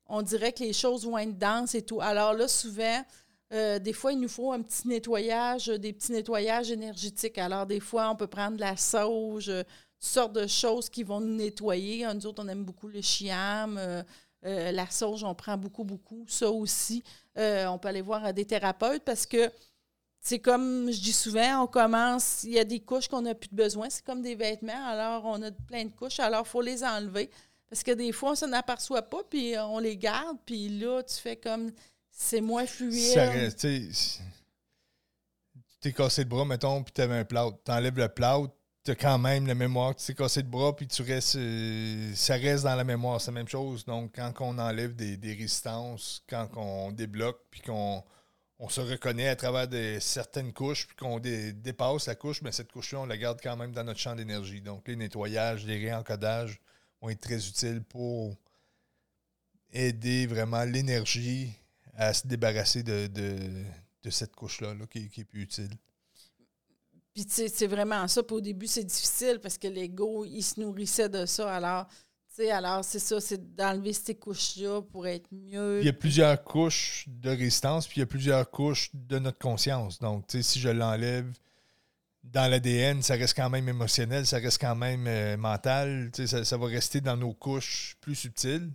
on 0.07 0.23
dirait 0.23 0.53
que 0.53 0.63
les 0.63 0.73
choses 0.73 1.05
vont 1.05 1.19
être 1.19 1.37
denses 1.37 1.75
et 1.75 1.83
tout. 1.83 2.01
Alors 2.01 2.33
là, 2.33 2.49
souvent, 2.49 3.05
euh, 3.53 3.79
des 3.79 3.93
fois, 3.93 4.13
il 4.13 4.21
nous 4.21 4.29
faut 4.29 4.53
un 4.53 4.61
petit 4.61 4.87
nettoyage, 4.87 5.69
des 5.69 5.93
petits 5.93 6.13
nettoyages 6.13 6.71
énergétiques. 6.71 7.39
Alors, 7.39 7.67
des 7.67 7.81
fois, 7.81 8.11
on 8.11 8.17
peut 8.17 8.27
prendre 8.27 8.57
de 8.57 8.61
la 8.61 8.77
sauge, 8.77 9.49
euh, 9.49 9.63
toutes 9.99 10.09
sortes 10.09 10.33
de 10.35 10.47
choses 10.47 10.91
qui 10.91 11.03
vont 11.03 11.21
nous 11.21 11.35
nettoyer. 11.35 12.07
Nous 12.15 12.27
autres, 12.27 12.43
on 12.45 12.49
aime 12.49 12.65
beaucoup 12.65 12.89
le 12.89 13.01
chiam, 13.01 13.79
euh, 13.79 14.03
la 14.43 14.89
sauge, 14.91 15.25
on 15.25 15.35
prend 15.35 15.57
beaucoup, 15.57 15.85
beaucoup. 15.85 16.25
Ça 16.29 16.51
aussi, 16.51 17.03
on 17.37 17.79
peut 17.79 17.89
aller 17.89 18.03
voir 18.03 18.33
des 18.33 18.45
thérapeutes 18.45 19.03
parce 19.05 19.27
que 19.27 19.51
c'est 20.21 20.41
comme 20.41 20.91
je 20.91 21.01
dis 21.01 21.13
souvent, 21.13 21.63
on 21.63 21.67
commence, 21.67 22.45
il 22.45 22.53
y 22.53 22.59
a 22.59 22.65
des 22.65 22.81
couches 22.81 23.09
qu'on 23.09 23.23
n'a 23.23 23.35
plus 23.35 23.49
de 23.49 23.57
besoin. 23.57 23.89
C'est 23.89 24.05
comme 24.05 24.21
des 24.23 24.35
vêtements. 24.35 24.87
Alors, 24.87 25.25
on 25.25 25.43
a 25.43 25.51
plein 25.51 25.85
de 25.85 25.93
couches. 25.93 26.21
Alors, 26.21 26.43
il 26.45 26.49
faut 26.49 26.61
les 26.61 26.85
enlever. 26.85 27.31
Parce 27.71 27.83
que 27.83 27.93
des 27.93 28.13
fois, 28.13 28.33
on 28.33 28.35
s'en 28.35 28.53
aperçoit 28.53 29.03
pas, 29.03 29.23
puis 29.29 29.55
on 29.59 29.79
les 29.79 29.97
garde. 29.97 30.39
Puis 30.45 30.69
là, 30.69 31.03
tu 31.03 31.17
fais 31.17 31.37
comme 31.37 31.71
c'est 32.19 32.41
moins 32.41 32.67
fluide. 32.67 33.55
Tu 33.57 33.93
t'es 35.81 35.93
cassé 35.93 36.25
le 36.25 36.29
bras, 36.29 36.45
mettons, 36.45 36.83
puis 36.83 36.93
t'avais 36.93 37.19
un 37.19 37.25
plâtre. 37.25 37.57
T'enlèves 37.63 37.97
le 37.97 38.09
plâtre, 38.09 38.53
t'as 38.83 38.97
quand 38.97 39.19
même 39.19 39.47
la 39.47 39.55
mémoire 39.55 39.95
tu 39.95 40.05
t'es 40.05 40.15
cassé 40.15 40.43
le 40.43 40.49
bras, 40.49 40.75
puis 40.75 40.89
tu 40.89 41.03
restes, 41.03 41.37
euh, 41.37 42.13
ça 42.17 42.35
reste 42.35 42.65
dans 42.65 42.75
la 42.75 42.83
mémoire. 42.83 43.21
C'est 43.21 43.31
la 43.31 43.37
même 43.37 43.49
chose. 43.49 43.85
Donc, 43.85 44.17
quand 44.17 44.33
on 44.41 44.59
enlève 44.59 44.97
des, 44.97 45.17
résistances, 45.23 46.25
quand 46.29 46.49
on 46.57 46.91
débloque, 46.91 47.41
puis 47.53 47.61
qu'on 47.61 48.03
on 48.59 48.69
se 48.69 48.81
reconnaît 48.81 49.29
à 49.29 49.37
travers 49.37 49.69
certaines 50.03 50.53
couches, 50.53 50.89
puis 50.89 50.97
qu'on 50.97 51.21
dépasse 51.21 52.09
la 52.09 52.17
couche, 52.17 52.43
mais 52.43 52.51
cette 52.51 52.73
couche-là, 52.73 52.99
on 52.99 53.07
la 53.07 53.17
garde 53.17 53.39
quand 53.41 53.57
même 53.57 53.71
dans 53.71 53.85
notre 53.85 54.01
champ 54.01 54.17
d'énergie. 54.17 54.61
Donc, 54.61 54.89
les 54.89 54.97
nettoyages, 54.97 55.65
les 55.65 55.79
réencodages 55.79 56.61
vont 57.01 57.11
être 57.11 57.21
très 57.21 57.47
utiles 57.47 57.85
pour 57.85 58.35
aider 59.73 60.27
vraiment 60.27 60.65
l'énergie 60.65 61.55
à 61.99 62.15
se 62.15 62.27
débarrasser 62.27 62.83
de, 62.83 63.11
cette 64.09 64.35
couche-là 64.35 64.75
qui, 64.91 65.11
qui, 65.11 65.21
est 65.21 65.25
plus 65.25 65.43
utile. 65.43 65.71
Puis 67.13 67.27
c'est 67.29 67.67
vraiment 67.67 68.09
ça. 68.09 68.23
Puis 68.23 68.37
au 68.37 68.41
début, 68.41 68.67
c'est 68.67 68.85
difficile 68.85 69.39
parce 69.43 69.59
que 69.59 69.69
l'ego, 69.69 70.25
il 70.25 70.43
se 70.43 70.59
nourrissait 70.59 71.11
de 71.11 71.27
ça. 71.27 71.55
Alors, 71.55 71.87
sais, 72.39 72.51
alors, 72.51 72.85
c'est 72.85 73.01
ça, 73.01 73.21
c'est 73.21 73.55
d'enlever 73.57 73.93
ces 73.93 74.15
couches-là 74.15 74.83
pour 74.83 75.07
être 75.07 75.29
mieux. 75.33 75.81
Il 75.81 75.87
y 75.87 75.89
a 75.89 75.93
plusieurs 75.93 76.43
couches 76.45 77.05
de 77.09 77.31
résistance, 77.31 77.87
puis 77.87 77.97
il 77.97 78.01
y 78.01 78.03
a 78.03 78.07
plusieurs 78.07 78.49
couches 78.51 78.91
de 78.95 79.19
notre 79.19 79.39
conscience. 79.39 79.99
Donc, 79.99 80.27
tu 80.29 80.39
sais, 80.39 80.43
si 80.43 80.61
je 80.61 80.69
l'enlève 80.69 81.27
dans 82.23 82.49
l'ADN, 82.49 83.03
ça 83.03 83.15
reste 83.15 83.37
quand 83.37 83.51
même 83.51 83.69
émotionnel, 83.69 84.25
ça 84.25 84.39
reste 84.39 84.61
quand 84.61 84.77
même 84.77 85.07
euh, 85.07 85.37
mental. 85.37 86.11
Tu 86.15 86.23
sais, 86.23 86.27
ça, 86.29 86.45
ça 86.45 86.57
va 86.57 86.67
rester 86.67 87.01
dans 87.01 87.17
nos 87.17 87.35
couches 87.35 87.97
plus 88.01 88.15
subtiles. 88.15 88.71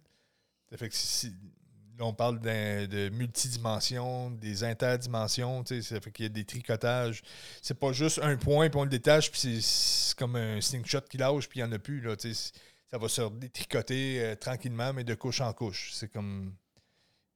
Ça 0.70 0.78
fait 0.78 0.90
que 0.90 0.96
si, 0.96 1.28
là, 1.30 1.34
on 2.00 2.14
parle 2.14 2.40
de 2.40 3.10
multidimensions, 3.10 4.32
des 4.32 4.64
interdimensions, 4.64 5.64
ça 5.66 6.02
fait 6.02 6.12
qu'il 6.12 6.26
y 6.26 6.26
a 6.26 6.30
des 6.30 6.46
tricotages. 6.46 7.22
C'est 7.62 7.80
pas 7.80 7.92
juste 7.92 8.20
un 8.24 8.36
point, 8.38 8.70
puis 8.70 8.80
on 8.80 8.84
le 8.84 8.90
détache, 8.90 9.32
puis 9.32 9.62
c'est- 9.62 10.16
comme 10.18 10.36
un 10.36 10.62
slingshot 10.62 11.02
qui 11.10 11.18
lâche, 11.18 11.48
puis 11.50 11.60
il 11.60 11.64
n'y 11.64 11.70
en 11.70 11.72
a 11.74 11.80
plus. 11.80 12.04
Ça 12.92 12.98
va 13.00 13.10
se 13.10 13.22
détricoter 13.40 14.22
euh, 14.22 14.36
tranquillement, 14.36 14.94
mais 14.94 15.04
de 15.04 15.16
couche 15.16 15.42
en 15.42 15.52
couche. 15.54 15.92
C'est 15.94 16.10
comme. 16.12 16.54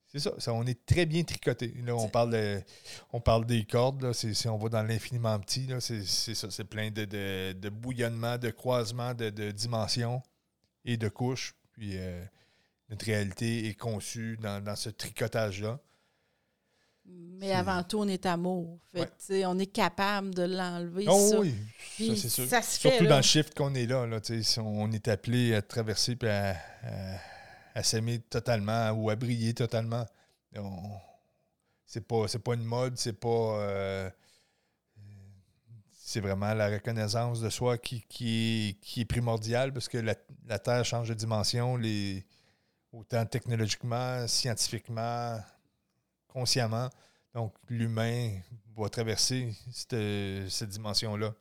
C'est 0.10 0.20
ça, 0.20 0.54
on 0.54 0.66
est 0.66 0.86
très 0.86 1.06
bien 1.06 1.24
tricoté. 1.24 1.74
Là, 1.84 1.94
on 1.96 2.08
parle, 2.08 2.64
on 3.12 3.20
parle 3.20 3.46
des 3.46 3.66
cordes. 3.66 4.02
Là, 4.02 4.12
on 4.46 4.58
va 4.58 4.70
dans 4.70 4.84
l'infiniment 4.84 5.38
petit, 5.40 5.68
c'est, 5.80 6.34
ça. 6.34 6.50
C'est 6.50 6.64
plein 6.64 6.92
de, 6.92 7.04
de, 7.04 7.54
de 7.54 7.70
bouillonnements, 7.70 8.38
de 8.38 8.50
croisements, 8.50 9.14
de, 9.14 9.30
dimensions 9.52 10.22
et 10.86 10.96
de 10.96 11.10
couches. 11.10 11.56
Euh, 11.82 12.24
notre 12.90 13.06
réalité 13.06 13.68
est 13.68 13.74
conçue 13.76 14.38
dans, 14.38 14.64
dans 14.64 14.76
ce 14.76 14.90
tricotage-là. 14.90 15.80
Mais 17.10 17.54
avant 17.54 17.84
tout, 17.84 18.00
on 18.00 18.08
est 18.08 18.26
amour. 18.26 18.80
Fait 18.94 19.10
Ouais. 19.30 19.46
on 19.46 19.58
est 19.60 19.68
capable 19.68 20.34
de 20.36 20.44
l'enlever. 20.44 21.06
Oh 21.08 21.30
ça. 21.32 21.40
oui, 21.40 21.56
Puis 21.96 22.10
ça 22.10 22.22
c'est 22.24 22.30
sûr. 22.30 22.48
ça 22.48 22.62
se 22.62 22.80
fait, 22.80 22.90
Surtout 22.90 23.04
là. 23.06 23.10
dans 23.12 23.18
le 23.18 23.22
shift 23.24 23.54
qu'on 23.56 23.74
est 23.76 23.86
là. 23.86 24.06
là 24.06 24.20
on 24.58 24.92
est 24.92 25.08
appelé 25.08 25.56
à 25.56 25.62
traverser 25.62 26.16
puis 26.18 26.28
à, 26.30 26.58
à- 26.84 27.20
à 27.76 27.84
s'aimer 27.84 28.20
totalement 28.20 28.90
ou 28.92 29.10
à 29.10 29.16
briller 29.16 29.54
totalement. 29.54 30.06
C'est 31.86 32.06
pas, 32.06 32.28
c'est 32.28 32.40
pas 32.40 32.56
une 32.56 32.66
mode, 32.66 32.98
c'est 32.98 33.14
pas. 33.14 33.30
euh, 33.62 34.10
c'est 35.92 36.20
vraiment 36.22 36.54
la 36.54 36.70
reconnaissance 36.70 37.40
de 37.42 37.50
soi 37.50 37.78
qui, 37.78 38.02
qui, 38.10 38.70
est, 38.70 38.80
qui 38.82 39.02
est 39.02 39.06
primordiale 39.06 39.72
parce 39.74 39.88
que 39.88 39.98
la, 39.98 40.16
la 40.48 40.58
Terre 40.58 40.84
change 40.86 41.10
de 41.10 41.14
dimension, 41.14 41.76
les, 41.78 42.26
autant 42.92 43.26
technologiquement, 43.26 44.28
scientifiquement, 44.28 45.40
consciemment. 46.28 46.90
Donc, 47.34 47.54
l'humain 47.70 48.32
va 48.76 48.90
traverser 48.90 49.54
cette, 49.72 50.50
cette 50.50 50.70
dimension-là. 50.70 51.34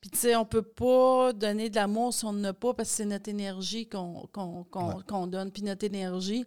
Puis, 0.00 0.10
tu 0.10 0.18
sais, 0.18 0.36
on 0.36 0.44
peut 0.44 0.62
pas 0.62 1.32
donner 1.32 1.68
de 1.70 1.74
l'amour 1.76 2.12
si 2.14 2.24
on 2.24 2.32
n'en 2.32 2.44
a 2.50 2.52
pas 2.52 2.74
parce 2.74 2.90
que 2.90 2.94
c'est 2.96 3.04
notre 3.06 3.28
énergie 3.28 3.88
Ouais. 3.92 5.02
qu'on 5.06 5.26
donne. 5.26 5.50
Puis, 5.50 5.62
notre 5.62 5.84
énergie, 5.84 6.44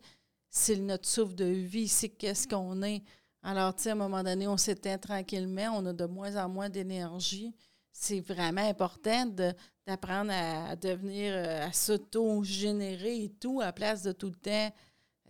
c'est 0.49 0.77
notre 0.77 1.07
souffle 1.07 1.35
de 1.35 1.45
vie, 1.45 1.87
c'est 1.87 2.09
qu'est-ce 2.09 2.47
qu'on 2.47 2.81
est. 2.83 3.03
Alors, 3.43 3.75
tu 3.75 3.83
sais, 3.83 3.89
à 3.89 3.93
un 3.93 3.95
moment 3.95 4.23
donné, 4.23 4.47
on 4.47 4.57
s'éteint 4.57 4.97
tranquillement, 4.97 5.71
on 5.75 5.85
a 5.87 5.93
de 5.93 6.05
moins 6.05 6.35
en 6.43 6.47
moins 6.49 6.69
d'énergie. 6.69 7.53
C'est 7.91 8.19
vraiment 8.21 8.67
important 8.67 9.25
de- 9.25 9.53
d'apprendre 9.89 10.31
à, 10.31 10.75
devenir, 10.75 11.33
euh, 11.33 11.67
à 11.67 11.73
s'auto-générer 11.73 13.23
et 13.23 13.29
tout, 13.29 13.59
à 13.59 13.71
place 13.73 14.03
de 14.03 14.11
tout 14.11 14.29
le 14.29 14.35
temps 14.35 14.73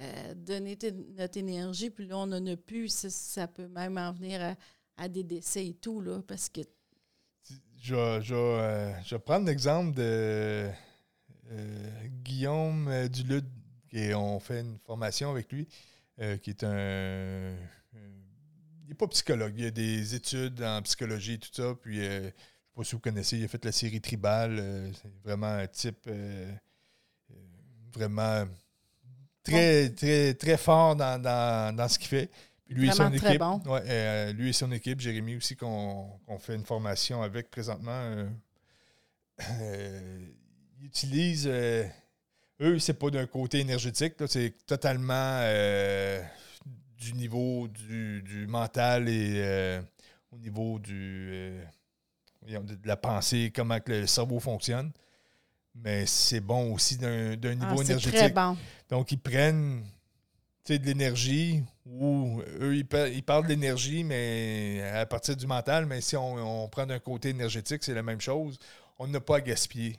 euh, 0.02 0.34
donner 0.36 0.78
notre 1.18 1.38
énergie. 1.38 1.90
Puis 1.90 2.08
là, 2.08 2.18
on 2.18 2.28
n'en 2.28 2.46
a 2.46 2.58
plus. 2.58 2.90
Ça, 2.90 3.10
ça 3.10 3.48
peut 3.48 3.70
même 3.70 3.98
en 3.98 4.12
venir 4.12 4.56
à, 4.98 5.08
des 5.08 5.24
décès 5.24 5.66
et 5.66 5.74
tout, 5.76 6.02
là, 6.02 6.22
parce 6.28 6.50
que 6.50 6.62
Je 7.78 8.20
je 8.22 8.36
euh, 8.36 8.92
je 9.04 9.16
vais 9.16 9.20
prendre 9.20 9.46
l'exemple 9.48 9.96
de 9.96 10.70
Guillaume 12.24 13.08
Dulude, 13.08 13.50
et 13.92 14.14
on 14.14 14.40
fait 14.40 14.60
une 14.60 14.78
formation 14.86 15.32
avec 15.32 15.52
lui, 15.52 15.68
qui 16.42 16.50
est 16.52 16.64
un- 16.64 17.56
il 18.84 18.90
n'est 18.90 18.94
pas 18.96 19.08
psychologue, 19.08 19.54
il 19.58 19.66
a 19.66 19.72
des 19.72 20.14
études 20.14 20.62
en 20.62 20.82
psychologie 20.84 21.34
et 21.34 21.40
tout 21.40 21.50
ça, 21.52 21.74
puis 21.82 22.02
pas 22.80 22.86
si 22.86 22.96
vous 22.96 23.02
connaissez, 23.02 23.38
il 23.38 23.44
a 23.44 23.48
fait 23.50 23.66
la 23.66 23.74
série 23.74 24.00
Tribal, 24.00 24.58
euh, 24.58 24.90
c'est 24.94 25.12
vraiment 25.26 25.48
un 25.48 25.68
type 25.68 25.98
euh, 26.08 26.50
euh, 27.32 27.34
vraiment 27.94 28.46
très, 29.44 29.90
très, 29.90 30.34
très 30.36 30.56
fort 30.56 30.96
dans, 30.96 31.22
dans- 31.22 31.76
dans 31.76 31.88
ce 31.90 32.00
qu'il 32.00 32.08
fait. 32.08 32.30
Puis 32.66 32.76
lui 32.76 32.88
et 32.88 32.92
son 32.94 33.10
très 33.12 33.30
équipe, 33.32 33.40
bon. 33.40 33.62
ouais, 33.66 34.32
lui 34.34 34.50
et 34.50 34.54
son 34.54 34.72
équipe, 34.72 35.02
Jérémy 35.02 35.36
aussi, 35.36 35.58
qu'on 35.58 36.20
fait 36.40 36.56
une 36.56 36.64
formation 36.66 37.22
avec 37.22 37.50
présentement, 37.50 38.28
ils 39.40 40.86
utilisent. 40.86 41.48
eux, 41.48 42.80
c'est 42.80 42.94
pas 42.94 43.10
d'un 43.10 43.26
côté 43.26 43.60
énergétique, 43.60 44.14
c'est 44.28 44.54
totalement 44.66 45.40
euh, 45.42 46.22
du 46.98 47.14
niveau 47.14 47.68
du, 47.68 48.22
du 48.22 48.48
mental 48.48 49.10
et 49.10 49.34
euh, 49.38 49.82
au 50.32 50.38
niveau 50.38 50.78
du, 50.80 51.30
euh, 51.34 51.64
de 52.50 52.76
de 52.76 52.88
la 52.88 52.98
pensée, 52.98 53.52
comment 53.56 53.80
que 53.80 53.92
le 53.92 54.08
cerveau 54.08 54.40
fonctionne. 54.40 54.92
Mais 55.76 56.06
c'est 56.06 56.42
bon 56.42 56.74
aussi 56.74 56.98
d'un 56.98 57.34
ah, 57.44 57.48
niveau 57.48 57.82
énergétique. 57.82 58.16
très 58.16 58.30
bon. 58.30 58.58
Donc, 58.90 59.12
ils 59.12 59.20
prennent 59.20 59.84
de 60.68 60.86
l'énergie 60.86 61.64
ou 61.86 62.42
eux, 62.60 62.76
ils, 62.76 62.88
ils 63.14 63.24
parlent 63.24 63.48
d'énergie, 63.48 64.04
mais 64.04 64.84
à 64.94 65.06
partir 65.06 65.36
du 65.36 65.48
mental. 65.48 65.86
Mais 65.86 66.02
si 66.02 66.16
on, 66.16 66.64
on 66.64 66.68
prend 66.68 66.86
d'un 66.86 67.00
côté 67.00 67.30
énergétique, 67.30 67.84
c'est 67.84 67.94
la 67.94 68.04
même 68.04 68.22
chose. 68.22 68.60
On 69.00 69.08
n'a 69.08 69.20
pas 69.20 69.38
à 69.38 69.42
gaspiller. 69.42 69.98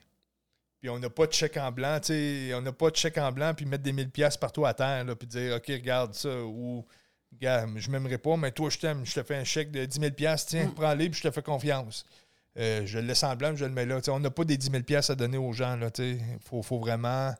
Puis 0.80 0.88
on 0.88 0.98
n'a 0.98 1.10
pas 1.10 1.26
de 1.26 1.32
chèque 1.32 1.56
en 1.58 1.70
blanc, 1.72 1.98
on 2.08 2.60
n'a 2.62 2.72
pas 2.72 2.90
de 2.90 2.96
chèque 2.96 3.18
en 3.18 3.32
blanc, 3.32 3.52
puis 3.54 3.66
mettre 3.66 3.82
des 3.82 3.92
1000 3.92 4.10
pièces 4.10 4.36
partout 4.36 4.64
à 4.64 4.72
terre, 4.72 5.04
là, 5.04 5.14
puis 5.14 5.26
dire, 5.26 5.56
OK, 5.56 5.66
regarde 5.68 6.14
ça, 6.14 6.42
ou, 6.42 6.86
gars, 7.38 7.66
je 7.76 7.90
m'aimerais 7.90 8.16
pas, 8.16 8.36
mais 8.38 8.50
toi, 8.50 8.70
je 8.70 8.78
t'aime, 8.78 9.04
je 9.04 9.12
te 9.12 9.22
fais 9.22 9.36
un 9.36 9.44
chèque 9.44 9.70
de 9.70 9.84
10 9.84 10.00
000 10.00 10.12
pièces, 10.12 10.46
tiens, 10.46 10.68
Mm. 10.68 10.74
prends-les, 10.74 11.10
puis 11.10 11.18
je 11.22 11.28
te 11.28 11.34
fais 11.34 11.42
confiance. 11.42 12.06
Euh, 12.58 12.84
je 12.84 12.98
le 12.98 13.06
laisse 13.06 13.22
en 13.22 13.36
blanc, 13.36 13.54
je 13.54 13.64
le 13.64 13.70
mets 13.70 13.86
là. 13.86 14.00
On 14.08 14.20
n'a 14.20 14.30
pas 14.30 14.44
des 14.44 14.56
10 14.56 14.70
000 14.70 14.82
pièces 14.82 15.10
à 15.10 15.14
donner 15.14 15.38
aux 15.38 15.52
gens, 15.52 15.78
sais. 15.94 16.18
Faut, 16.40 16.78
vraiment 16.78 17.32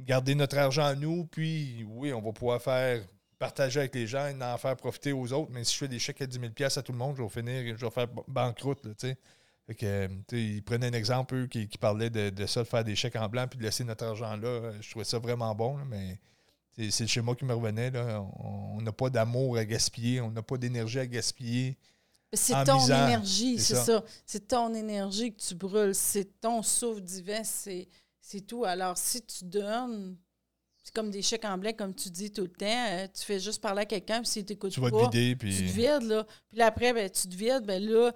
garder 0.00 0.34
notre 0.34 0.58
argent 0.58 0.84
à 0.84 0.94
nous, 0.94 1.26
puis 1.26 1.84
oui, 1.88 2.12
on 2.12 2.20
va 2.20 2.32
pouvoir 2.32 2.60
faire 2.60 3.02
partager 3.38 3.80
avec 3.80 3.94
les 3.94 4.06
gens 4.06 4.26
et 4.26 4.42
en 4.42 4.58
faire 4.58 4.76
profiter 4.76 5.12
aux 5.12 5.32
autres. 5.32 5.50
Mais 5.52 5.64
si 5.64 5.74
je 5.74 5.78
fais 5.78 5.88
des 5.88 5.98
chèques 5.98 6.22
à 6.22 6.26
10 6.26 6.40
000 6.40 6.52
à 6.76 6.82
tout 6.82 6.92
le 6.92 6.98
monde, 6.98 7.16
je 7.16 7.22
vais 7.22 7.28
finir, 7.28 7.76
je 7.76 7.84
vais 7.84 7.90
faire 7.90 8.08
banqueroute, 8.28 8.82
euh, 9.82 10.08
ils 10.32 10.62
prenaient 10.62 10.88
un 10.88 10.92
exemple, 10.92 11.34
eux, 11.34 11.46
qui, 11.46 11.66
parlaient 11.78 12.10
de, 12.10 12.46
ça, 12.46 12.62
de 12.62 12.68
faire 12.68 12.84
des 12.84 12.94
chèques 12.94 13.16
en 13.16 13.28
blanc 13.28 13.46
puis 13.48 13.58
de 13.58 13.64
laisser 13.64 13.84
notre 13.84 14.04
argent 14.04 14.36
là. 14.36 14.48
Euh, 14.48 14.72
Je 14.80 14.90
trouvais 14.90 15.04
ça 15.04 15.18
vraiment 15.18 15.54
bon, 15.54 15.76
mais 15.86 16.18
c'est 16.78 17.00
le 17.00 17.08
schéma 17.08 17.34
qui 17.34 17.44
me 17.44 17.54
revenait. 17.54 17.90
On 18.38 18.80
n'a 18.80 18.92
pas 18.92 19.10
d'amour 19.10 19.56
à 19.56 19.64
gaspiller, 19.64 20.20
on 20.20 20.30
n'a 20.30 20.42
pas 20.42 20.56
d'énergie 20.56 20.98
à 20.98 21.06
gaspiller. 21.06 21.76
C'est 22.32 22.54
en 22.54 22.64
ton 22.64 22.84
énergie, 22.84 23.58
c'est 23.58 23.74
ça. 23.76 23.84
ça. 23.84 24.04
C'est 24.26 24.48
ton 24.48 24.74
énergie 24.74 25.32
que 25.32 25.40
tu 25.40 25.54
brûles. 25.54 25.94
C'est 25.94 26.40
ton 26.40 26.62
souffle 26.62 27.00
divin, 27.00 27.42
c'est 27.44 28.40
tout. 28.46 28.64
Alors, 28.64 28.98
si 28.98 29.22
tu 29.22 29.44
donnes, 29.44 30.16
c'est 30.82 30.94
comme 30.94 31.10
des 31.10 31.22
chèques 31.22 31.44
en 31.44 31.56
blanc, 31.58 31.72
comme 31.76 31.94
tu 31.94 32.10
dis 32.10 32.30
tout 32.30 32.42
le 32.42 32.48
temps, 32.48 32.86
euh, 32.90 33.06
tu 33.12 33.22
fais 33.24 33.40
juste 33.40 33.60
parler 33.60 33.82
à 33.82 33.86
quelqu'un, 33.86 34.20
puis 34.20 34.28
s'il 34.28 34.44
t'écoute 34.44 34.76
vas 34.78 34.90
pas, 34.90 35.08
te 35.08 35.16
vider, 35.16 35.36
tu 35.38 35.48
te 35.48 35.72
vides, 35.72 36.08
là. 36.08 36.24
Puis 36.48 36.58
là, 36.58 36.66
après, 36.66 36.92
ben, 36.92 37.08
tu 37.10 37.28
te 37.28 37.34
vides, 37.34 37.64
ben 37.64 37.82
là, 37.82 38.12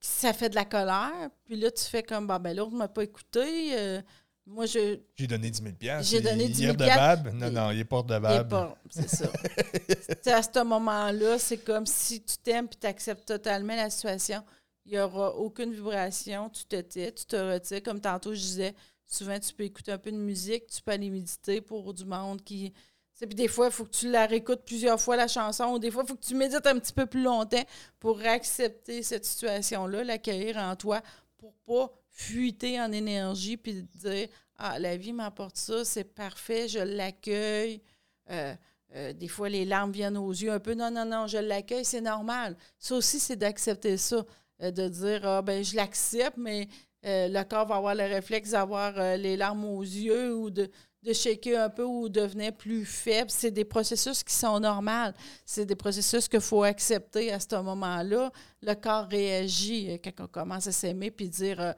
ça 0.00 0.32
fait 0.32 0.48
de 0.48 0.54
la 0.54 0.64
colère. 0.64 1.30
Puis 1.44 1.56
là, 1.56 1.70
tu 1.70 1.84
fais 1.84 2.02
comme, 2.02 2.26
bah, 2.26 2.38
ben 2.38 2.56
l'autre 2.56 2.72
ne 2.72 2.78
m'a 2.78 2.88
pas 2.88 3.04
écouté. 3.04 3.78
euh, 3.78 4.02
moi, 4.46 4.66
je. 4.66 4.98
j'ai 5.16 5.26
donné 5.26 5.50
10 5.50 5.62
000 5.62 6.02
J'ai 6.02 6.20
donné 6.20 6.48
10 6.48 6.58
Il 6.58 6.64
est 6.64 6.66
000 6.66 6.72
redevable? 6.72 7.30
Non, 7.32 7.46
il- 7.46 7.52
non, 7.52 7.70
il 7.70 7.80
est 7.80 7.92
redevable. 7.92 8.48
pas- 8.48 8.76
C'est 8.90 9.08
ça. 9.08 9.30
À 10.36 10.42
ce 10.42 10.64
moment-là, 10.64 11.38
c'est 11.38 11.58
comme 11.58 11.86
si 11.86 12.22
tu 12.22 12.36
t'aimes 12.38 12.66
et 12.72 12.76
tu 12.80 12.86
acceptes 12.86 13.26
totalement 13.26 13.76
la 13.76 13.88
situation. 13.90 14.42
Il 14.84 14.92
n'y 14.92 14.98
aura 14.98 15.34
aucune 15.36 15.72
vibration. 15.72 16.50
Tu 16.50 16.64
te 16.64 16.80
tais, 16.80 17.12
tu 17.12 17.24
te 17.24 17.36
retires. 17.36 17.82
Comme 17.82 18.00
tantôt, 18.00 18.34
je 18.34 18.40
disais, 18.40 18.74
souvent, 19.06 19.38
tu 19.38 19.52
peux 19.54 19.62
écouter 19.64 19.92
un 19.92 19.98
peu 19.98 20.10
de 20.10 20.16
musique, 20.16 20.66
tu 20.66 20.82
peux 20.82 20.90
aller 20.90 21.08
méditer 21.10 21.60
pour 21.60 21.94
du 21.94 22.04
monde 22.04 22.42
qui. 22.42 22.72
Puis 23.20 23.36
des 23.36 23.46
fois, 23.46 23.66
il 23.66 23.72
faut 23.72 23.84
que 23.84 23.90
tu 23.96 24.10
la 24.10 24.26
réécoutes 24.26 24.62
plusieurs 24.64 25.00
fois, 25.00 25.14
la 25.16 25.28
chanson, 25.28 25.66
ou 25.66 25.78
des 25.78 25.92
fois, 25.92 26.02
il 26.04 26.08
faut 26.08 26.16
que 26.16 26.26
tu 26.26 26.34
médites 26.34 26.66
un 26.66 26.76
petit 26.80 26.92
peu 26.92 27.06
plus 27.06 27.22
longtemps 27.22 27.62
pour 28.00 28.20
accepter 28.22 29.04
cette 29.04 29.24
situation-là, 29.24 30.02
l'accueillir 30.02 30.56
en 30.56 30.74
toi, 30.74 31.00
pour 31.38 31.54
pas 31.64 31.92
fuiter 32.12 32.80
en 32.80 32.92
énergie 32.92 33.56
puis 33.56 33.82
dire 33.94 34.28
Ah, 34.58 34.78
la 34.78 34.96
vie 34.96 35.12
m'apporte 35.12 35.56
ça, 35.56 35.84
c'est 35.84 36.04
parfait, 36.04 36.68
je 36.68 36.78
l'accueille. 36.78 37.82
Euh, 38.30 38.54
euh, 38.94 39.12
des 39.14 39.28
fois, 39.28 39.48
les 39.48 39.64
larmes 39.64 39.90
viennent 39.90 40.18
aux 40.18 40.30
yeux 40.30 40.52
un 40.52 40.60
peu. 40.60 40.74
Non, 40.74 40.90
non, 40.90 41.06
non, 41.06 41.26
je 41.26 41.38
l'accueille, 41.38 41.84
c'est 41.84 42.02
normal. 42.02 42.56
Ça 42.78 42.94
aussi, 42.94 43.18
c'est 43.18 43.36
d'accepter 43.36 43.96
ça, 43.96 44.24
euh, 44.62 44.70
de 44.70 44.88
dire 44.88 45.26
Ah, 45.26 45.42
ben, 45.42 45.64
je 45.64 45.74
l'accepte, 45.74 46.36
mais 46.36 46.68
le 47.04 47.42
corps 47.42 47.66
va 47.66 47.76
avoir 47.76 47.94
le 47.96 48.04
réflexe 48.04 48.50
d'avoir 48.50 49.16
les 49.16 49.36
larmes 49.36 49.64
aux 49.64 49.82
yeux 49.82 50.36
ou 50.36 50.50
de, 50.50 50.70
de 51.02 51.12
shaker 51.12 51.60
un 51.60 51.70
peu 51.70 51.84
ou 51.84 52.08
devenir 52.08 52.52
plus 52.52 52.84
faible. 52.84 53.30
C'est 53.30 53.50
des 53.50 53.64
processus 53.64 54.22
qui 54.22 54.34
sont 54.34 54.60
normaux. 54.60 55.12
C'est 55.44 55.66
des 55.66 55.74
processus 55.74 56.28
qu'il 56.28 56.40
faut 56.40 56.62
accepter 56.62 57.32
à 57.32 57.40
ce 57.40 57.60
moment-là. 57.60 58.30
Le 58.62 58.74
corps 58.74 59.08
réagit 59.08 59.90
euh, 59.90 59.98
quand 60.02 60.24
on 60.24 60.28
commence 60.28 60.66
à 60.66 60.72
s'aimer 60.72 61.10
puis 61.10 61.28
dire 61.28 61.60
euh, 61.60 61.72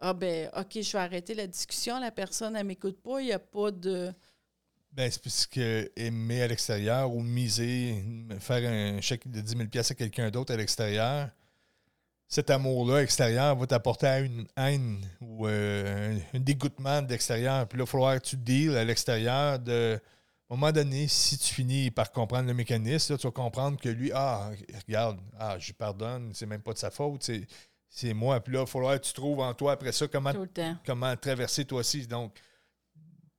ah 0.00 0.12
ben, 0.12 0.50
OK, 0.56 0.82
je 0.82 0.92
vais 0.92 0.98
arrêter 0.98 1.34
la 1.34 1.46
discussion, 1.46 1.98
la 1.98 2.10
personne, 2.10 2.56
elle 2.56 2.66
m'écoute 2.66 3.00
pas, 3.02 3.20
il 3.20 3.26
n'y 3.26 3.32
a 3.32 3.38
pas 3.38 3.70
de. 3.70 4.12
Ben, 4.92 5.10
c'est 5.10 5.22
parce 5.22 5.46
que 5.46 5.90
aimer 5.96 6.42
à 6.42 6.46
l'extérieur 6.46 7.12
ou 7.12 7.20
miser, 7.22 8.04
faire 8.38 8.70
un 8.70 9.00
chèque 9.00 9.28
de 9.30 9.40
10 9.40 9.56
000 9.56 9.62
à 9.74 9.94
quelqu'un 9.94 10.30
d'autre 10.30 10.52
à 10.52 10.56
l'extérieur, 10.56 11.30
cet 12.28 12.50
amour-là 12.50 13.02
extérieur 13.02 13.56
va 13.56 13.66
t'apporter 13.66 14.06
à 14.06 14.20
une 14.20 14.46
haine 14.56 15.06
ou 15.20 15.46
euh, 15.46 16.18
un 16.32 16.40
dégoûtement 16.40 17.02
de 17.02 17.10
l'extérieur. 17.10 17.66
Puis 17.68 17.78
là, 17.78 17.82
il 17.82 17.86
va 17.86 17.90
falloir 17.90 18.20
que 18.20 18.26
tu 18.26 18.36
deals 18.36 18.76
à 18.76 18.84
l'extérieur 18.84 19.58
de. 19.58 20.00
À 20.50 20.54
un 20.54 20.56
moment 20.56 20.72
donné, 20.72 21.08
si 21.08 21.38
tu 21.38 21.54
finis 21.54 21.90
par 21.90 22.12
comprendre 22.12 22.46
le 22.46 22.54
mécanisme, 22.54 23.16
tu 23.16 23.26
vas 23.26 23.32
comprendre 23.32 23.80
que 23.80 23.88
lui, 23.88 24.12
ah, 24.14 24.50
regarde, 24.86 25.18
ah, 25.38 25.58
je 25.58 25.72
pardonne, 25.72 26.32
c'est 26.34 26.44
même 26.46 26.60
pas 26.60 26.74
de 26.74 26.78
sa 26.78 26.90
faute, 26.90 27.28
c'est 27.88 28.14
moi. 28.14 28.40
Puis 28.40 28.52
là, 28.52 28.60
il 28.60 28.62
va 28.62 28.66
falloir 28.66 29.00
que 29.00 29.06
tu 29.06 29.14
trouves 29.14 29.40
en 29.40 29.54
toi 29.54 29.72
après 29.72 29.90
ça 29.92 30.06
comment, 30.06 30.32
comment 30.84 31.16
traverser 31.16 31.64
toi 31.64 31.80
aussi. 31.80 32.06
Donc, 32.06 32.38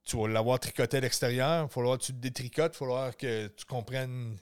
tu 0.03 0.17
vas 0.17 0.27
l'avoir 0.27 0.59
tricoté 0.59 0.97
à 0.97 0.99
l'extérieur, 1.01 1.59
il 1.59 1.61
va 1.63 1.67
falloir 1.67 1.97
que 1.97 2.03
tu 2.03 2.13
te 2.13 2.17
détricotes, 2.17 2.73
il 2.75 2.79
va 2.79 2.79
falloir 2.79 3.17
que 3.17 3.47
tu 3.47 3.65
comprennes 3.65 4.37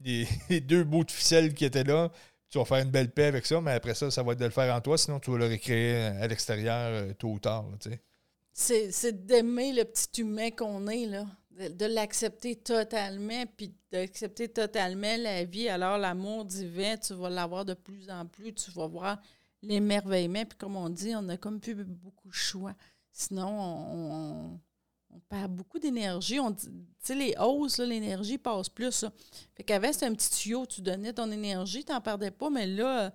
les, 0.00 0.26
deux 0.60 0.84
bouts 0.84 1.04
de 1.04 1.10
ficelle 1.10 1.54
qui 1.54 1.64
étaient 1.64 1.84
là. 1.84 2.10
Tu 2.50 2.58
vas 2.58 2.64
faire 2.64 2.82
une 2.82 2.90
belle 2.90 3.10
paix 3.10 3.24
avec 3.24 3.44
ça, 3.44 3.60
mais 3.60 3.72
après 3.72 3.94
ça, 3.94 4.10
ça 4.10 4.22
va 4.22 4.32
être 4.32 4.38
de 4.38 4.44
le 4.44 4.50
faire 4.50 4.74
en 4.74 4.80
toi, 4.80 4.96
sinon 4.96 5.20
tu 5.20 5.30
vas 5.30 5.38
le 5.38 5.48
recréer 5.48 5.96
à 5.96 6.26
l'extérieur 6.26 6.90
euh, 6.92 7.12
tôt 7.12 7.28
ou 7.28 7.38
tard. 7.38 7.66
C'est 8.52 9.26
d'aimer 9.26 9.72
le 9.72 9.84
petit 9.84 10.22
humain 10.22 10.50
qu'on 10.50 10.86
est, 10.88 11.06
là. 11.06 11.26
De, 11.70 11.86
l'accepter 11.86 12.54
totalement, 12.54 13.44
puis 13.56 13.74
d'accepter 13.90 14.48
totalement 14.48 15.16
la 15.18 15.44
vie. 15.44 15.68
Alors, 15.68 15.98
l'amour 15.98 16.44
divin, 16.44 16.96
tu 16.96 17.14
vas 17.14 17.28
l'avoir 17.30 17.64
de 17.64 17.74
plus 17.74 18.08
en 18.10 18.26
plus. 18.26 18.54
Tu 18.54 18.70
vas 18.70 18.86
voir 18.86 19.20
l'émerveillement. 19.62 20.44
Puis, 20.44 20.56
comme 20.56 20.76
on 20.76 20.88
dit, 20.88 21.16
on 21.16 21.22
n'a 21.22 21.36
comme 21.36 21.60
plus 21.60 21.74
beaucoup 21.74 22.28
de 22.28 22.34
choix. 22.34 22.74
Sinon, 23.12 23.48
on 23.48 24.12
on 24.12 24.60
perd 25.28 25.52
beaucoup 25.52 25.78
d'énergie. 25.78 26.40
On 26.40 26.52
tu 26.52 26.68
sais, 27.00 27.14
les 27.14 27.34
hausses, 27.38 27.78
l'énergie 27.78 28.38
passe 28.38 28.68
plus. 28.68 29.04
Fait 29.54 29.62
qu'avant, 29.62 29.92
c'était 29.92 30.06
un 30.06 30.14
petit 30.14 30.30
tuyau, 30.30 30.66
tu 30.66 30.80
donnais 30.80 31.12
ton 31.12 31.30
énergie, 31.30 31.84
tu 31.84 31.92
n'en 31.92 32.00
perdais 32.00 32.30
pas, 32.30 32.50
mais 32.50 32.66
là, 32.66 33.12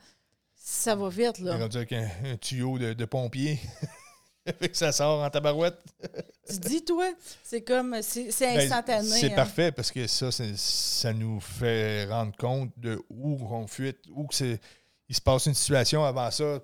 ça 0.56 0.96
va 0.96 1.10
vite. 1.10 1.40
Là. 1.40 1.58
rendu 1.58 1.78
avec 1.78 1.94
un, 1.94 2.38
tuyau 2.40 2.78
de, 2.78 3.06
pompier. 3.06 3.60
fait 4.60 4.70
que 4.70 4.78
ça 4.78 4.92
sort 4.92 5.24
en 5.24 5.30
tabarouette. 5.30 5.78
tu 6.50 6.58
dis, 6.60 6.84
toi, 6.84 7.12
c'est 7.44 7.62
comme, 7.62 8.02
c'est 8.02 8.30
ben, 8.40 8.60
instantané. 8.60 9.08
c'est 9.08 9.32
hein. 9.32 9.36
parfait 9.36 9.72
parce 9.72 9.92
que 9.92 10.08
ça, 10.08 10.30
ça 10.32 11.14
nous 11.14 11.40
fait 11.40 12.06
rendre 12.06 12.36
compte 12.38 12.72
de 12.78 13.02
où 13.10 13.38
on 13.52 13.68
fuite, 13.68 14.00
où 14.12 14.28
que 14.28 14.36
c'est 14.36 14.60
il 15.10 15.16
se 15.16 15.22
passe 15.22 15.46
une 15.48 15.54
situation 15.54 16.04
avant 16.04 16.32
ça, 16.32 16.60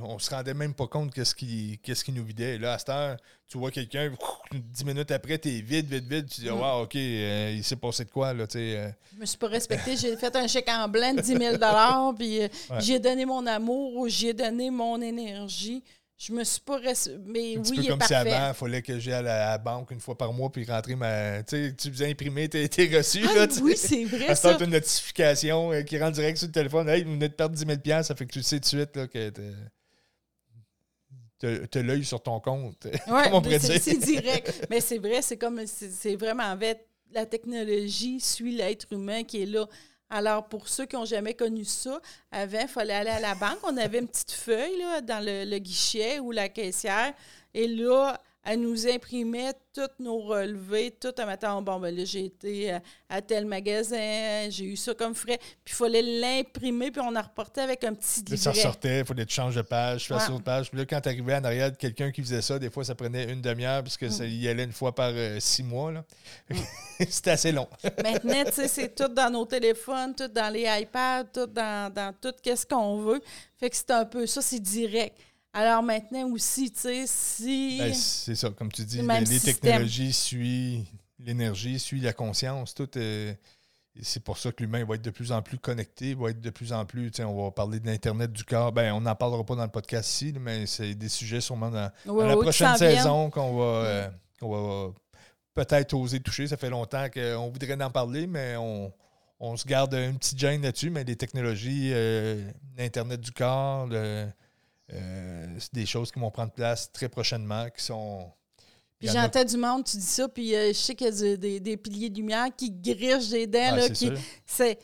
on 0.00 0.18
se 0.18 0.30
rendait 0.30 0.54
même 0.54 0.74
pas 0.74 0.86
compte 0.86 1.14
qu'est-ce 1.14 1.34
qui, 1.34 1.78
qu'est-ce 1.82 2.04
qui 2.04 2.12
nous 2.12 2.24
vidait. 2.24 2.58
là, 2.58 2.74
à 2.74 2.78
cette 2.78 2.88
heure, 2.88 3.16
tu 3.48 3.56
vois 3.56 3.70
quelqu'un, 3.70 4.12
dix 4.52 4.84
minutes 4.84 5.10
après, 5.10 5.38
tu 5.38 5.48
es 5.48 5.60
vide, 5.60 5.86
vide, 5.86 6.06
vide. 6.06 6.28
Tu 6.28 6.42
dis, 6.42 6.50
mm. 6.50 6.60
wow, 6.60 6.82
OK, 6.82 6.96
euh, 6.96 7.54
il 7.56 7.64
s'est 7.64 7.76
passé 7.76 8.04
de 8.04 8.10
quoi, 8.10 8.34
là, 8.34 8.46
tu 8.46 8.58
sais. 8.58 8.76
Euh. 8.76 8.90
Je 9.14 9.20
me 9.20 9.26
suis 9.26 9.38
pas 9.38 9.46
respecté. 9.46 9.96
J'ai 9.96 10.16
fait 10.16 10.34
un 10.36 10.46
chèque 10.46 10.68
en 10.68 10.88
blanc 10.88 11.14
de 11.14 11.20
10 11.20 11.38
000 11.38 11.56
puis 12.18 12.42
euh, 12.42 12.48
j'ai 12.80 12.98
donné 12.98 13.24
mon 13.24 13.46
amour 13.46 13.96
ou 13.96 14.08
j'ai 14.08 14.34
donné 14.34 14.70
mon 14.70 15.00
énergie. 15.00 15.82
Je 16.18 16.32
me 16.32 16.42
suis 16.42 16.60
pas. 16.60 16.80
Mais 17.26 17.56
un 17.56 17.60
oui, 17.60 17.76
peu 17.76 17.82
il 17.82 17.88
comme 17.88 18.02
est 18.02 18.06
si 18.06 18.14
avant, 18.14 18.48
il 18.48 18.54
fallait 18.54 18.82
que 18.82 18.98
j'aille 18.98 19.14
à 19.14 19.22
la 19.22 19.58
banque 19.58 19.92
une 19.92 20.00
fois 20.00 20.18
par 20.18 20.32
mois 20.32 20.50
puis 20.50 20.64
rentrer 20.64 20.96
ma. 20.96 21.44
Tu 21.44 21.68
sais, 21.68 21.74
tu 21.76 21.92
faisais 21.92 22.10
imprimer 22.10 22.48
tes, 22.48 22.68
tes 22.68 22.96
reçus. 22.96 23.24
Ah, 23.24 23.46
oui, 23.62 23.76
c'est 23.76 24.04
vrai. 24.04 24.34
Ça 24.34 24.58
une 24.58 24.70
notification 24.70 25.72
euh, 25.72 25.82
qui 25.82 25.96
rentre 25.96 26.14
direct 26.14 26.36
sur 26.38 26.48
le 26.48 26.52
téléphone. 26.52 26.88
Hey, 26.88 27.04
vous 27.04 27.12
venez 27.12 27.28
de 27.28 27.34
perdre 27.34 27.54
10 27.54 27.64
000 27.84 28.02
ça 28.02 28.16
fait 28.16 28.26
que 28.26 28.32
tu 28.32 28.42
sais 28.42 28.56
tout 28.56 28.62
de 28.62 28.82
suite 28.82 28.96
là, 28.96 29.06
que 29.06 29.30
tu 31.40 31.78
as 31.78 31.82
l'œil 31.82 32.04
sur 32.04 32.20
ton 32.20 32.40
compte. 32.40 32.88
Oui, 33.06 33.56
c'est 33.60 33.98
direct. 33.98 34.66
Mais 34.70 34.80
c'est 34.80 34.98
vrai, 34.98 35.22
c'est 35.22 35.36
comme. 35.36 35.64
C'est 35.66 36.16
vraiment. 36.16 36.50
En 36.50 36.58
fait, 36.58 36.84
la 37.12 37.26
technologie 37.26 38.18
suit 38.18 38.56
l'être 38.56 38.92
humain 38.92 39.22
qui 39.22 39.42
est 39.42 39.46
là. 39.46 39.68
Alors, 40.10 40.48
pour 40.48 40.68
ceux 40.68 40.86
qui 40.86 40.96
n'ont 40.96 41.04
jamais 41.04 41.34
connu 41.34 41.64
ça, 41.64 42.00
avant, 42.32 42.60
il 42.62 42.68
fallait 42.68 42.94
aller 42.94 43.10
à 43.10 43.20
la 43.20 43.34
banque. 43.34 43.58
On 43.62 43.76
avait 43.76 43.98
une 43.98 44.08
petite 44.08 44.32
feuille 44.32 44.82
dans 45.02 45.22
le, 45.24 45.58
guichet 45.58 46.18
ou 46.18 46.32
la 46.32 46.48
caissière. 46.48 47.12
Et 47.52 47.68
là, 47.68 48.18
elle 48.48 48.62
nous 48.62 48.88
imprimait 48.88 49.52
toutes 49.74 50.00
nos 50.00 50.20
relevés, 50.20 50.90
tout 50.90 51.12
un 51.18 51.26
matin. 51.26 51.60
Bon, 51.60 51.78
ben 51.78 51.94
là, 51.94 52.04
j'ai 52.06 52.24
été 52.24 52.78
à, 53.10 53.20
tel 53.20 53.44
magasin, 53.44 54.48
j'ai 54.48 54.64
eu 54.64 54.76
ça 54.76 54.94
comme 54.94 55.14
frais. 55.14 55.38
Puis 55.62 55.74
il 55.74 55.76
fallait 55.76 56.02
l'imprimer, 56.02 56.90
puis 56.90 57.02
on 57.04 57.14
a 57.14 57.20
reporté 57.20 57.60
avec 57.60 57.84
un 57.84 57.92
petit 57.92 58.20
livret. 58.20 58.36
ça 58.38 58.54
sortait, 58.54 59.00
il 59.00 59.04
fallait 59.04 59.24
que 59.24 59.28
tu 59.28 59.34
changes 59.34 59.54
de 59.54 59.60
page, 59.60 60.06
tu 60.06 60.14
fasses 60.14 60.30
page. 60.42 60.70
Puis 60.70 60.78
là, 60.78 60.86
quand 60.86 60.98
tu 60.98 61.10
arrivais 61.10 61.34
en 61.34 61.44
arrière 61.44 61.70
de 61.70 61.76
quelqu'un 61.76 62.10
qui 62.10 62.22
faisait 62.22 62.40
ça, 62.40 62.58
des 62.58 62.70
fois, 62.70 62.84
ça 62.84 62.94
prenait 62.94 63.30
une 63.30 63.42
demi-heure, 63.42 63.82
parce 63.82 63.98
que 63.98 64.06
mm. 64.06 64.10
ça 64.10 64.24
y 64.24 64.48
allait 64.48 64.64
une 64.64 64.72
fois 64.72 64.94
par 64.94 65.10
euh, 65.12 65.38
six 65.40 65.62
mois. 65.62 65.92
Là. 65.92 66.04
Mm. 66.48 66.56
C'était 67.10 67.32
assez 67.32 67.52
long. 67.52 67.68
Maintenant, 68.02 68.44
tu 68.46 68.52
sais, 68.52 68.68
c'est 68.68 68.94
tout 68.94 69.08
dans 69.08 69.30
nos 69.30 69.44
téléphones, 69.44 70.14
tout 70.14 70.28
dans 70.28 70.50
les 70.50 70.64
iPads, 70.64 71.24
tout 71.24 71.46
dans, 71.46 71.92
dans 71.92 72.14
tout 72.18 72.32
qu'est-ce 72.42 72.64
qu'on 72.64 73.02
veut. 73.02 73.20
Fait 73.58 73.68
que 73.68 73.76
c'est 73.76 73.90
un 73.90 74.06
peu 74.06 74.26
ça, 74.26 74.40
c'est 74.40 74.60
direct. 74.60 75.18
Alors 75.52 75.82
maintenant 75.82 76.28
aussi, 76.30 76.70
tu 76.70 76.80
sais, 76.80 77.04
si. 77.06 77.78
Ben, 77.78 77.94
c'est 77.94 78.34
ça, 78.34 78.50
comme 78.50 78.70
tu 78.70 78.84
dis, 78.84 79.00
les, 79.00 79.40
technologies 79.40 80.12
suivent 80.12 80.86
l'énergie, 81.18 81.78
suivent 81.78 82.04
la 82.04 82.12
conscience, 82.12 82.74
tout. 82.74 82.88
c'est 82.94 84.22
pour 84.22 84.38
ça 84.38 84.52
que 84.52 84.62
l'humain 84.62 84.84
va 84.84 84.94
être 84.94 85.02
de 85.02 85.10
plus 85.10 85.32
en 85.32 85.42
plus 85.42 85.58
connecté, 85.58 86.14
va 86.14 86.30
être 86.30 86.40
de 86.40 86.50
plus 86.50 86.72
en 86.72 86.84
plus. 86.84 87.10
On 87.20 87.44
va 87.44 87.50
parler 87.50 87.80
de 87.80 87.86
l'Internet 87.86 88.32
du 88.32 88.44
corps. 88.44 88.72
Ben, 88.72 88.92
on 88.92 89.00
n'en 89.00 89.14
parlera 89.14 89.44
pas 89.44 89.56
dans 89.56 89.64
le 89.64 89.70
podcast 89.70 90.10
ici, 90.10 90.34
mais 90.38 90.66
c'est 90.66 90.94
des 90.94 91.08
sujets 91.08 91.40
sûrement 91.40 91.70
dans, 91.70 91.90
la 92.06 92.36
prochaine 92.36 92.76
saison 92.76 93.30
qu'on 93.30 93.56
va, 93.56 93.64
euh, 93.64 94.08
va 94.40 94.92
peut-être 95.54 95.94
oser 95.94 96.20
toucher. 96.20 96.46
Ça 96.46 96.56
fait 96.56 96.70
longtemps 96.70 97.08
qu'on 97.12 97.50
voudrait 97.50 97.82
en 97.82 97.90
parler, 97.90 98.26
mais 98.26 98.56
on, 98.56 99.56
se 99.56 99.66
garde 99.66 99.94
une 99.94 100.18
petite 100.18 100.38
gêne 100.38 100.62
là-dessus. 100.62 100.90
Mais 100.90 101.04
les 101.04 101.16
technologies, 101.16 101.90
euh, 101.92 102.48
l'Internet 102.76 103.20
du 103.20 103.32
corps, 103.32 103.86
le 103.86 103.96
euh, 103.96 104.26
c'est 104.90 105.74
des 105.74 105.86
choses 105.86 106.10
qui 106.10 106.18
vont 106.18 106.30
prendre 106.30 106.52
place 106.52 106.90
très 106.92 107.08
prochainement, 107.08 107.68
qui 107.70 107.84
sont. 107.84 108.30
Puis 108.98 109.08
j'entends 109.08 109.44
du 109.44 109.56
monde, 109.56 109.84
tu 109.84 109.96
dis 109.96 110.02
ça, 110.02 110.28
puis 110.28 110.54
euh, 110.56 110.68
je 110.68 110.72
sais 110.72 110.94
qu'il 110.94 111.06
y 111.06 111.32
a 111.32 111.36
des, 111.60 111.76
piliers 111.76 112.10
de 112.10 112.16
lumière 112.16 112.48
qui 112.56 112.72
grichent 112.72 113.28
des 113.28 113.46
dents. 113.46 113.76
là, 113.76 113.88
qui, 113.88 114.10
c'est, 114.44 114.76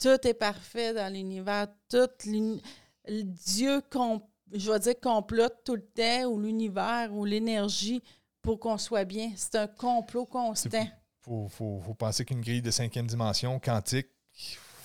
tout 0.00 0.26
est 0.26 0.34
parfait 0.34 0.94
dans 0.94 1.12
l'univers. 1.12 1.66
Tout 1.88 2.08
Dieu, 2.24 3.82
je 4.52 4.72
vais 4.72 4.78
dire, 4.78 5.00
complote 5.02 5.54
tout 5.64 5.76
le 5.76 5.84
temps, 5.84 6.30
ou 6.30 6.40
l'univers, 6.40 7.12
ou 7.12 7.26
l'énergie, 7.26 8.02
pour 8.40 8.58
qu'on 8.58 8.78
soit 8.78 9.04
bien. 9.04 9.32
C'est 9.36 9.56
un 9.56 9.66
complot 9.66 10.24
constant. 10.24 10.80
Il 10.80 10.90
faut, 11.20 11.48
faut, 11.48 11.80
faut, 11.84 11.94
penser 11.94 12.24
qu'une 12.24 12.40
grille 12.40 12.62
de 12.62 12.70
cinquième 12.70 13.06
dimension 13.06 13.58
quantique, 13.60 14.08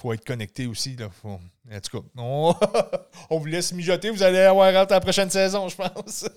faut 0.04 0.14
être 0.14 0.26
connecté 0.26 0.68
aussi. 0.68 0.98
Là. 0.98 1.10
En 1.24 1.40
tout 1.80 2.02
cas, 2.02 2.08
on, 3.30 3.40
vous 3.40 3.46
laisse 3.46 3.72
mijoter. 3.72 4.10
Vous 4.10 4.22
allez 4.22 4.40
avoir 4.40 4.76
hâte 4.76 4.92
à 4.92 4.96
la 4.96 5.02
prochaine 5.02 5.30
saison, 5.30 5.70
je 5.70 5.78
pense. 5.78 6.26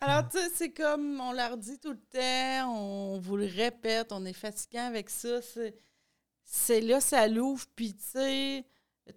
Alors, 0.00 0.26
tu 0.30 0.38
sais, 0.38 0.48
c'est 0.54 0.70
comme 0.70 1.20
on 1.20 1.32
leur 1.32 1.58
dit 1.58 1.78
tout 1.78 1.90
le 1.90 1.98
temps, 1.98 2.74
on 2.74 3.18
vous 3.18 3.36
le 3.36 3.44
répète, 3.44 4.10
on 4.10 4.24
est 4.24 4.32
fatiguant 4.32 4.86
avec 4.86 5.10
ça. 5.10 5.40
C'est 6.44 6.80
là, 6.80 7.00
ça 7.00 7.28
l'ouvre, 7.28 7.66
puis 7.76 7.94
tu 7.94 8.04
sais, 8.12 8.64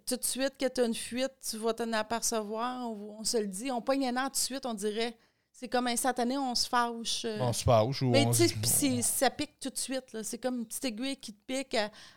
tout 0.06 0.16
de 0.16 0.24
suite 0.24 0.58
que 0.58 0.68
tu 0.68 0.82
as 0.82 0.84
une 0.84 0.94
fuite, 0.94 1.32
tu 1.48 1.56
vas 1.56 1.72
t'en 1.72 1.90
apercevoir, 1.94 2.90
on, 2.90 3.24
se 3.24 3.38
le 3.38 3.46
dit. 3.46 3.70
On 3.70 3.80
pogne 3.80 4.08
un 4.08 4.18
an 4.18 4.24
tout 4.24 4.32
de 4.32 4.36
suite, 4.36 4.66
on 4.66 4.74
dirait 4.74 5.16
c'est 5.56 5.68
comme 5.68 5.86
instantané, 5.86 6.36
on 6.36 6.56
se 6.56 6.68
fâche. 6.68 7.22
Euh. 7.24 7.38
On 7.40 7.52
se 7.52 7.62
fâche 7.62 8.02
ou 8.02 8.10
Mais 8.10 8.26
tu 8.26 8.48
sais, 8.64 9.02
ça 9.02 9.30
pique 9.30 9.54
tout 9.60 9.70
de 9.70 9.78
suite. 9.78 10.16
C'est 10.24 10.36
comme 10.38 10.58
une 10.58 10.66
petite 10.66 10.84
aiguille 10.84 11.16
qui 11.16 11.32
te 11.32 11.38
pique 11.46 11.76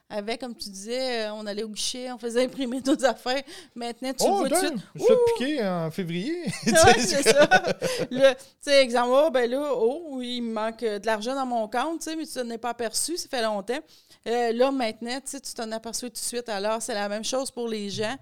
avec, 0.09 0.39
comme 0.39 0.55
tu 0.55 0.69
disais, 0.71 1.27
euh, 1.27 1.33
on 1.33 1.45
allait 1.45 1.61
au 1.61 1.69
guichet, 1.69 2.11
on 2.11 2.17
faisait 2.17 2.45
imprimer 2.45 2.81
nos 2.83 3.05
affaires. 3.05 3.43
Maintenant, 3.75 4.11
tu 4.13 4.25
oh, 4.27 4.37
vois 4.37 4.49
tout 4.49 4.55
de 4.55 4.59
suite. 4.59 4.81
Je 4.95 5.33
piquer 5.33 5.63
en 5.63 5.91
février. 5.91 6.45
c'est 6.63 7.29
ça. 7.29 7.47
Tu 8.09 8.17
sais, 8.59 8.81
exemple, 8.81 9.11
oh, 9.13 9.29
ben 9.29 9.47
là, 9.51 9.71
oh, 9.75 10.19
il 10.19 10.41
me 10.41 10.53
manque 10.53 10.81
de 10.81 11.05
l'argent 11.05 11.35
dans 11.35 11.45
mon 11.45 11.67
compte, 11.67 12.07
mais 12.17 12.25
tu 12.25 12.39
n'en 12.39 12.49
es 12.49 12.57
pas 12.57 12.71
aperçu, 12.71 13.17
ça 13.17 13.29
fait 13.29 13.43
longtemps. 13.43 13.79
Euh, 14.27 14.51
là, 14.51 14.71
maintenant, 14.71 15.19
tu 15.21 15.39
t'en 15.53 15.71
aperçois 15.71 16.09
tout 16.09 16.13
de 16.13 16.17
suite. 16.17 16.49
Alors, 16.49 16.81
c'est 16.81 16.95
la 16.95 17.07
même 17.07 17.23
chose 17.23 17.51
pour 17.51 17.67
les 17.67 17.91
gens 17.91 18.17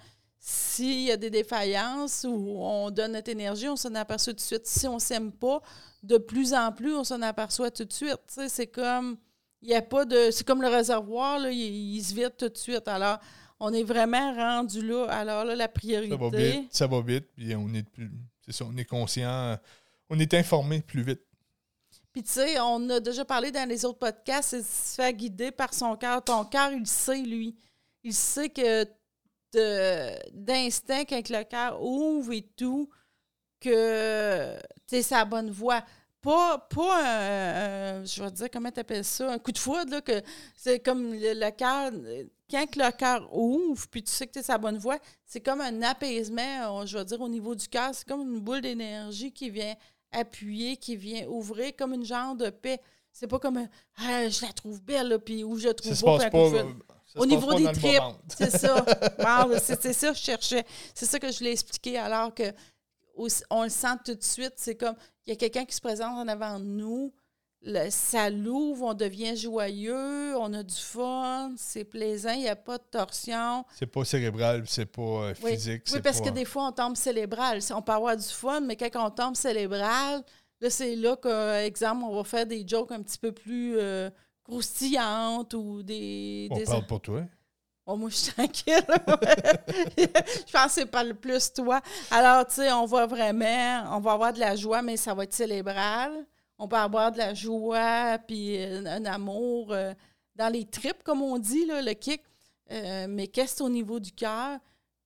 s'il 0.47 1.01
y 1.01 1.11
a 1.11 1.17
des 1.17 1.31
défaillances 1.31 2.23
ou 2.23 2.57
on 2.59 2.91
donne 2.91 3.13
notre 3.13 3.31
énergie, 3.31 3.67
on 3.67 3.75
s'en 3.75 3.95
aperçoit 3.95 4.31
tout 4.33 4.37
de 4.37 4.41
suite. 4.41 4.67
Si 4.67 4.87
on 4.87 4.95
ne 4.95 4.99
s'aime 4.99 5.31
pas, 5.31 5.59
de 6.03 6.19
plus 6.19 6.53
en 6.53 6.71
plus, 6.71 6.93
on 6.95 7.03
s'en 7.03 7.23
aperçoit 7.23 7.71
tout 7.71 7.83
de 7.83 7.91
suite. 7.91 8.19
c'est 8.27 8.67
comme 8.67 9.17
il 9.63 9.73
a 9.73 9.81
pas 9.81 10.05
de. 10.05 10.29
C'est 10.29 10.45
comme 10.45 10.61
le 10.61 10.67
réservoir, 10.67 11.39
là, 11.39 11.49
il, 11.49 11.99
se 12.03 12.13
vide 12.13 12.33
tout 12.37 12.49
de 12.49 12.57
suite. 12.57 12.87
Alors, 12.87 13.17
on 13.59 13.73
est 13.73 13.81
vraiment 13.81 14.35
rendu 14.35 14.85
là. 14.85 15.07
Alors 15.09 15.45
là, 15.45 15.55
la 15.55 15.67
priorité. 15.67 16.11
Ça 16.11 16.17
va 16.17 16.37
vite, 16.37 16.73
ça 16.75 16.87
va 16.87 17.01
vite, 17.01 17.25
puis 17.35 17.55
on 17.55 17.73
est 17.73 17.89
plus. 17.89 18.11
C'est 18.45 18.51
ça, 18.51 18.65
on 18.71 18.77
est 18.77 18.85
conscient, 18.85 19.57
on 20.11 20.19
est 20.19 20.31
informé 20.35 20.81
plus 20.81 21.01
vite. 21.01 21.21
Puis 22.13 22.21
tu 22.21 22.33
sais, 22.33 22.59
on 22.59 22.87
a 22.91 22.99
déjà 22.99 23.25
parlé 23.25 23.51
dans 23.51 23.67
les 23.67 23.83
autres 23.83 23.97
podcasts, 23.97 24.49
c'est 24.49 24.61
se 24.61 24.93
faire 24.93 25.11
guider 25.11 25.49
par 25.49 25.73
son 25.73 25.95
cœur. 25.95 26.23
Ton 26.23 26.45
cœur, 26.45 26.71
il 26.71 26.85
sait, 26.85 27.23
lui. 27.23 27.55
Il 28.03 28.13
sait 28.13 28.49
que 28.49 28.85
d'instinct 30.33 31.05
quand 31.05 31.29
le 31.29 31.43
cœur 31.43 31.81
ouvre 31.81 32.33
et 32.33 32.47
tout, 32.55 32.89
que 33.59 34.55
tu 34.87 34.95
es 34.95 35.01
sa 35.01 35.25
bonne 35.25 35.49
voie. 35.49 35.83
Pas, 36.21 36.57
pas 36.57 37.03
un, 37.03 38.03
je 38.03 38.23
vais 38.23 38.31
dire, 38.31 38.47
comment 38.51 38.71
tu 38.71 38.79
appelles 38.79 39.05
ça, 39.05 39.31
un 39.31 39.37
coup 39.37 39.51
de 39.51 39.59
foudre, 39.59 39.91
là, 39.91 40.01
que 40.01 40.23
c'est 40.55 40.79
comme 40.79 41.13
le, 41.13 41.33
le 41.33 41.51
cœur, 41.51 41.91
quand 42.49 42.65
que 42.65 42.79
le 42.79 42.91
cœur 42.91 43.29
ouvre, 43.31 43.87
puis 43.87 44.03
tu 44.03 44.11
sais 44.11 44.25
que 44.25 44.31
tu 44.31 44.39
es 44.39 44.43
sa 44.43 44.57
bonne 44.57 44.77
voie, 44.77 44.97
c'est 45.23 45.41
comme 45.41 45.61
un 45.61 45.83
apaisement, 45.83 46.83
je 46.85 46.97
vais 46.97 47.05
dire, 47.05 47.21
au 47.21 47.29
niveau 47.29 47.53
du 47.53 47.67
cœur, 47.67 47.91
c'est 47.93 48.07
comme 48.07 48.21
une 48.21 48.39
boule 48.39 48.61
d'énergie 48.61 49.31
qui 49.31 49.51
vient 49.51 49.75
appuyer, 50.11 50.77
qui 50.77 50.95
vient 50.95 51.27
ouvrir 51.27 51.75
comme 51.75 51.93
une 51.93 52.05
genre 52.05 52.35
de 52.35 52.49
paix. 52.49 52.79
C'est 53.11 53.27
pas 53.27 53.39
comme 53.39 53.67
ah, 53.97 54.29
je 54.29 54.45
la 54.45 54.51
trouve 54.51 54.81
belle, 54.81 55.19
puis 55.23 55.43
où 55.43 55.57
je 55.57 55.69
trouve 55.69 55.99
beau, 56.01 56.17
pas, 56.17 56.63
euh, 57.15 57.21
Au 57.21 57.25
niveau 57.25 57.53
des 57.53 57.71
tripes, 57.71 58.01
c'est 58.27 58.51
ça. 58.51 58.85
c'est 59.59 59.93
ça 59.93 60.09
que 60.11 60.17
je 60.17 60.21
cherchais. 60.21 60.65
C'est 60.93 61.05
ça 61.05 61.19
que 61.19 61.31
je 61.31 61.43
l'ai 61.43 61.51
expliqué 61.51 61.97
alors 61.97 62.33
que 62.33 62.53
on 63.49 63.63
le 63.63 63.69
sent 63.69 63.97
tout 64.03 64.15
de 64.15 64.23
suite. 64.23 64.53
C'est 64.57 64.75
comme, 64.75 64.95
il 65.25 65.31
y 65.31 65.33
a 65.33 65.35
quelqu'un 65.35 65.65
qui 65.65 65.75
se 65.75 65.81
présente 65.81 66.17
en 66.17 66.27
avant 66.27 66.59
de 66.59 66.65
nous, 66.65 67.13
le, 67.65 67.89
ça 67.89 68.29
l'ouvre, 68.29 68.85
on 68.85 68.93
devient 68.93 69.35
joyeux, 69.35 70.37
on 70.37 70.53
a 70.53 70.61
du 70.61 70.75
fun, 70.75 71.53
c'est 71.57 71.83
plaisant, 71.83 72.31
il 72.31 72.41
n'y 72.41 72.49
a 72.49 72.55
pas 72.55 72.77
de 72.77 72.83
torsion. 72.91 73.65
C'est 73.75 73.87
pas 73.87 74.05
cérébral, 74.05 74.63
c'est 74.67 74.85
pas 74.85 75.01
euh, 75.01 75.33
physique. 75.33 75.83
Oui, 75.91 75.99
parce 76.01 76.21
que 76.21 76.29
des 76.29 76.45
fois, 76.45 76.67
on 76.67 76.71
tombe 76.71 76.95
cérébral. 76.95 77.59
On 77.73 77.81
peut 77.81 77.91
avoir 77.91 78.15
du 78.15 78.23
fun, 78.23 78.61
mais 78.61 78.75
quand 78.75 78.89
on 78.95 79.09
tombe 79.09 79.35
cérébral, 79.35 80.23
là, 80.61 80.69
c'est 80.69 80.95
là 80.95 81.15
que, 81.15 81.63
exemple, 81.65 82.03
on 82.03 82.15
va 82.15 82.23
faire 82.23 82.45
des 82.45 82.67
jokes 82.67 82.91
un 82.91 83.01
petit 83.01 83.17
peu 83.17 83.31
plus 83.31 83.77
euh, 83.77 84.09
croustillantes 84.45 85.53
ou 85.53 85.83
des... 85.83 86.47
On 86.51 86.63
parle 86.63 86.85
pour 86.85 87.01
toi. 87.01 87.23
Oh, 87.87 87.95
moi, 87.95 88.09
je 88.09 88.15
suis 88.15 88.31
tranquille. 88.31 88.83
je 89.97 90.51
pense 90.51 90.65
que 90.65 90.71
c'est 90.71 90.85
pas 90.87 91.03
le 91.03 91.13
plus 91.13 91.53
toi. 91.53 91.81
Alors, 92.09 92.47
tu 92.47 92.55
sais, 92.55 92.71
on 92.71 92.85
va 92.85 93.05
vraiment, 93.05 93.95
on 93.95 93.99
va 93.99 94.13
avoir 94.13 94.33
de 94.33 94.39
la 94.39 94.55
joie, 94.55 94.81
mais 94.81 94.97
ça 94.97 95.13
va 95.13 95.23
être 95.23 95.33
célébral. 95.33 96.25
On 96.57 96.67
peut 96.67 96.77
avoir 96.77 97.11
de 97.11 97.19
la 97.19 97.33
joie, 97.33 98.17
puis 98.25 98.57
euh, 98.57 98.83
un 98.85 99.05
amour 99.05 99.71
euh, 99.71 99.93
dans 100.35 100.51
les 100.51 100.65
tripes, 100.65 101.03
comme 101.03 101.21
on 101.21 101.37
dit, 101.37 101.65
là, 101.65 101.81
le 101.81 101.93
kick. 101.93 102.23
Euh, 102.71 103.05
mais 103.07 103.27
qu'est-ce 103.27 103.61
au 103.61 103.69
niveau 103.69 103.99
du 103.99 104.11
cœur? 104.11 104.57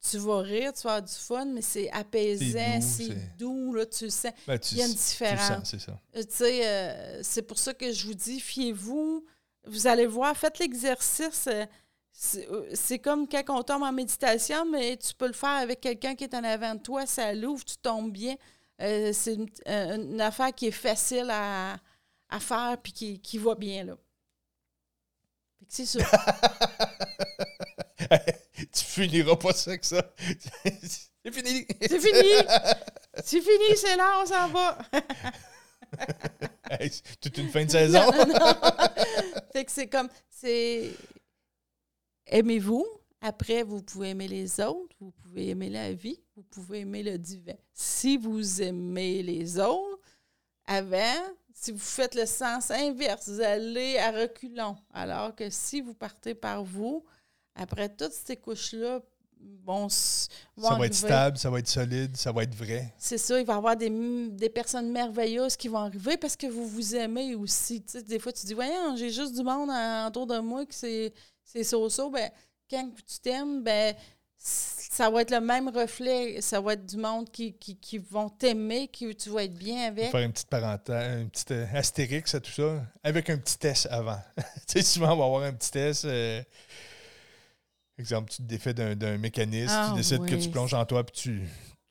Tu 0.09 0.17
vas 0.17 0.39
rire, 0.39 0.71
tu 0.73 0.83
vas 0.83 0.95
avoir 0.95 1.01
du 1.01 1.13
fun, 1.13 1.45
mais 1.45 1.61
c'est 1.61 1.91
apaisant, 1.91 2.79
c'est 2.79 3.37
doux, 3.37 3.73
là, 3.73 3.85
tu 3.85 4.09
sens. 4.09 4.31
Ben, 4.47 4.57
Il 4.71 4.77
y 4.77 4.81
a 4.81 4.85
une 4.85 4.93
différence. 4.93 5.69
c'est 5.69 5.79
ça. 5.79 5.99
tu 6.13 6.21
sais, 6.29 7.19
c'est 7.21 7.41
pour 7.41 7.59
ça 7.59 7.73
que 7.73 7.91
je 7.91 8.07
vous 8.07 8.13
dis, 8.13 8.39
fiez-vous. 8.39 9.25
Vous 9.65 9.87
allez 9.87 10.07
voir, 10.07 10.35
faites 10.37 10.57
l'exercice 10.57 11.49
euh, 12.35 12.65
c'est 12.73 12.99
comme 12.99 13.27
quand 13.27 13.43
on 13.49 13.63
tombe 13.63 13.83
en 13.83 13.93
méditation, 13.93 14.65
mais 14.69 14.97
tu 14.97 15.13
peux 15.13 15.27
le 15.27 15.33
faire 15.33 15.61
avec 15.61 15.79
quelqu'un 15.79 16.15
qui 16.15 16.25
est 16.25 16.35
en 16.35 16.43
avant 16.43 16.75
de 16.75 16.81
toi, 16.81 17.05
ça 17.05 17.33
l'ouvre, 17.33 17.63
tu 17.63 17.77
tombes 17.77 18.11
bien. 18.11 18.35
Euh, 18.81 19.11
c'est 19.13 19.37
euh, 19.67 19.95
une, 19.95 20.21
affaire 20.21 20.53
qui 20.53 20.67
est 20.67 20.71
facile 20.71 21.29
à, 21.31 21.77
faire 22.39 22.77
puis 22.81 22.91
qui, 22.91 23.19
qui 23.19 23.37
va 23.37 23.55
bien. 23.55 23.85
là. 23.85 23.93
C'est 25.67 25.85
ça. 25.85 25.99
tu 28.71 28.83
finiras 28.83 29.35
pas 29.35 29.53
ça 29.53 29.77
que 29.77 29.85
ça. 29.85 30.13
c'est 30.63 31.31
fini. 31.31 31.65
C'est 31.81 31.99
fini. 31.99 32.33
C'est 33.23 33.41
fini, 33.41 33.75
c'est 33.75 33.97
là, 33.97 34.21
on 34.21 34.25
s'en 34.25 34.47
va. 34.47 34.77
toute 37.19 37.37
une 37.37 37.49
fin 37.49 37.65
de 37.65 37.71
saison. 37.71 38.11
fait 39.51 39.65
que 39.65 39.71
c'est 39.71 39.89
comme. 39.89 40.07
C'est 40.29 40.91
aimez-vous. 42.27 42.85
Après, 43.21 43.63
vous 43.63 43.81
pouvez 43.81 44.11
aimer 44.11 44.29
les 44.29 44.61
autres, 44.61 44.95
vous 45.01 45.11
pouvez 45.11 45.49
aimer 45.49 45.69
la 45.69 45.91
vie, 45.91 46.21
vous 46.37 46.43
pouvez 46.43 46.79
aimer 46.79 47.03
le 47.03 47.17
divin. 47.17 47.57
Si 47.73 48.15
vous 48.15 48.61
aimez 48.61 49.21
les 49.21 49.59
autres, 49.59 49.99
avant, 50.65 51.17
si 51.53 51.71
vous 51.73 51.79
faites 51.79 52.15
le 52.15 52.25
sens 52.25 52.71
inverse, 52.71 53.27
vous 53.27 53.41
allez 53.41 53.97
à 53.97 54.11
reculons. 54.11 54.77
Alors 54.93 55.35
que 55.35 55.49
si 55.49 55.81
vous 55.81 55.93
partez 55.93 56.33
par 56.33 56.63
vous, 56.63 57.03
après 57.59 57.89
toutes 57.89 58.13
ces 58.13 58.37
couches-là, 58.37 59.01
bon, 59.39 59.89
ça 59.89 60.29
va 60.57 60.85
être 60.85 60.93
stable, 60.93 61.37
ça 61.37 61.49
va 61.49 61.59
être 61.59 61.67
solide, 61.67 62.15
ça 62.15 62.31
va 62.31 62.43
être 62.43 62.55
vrai. 62.55 62.93
C'est 62.97 63.17
ça, 63.17 63.39
il 63.39 63.45
va 63.45 63.53
y 63.53 63.57
avoir 63.57 63.75
des, 63.75 63.89
des, 64.29 64.49
personnes 64.49 64.91
merveilleuses 64.91 65.55
qui 65.55 65.67
vont 65.67 65.79
arriver 65.79 66.17
parce 66.17 66.35
que 66.35 66.47
vous 66.47 66.67
vous 66.67 66.95
aimez 66.95 67.35
aussi. 67.35 67.81
Tu 67.81 67.91
sais, 67.91 68.03
des 68.03 68.19
fois, 68.19 68.31
tu 68.31 68.45
dis, 68.45 68.53
voyons, 68.53 68.95
j'ai 68.95 69.09
juste 69.09 69.35
du 69.35 69.43
monde 69.43 69.69
autour 70.07 70.27
de 70.27 70.39
moi 70.39 70.65
qui 70.65 70.77
c'est 70.77 71.13
c'est 71.43 71.63
so-so, 71.63 72.11
ben, 72.11 72.29
quand 72.69 72.89
tu 73.07 73.19
t'aimes, 73.19 73.63
ben, 73.63 73.95
ça 74.37 75.09
va 75.09 75.21
être 75.21 75.31
le 75.31 75.41
même 75.41 75.69
reflet. 75.69 76.41
Ça 76.41 76.61
va 76.61 76.73
être 76.73 76.85
du 76.85 76.97
monde 76.97 77.29
qui, 77.31 77.53
qui, 77.53 77.97
vont 77.97 78.29
t'aimer, 78.29 78.87
qui 78.87 79.15
tu 79.15 79.29
vas 79.29 79.43
être 79.43 79.55
bien 79.55 79.87
avec. 79.87 80.11
faire 80.11 80.21
une 80.21 80.31
petite 80.31 80.49
parenthèse, 80.49 81.21
une 81.21 81.29
petite 81.29 81.51
euh, 81.51 81.65
astérix 81.73 82.35
à 82.35 82.39
tout 82.39 82.51
ça, 82.51 82.83
avec 83.03 83.29
un 83.29 83.37
petit 83.37 83.57
test 83.57 83.87
avant. 83.89 84.19
tu 84.37 84.43
sais, 84.67 84.81
souvent, 84.83 85.13
on 85.13 85.17
va 85.17 85.25
avoir 85.25 85.43
un 85.43 85.53
petit 85.53 85.71
test. 85.71 86.05
Euh, 86.05 86.41
exemple, 87.99 88.31
tu 88.31 88.37
te 88.37 88.47
défais 88.47 88.73
d'un 88.73 89.17
mécanisme, 89.17 89.67
tu 89.67 89.73
ah 89.73 89.93
décides 89.95 90.25
que 90.25 90.35
tu 90.35 90.49
plonges 90.49 90.73
en 90.73 90.85
toi, 90.85 91.03
puis 91.03 91.15
tu, 91.15 91.41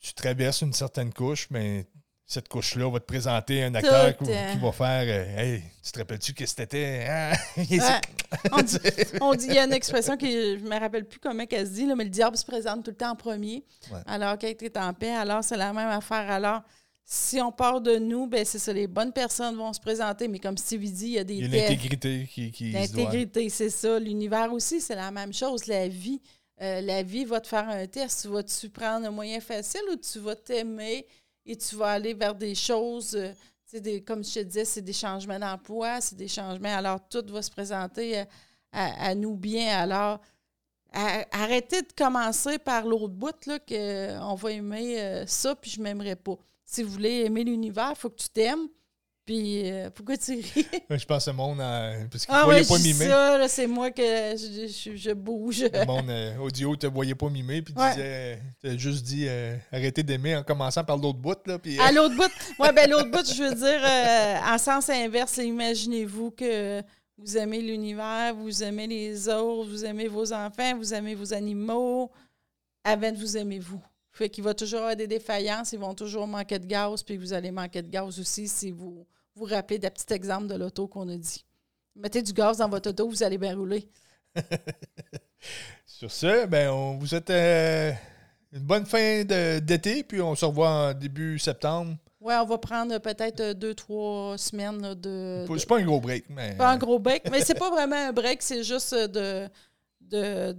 tu 0.00 0.14
traverses 0.14 0.62
une 0.62 0.72
certaine 0.72 1.12
couche, 1.12 1.48
mais 1.50 1.86
cette 2.28 2.48
couche-là 2.48 2.90
va 2.90 3.00
te 3.00 3.06
présenter 3.06 3.64
un 3.64 3.74
acteur 3.74 4.16
qui, 4.18 4.24
va 4.26 4.72
faire 4.72 5.04
euh, 5.06 5.38
Hey, 5.38 5.62
tu 5.82 5.92
te 5.92 5.98
rappelles-tu 5.98 6.34
que 6.34 6.44
c'était 6.44 7.06
hein? 7.08 7.32
on, 9.20 9.34
dit, 9.34 9.46
il 9.46 9.54
y 9.54 9.58
a 9.58 9.64
une 9.64 9.72
expression 9.72 10.14
qui 10.18 10.58
je 10.58 10.64
me 10.64 10.78
rappelle 10.78 11.06
plus 11.06 11.18
comment 11.18 11.44
elle 11.50 11.66
se 11.66 11.72
dit, 11.72 11.86
là, 11.86 11.94
mais 11.96 12.04
le 12.04 12.10
diable 12.10 12.36
se 12.36 12.44
présente 12.44 12.84
tout 12.84 12.90
le 12.90 12.96
temps 12.96 13.12
en 13.12 13.16
premier. 13.16 13.64
Alors 14.06 14.36
qu'il 14.36 14.50
est 14.50 14.76
en 14.76 14.92
paix, 14.92 15.14
alors 15.14 15.42
c'est 15.42 15.56
la 15.56 15.72
même 15.72 15.88
affaire. 15.88 16.30
Alors, 16.30 16.62
si 17.10 17.40
on 17.40 17.50
part 17.50 17.80
de 17.80 17.96
nous, 17.96 18.26
ben 18.26 18.44
c'est 18.44 18.58
ça, 18.58 18.72
les 18.72 18.86
bonnes 18.86 19.12
personnes 19.12 19.56
vont 19.56 19.72
se 19.72 19.80
présenter, 19.80 20.28
mais 20.28 20.38
comme 20.38 20.58
Stevie 20.58 20.92
dit, 20.92 21.06
il 21.06 21.12
y 21.12 21.18
a 21.18 21.24
des. 21.24 21.34
Il 21.36 21.54
y 21.54 21.58
a 21.58 21.62
l'intégrité 21.62 22.28
qui, 22.30 22.50
qui 22.52 22.70
L'intégrité, 22.72 23.48
c'est 23.48 23.70
ça. 23.70 23.98
L'univers 23.98 24.52
aussi, 24.52 24.80
c'est 24.80 24.94
la 24.94 25.10
même 25.10 25.32
chose. 25.32 25.66
La 25.66 25.88
vie. 25.88 26.20
Euh, 26.60 26.80
la 26.80 27.04
vie 27.04 27.24
va 27.24 27.40
te 27.40 27.46
faire 27.46 27.68
un 27.68 27.86
test. 27.86 28.22
Tu 28.22 28.28
vas-tu 28.28 28.68
prendre 28.68 29.06
un 29.06 29.12
moyen 29.12 29.40
facile 29.40 29.82
ou 29.92 29.96
tu 29.96 30.18
vas 30.18 30.34
t'aimer? 30.34 31.06
et 31.48 31.56
tu 31.56 31.76
vas 31.76 31.92
aller 31.92 32.14
vers 32.14 32.34
des 32.34 32.54
choses, 32.54 33.16
euh, 33.16 33.32
des, 33.80 34.02
comme 34.02 34.22
je 34.22 34.34
te 34.34 34.40
disais, 34.40 34.64
c'est 34.64 34.82
des 34.82 34.92
changements 34.92 35.38
d'emploi, 35.38 36.00
c'est 36.00 36.16
des 36.16 36.28
changements. 36.28 36.76
Alors, 36.76 37.00
tout 37.08 37.24
va 37.28 37.42
se 37.42 37.50
présenter 37.50 38.20
euh, 38.20 38.24
à, 38.72 39.14
nous 39.14 39.34
bien. 39.34 39.78
Alors, 39.78 40.20
arrêtez 40.92 41.82
de 41.82 41.92
commencer 41.96 42.58
par 42.58 42.86
l'autre 42.86 43.14
bout, 43.14 43.46
là, 43.46 43.58
qu'on 43.58 44.34
va 44.34 44.52
aimer 44.52 45.00
euh, 45.00 45.26
ça, 45.26 45.54
puis 45.56 45.70
je 45.70 45.78
ne 45.78 45.84
m'aimerais 45.84 46.16
pas. 46.16 46.36
Si 46.70 46.82
vous 46.82 46.90
voulez 46.90 47.24
aimer 47.24 47.44
l'univers, 47.44 47.92
il 47.92 47.98
faut 47.98 48.10
que 48.10 48.20
tu 48.20 48.28
t'aimes. 48.28 48.68
Puis 49.24 49.70
euh, 49.70 49.88
pourquoi 49.90 50.18
tu 50.18 50.32
ris? 50.32 50.66
je 50.90 51.04
pense 51.06 51.26
au 51.28 51.32
monde, 51.32 51.58
parce 52.10 52.26
qu'il 52.26 52.34
ne 52.34 52.40
ah, 52.40 52.44
voyait 52.44 52.64
pas 52.64 52.78
mimer. 52.78 53.06
ça, 53.06 53.48
c'est 53.48 53.66
moi 53.66 53.90
que 53.90 54.02
je, 54.02 54.94
je, 54.94 55.12
bouge. 55.12 55.64
Le 55.64 55.84
monde 55.86 56.10
euh, 56.10 56.36
audio 56.38 56.72
ne 56.72 56.76
te 56.76 56.86
voyait 56.86 57.14
pas 57.14 57.30
mimer, 57.30 57.62
puis 57.62 57.72
tu 57.72 57.80
disais, 57.80 58.42
tu 58.60 58.68
as 58.68 58.76
juste 58.76 59.04
dit 59.04 59.24
euh, 59.26 59.56
arrêtez 59.72 60.02
d'aimer 60.02 60.36
en 60.36 60.42
commençant 60.42 60.84
par 60.84 60.98
l'autre 60.98 61.18
bout. 61.18 61.38
Là, 61.46 61.58
puis, 61.58 61.78
À 61.78 61.90
l'autre 61.90 62.16
bout, 62.16 62.30
oui, 62.58 62.68
ben 62.74 62.90
l'autre 62.90 63.10
bout, 63.10 63.26
je 63.26 63.42
veux 63.42 63.54
dire, 63.54 64.44
en 64.46 64.58
sens 64.58 64.90
inverse, 64.90 65.38
imaginez-vous 65.38 66.32
que 66.32 66.82
vous 67.16 67.38
aimez 67.38 67.62
l'univers, 67.62 68.34
vous 68.34 68.62
aimez 68.62 68.86
les 68.86 69.28
autres, 69.28 69.70
vous 69.70 69.84
aimez 69.86 70.08
vos 70.08 70.34
enfants, 70.34 70.76
vous 70.76 70.92
aimez 70.92 71.14
vos 71.14 71.32
animaux, 71.32 72.10
avant 72.84 73.10
de 73.10 73.16
vous 73.16 73.38
aimer 73.38 73.58
vous. 73.58 73.82
Fait 74.18 74.28
qu'il 74.28 74.42
va 74.42 74.52
toujours 74.52 74.80
avoir 74.80 74.96
des 74.96 75.06
défaillances, 75.06 75.72
ils 75.72 75.78
vont 75.78 75.94
toujours 75.94 76.26
manquer 76.26 76.58
de 76.58 76.66
gaz, 76.66 77.04
puis 77.04 77.16
vous 77.16 77.32
allez 77.32 77.52
manquer 77.52 77.82
de 77.82 77.88
gaz 77.88 78.18
aussi 78.18 78.48
si 78.48 78.72
vous 78.72 79.06
vous 79.36 79.44
rappelez 79.44 79.78
des 79.78 79.88
petits 79.90 80.12
exemples 80.12 80.48
de 80.48 80.56
l'auto 80.56 80.88
qu'on 80.88 81.08
a 81.08 81.16
dit. 81.16 81.44
Mettez 81.94 82.20
du 82.20 82.32
gaz 82.32 82.58
dans 82.58 82.68
votre 82.68 82.90
auto, 82.90 83.08
vous 83.08 83.22
allez 83.22 83.38
bien 83.38 83.54
rouler. 83.54 83.88
Sur 85.86 86.10
ce, 86.10 86.46
ben, 86.46 86.68
on 86.68 86.98
vous 86.98 87.06
souhaite 87.06 87.30
euh, 87.30 87.92
une 88.52 88.64
bonne 88.64 88.86
fin 88.86 89.22
d'été, 89.22 90.02
puis 90.02 90.20
on 90.20 90.34
se 90.34 90.44
revoit 90.44 90.68
en 90.68 90.94
début 90.94 91.38
septembre. 91.38 91.94
Oui, 92.20 92.34
on 92.42 92.44
va 92.44 92.58
prendre 92.58 92.98
peut-être 92.98 93.52
deux, 93.52 93.76
trois 93.76 94.36
semaines 94.36 94.94
de. 94.94 95.46
C'est 95.56 95.68
pas 95.68 95.78
un 95.78 95.84
gros 95.84 96.00
break, 96.00 96.24
mais. 96.30 96.56
Pas 96.56 96.72
un 96.72 96.76
gros 96.76 96.98
break, 96.98 97.30
mais 97.30 97.42
c'est 97.42 97.54
pas 97.54 97.70
vraiment 97.70 98.08
un 98.08 98.12
break, 98.12 98.42
c'est 98.42 98.64
juste 98.64 98.96
de, 98.96 99.48
de, 100.00 100.56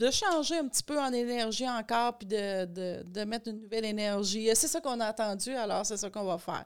de 0.00 0.10
changer 0.10 0.56
un 0.56 0.66
petit 0.66 0.82
peu 0.82 0.98
en 0.98 1.12
énergie 1.12 1.68
encore, 1.68 2.16
puis 2.16 2.26
de, 2.26 2.64
de, 2.64 3.02
de 3.04 3.24
mettre 3.24 3.48
une 3.48 3.60
nouvelle 3.60 3.84
énergie. 3.84 4.48
C'est 4.54 4.66
ça 4.66 4.80
qu'on 4.80 4.98
a 4.98 5.04
attendu, 5.04 5.50
alors 5.50 5.84
c'est 5.84 5.98
ça 5.98 6.08
qu'on 6.08 6.24
va 6.24 6.38
faire. 6.38 6.64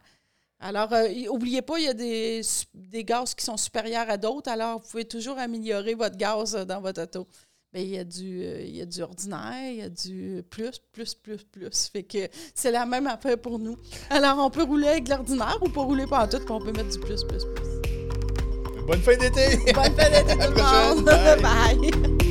Alors, 0.60 0.88
n'oubliez 0.90 1.58
euh, 1.58 1.62
pas, 1.62 1.78
il 1.78 1.84
y 1.84 1.88
a 1.88 1.94
des, 1.94 2.42
des, 2.72 3.04
gaz 3.04 3.34
qui 3.34 3.44
sont 3.44 3.56
supérieurs 3.56 4.08
à 4.08 4.16
d'autres, 4.16 4.48
alors 4.48 4.80
vous 4.80 4.88
pouvez 4.88 5.04
toujours 5.04 5.36
améliorer 5.36 5.94
votre 5.94 6.16
gaz 6.16 6.54
euh, 6.54 6.64
dans 6.64 6.80
votre 6.80 7.02
auto. 7.02 7.26
Mais 7.72 7.82
il 7.82 7.90
y, 7.90 7.98
a 7.98 8.04
du, 8.04 8.44
euh, 8.44 8.62
il 8.62 8.76
y 8.76 8.80
a 8.80 8.86
du 8.86 9.02
ordinaire, 9.02 9.68
il 9.68 9.76
y 9.78 9.82
a 9.82 9.88
du 9.88 10.44
plus, 10.48 10.78
plus, 10.92 11.14
plus, 11.16 11.42
plus. 11.42 11.88
Fait 11.92 12.04
que 12.04 12.28
c'est 12.54 12.70
la 12.70 12.86
même 12.86 13.08
affaire 13.08 13.36
pour 13.36 13.58
nous. 13.58 13.76
Alors, 14.10 14.38
on 14.38 14.48
peut 14.48 14.62
rouler 14.62 14.86
avec 14.86 15.08
l'ordinaire 15.08 15.58
ou 15.60 15.68
pas 15.68 15.82
rouler 15.82 16.06
pas 16.06 16.24
en 16.24 16.28
tout, 16.28 16.38
puis 16.38 16.50
on 16.52 16.60
peut 16.60 16.70
mettre 16.70 16.90
du 16.90 17.00
plus, 17.00 17.24
plus, 17.24 17.44
plus. 17.44 18.86
Bonne 18.86 19.02
fin 19.02 19.16
d'été! 19.16 19.56
Bonne 19.74 19.96
fin 19.96 20.08
d'été 20.08 20.34
tout 20.34 20.52
le 20.52 20.94
monde! 20.94 21.04
Bye. 21.42 22.23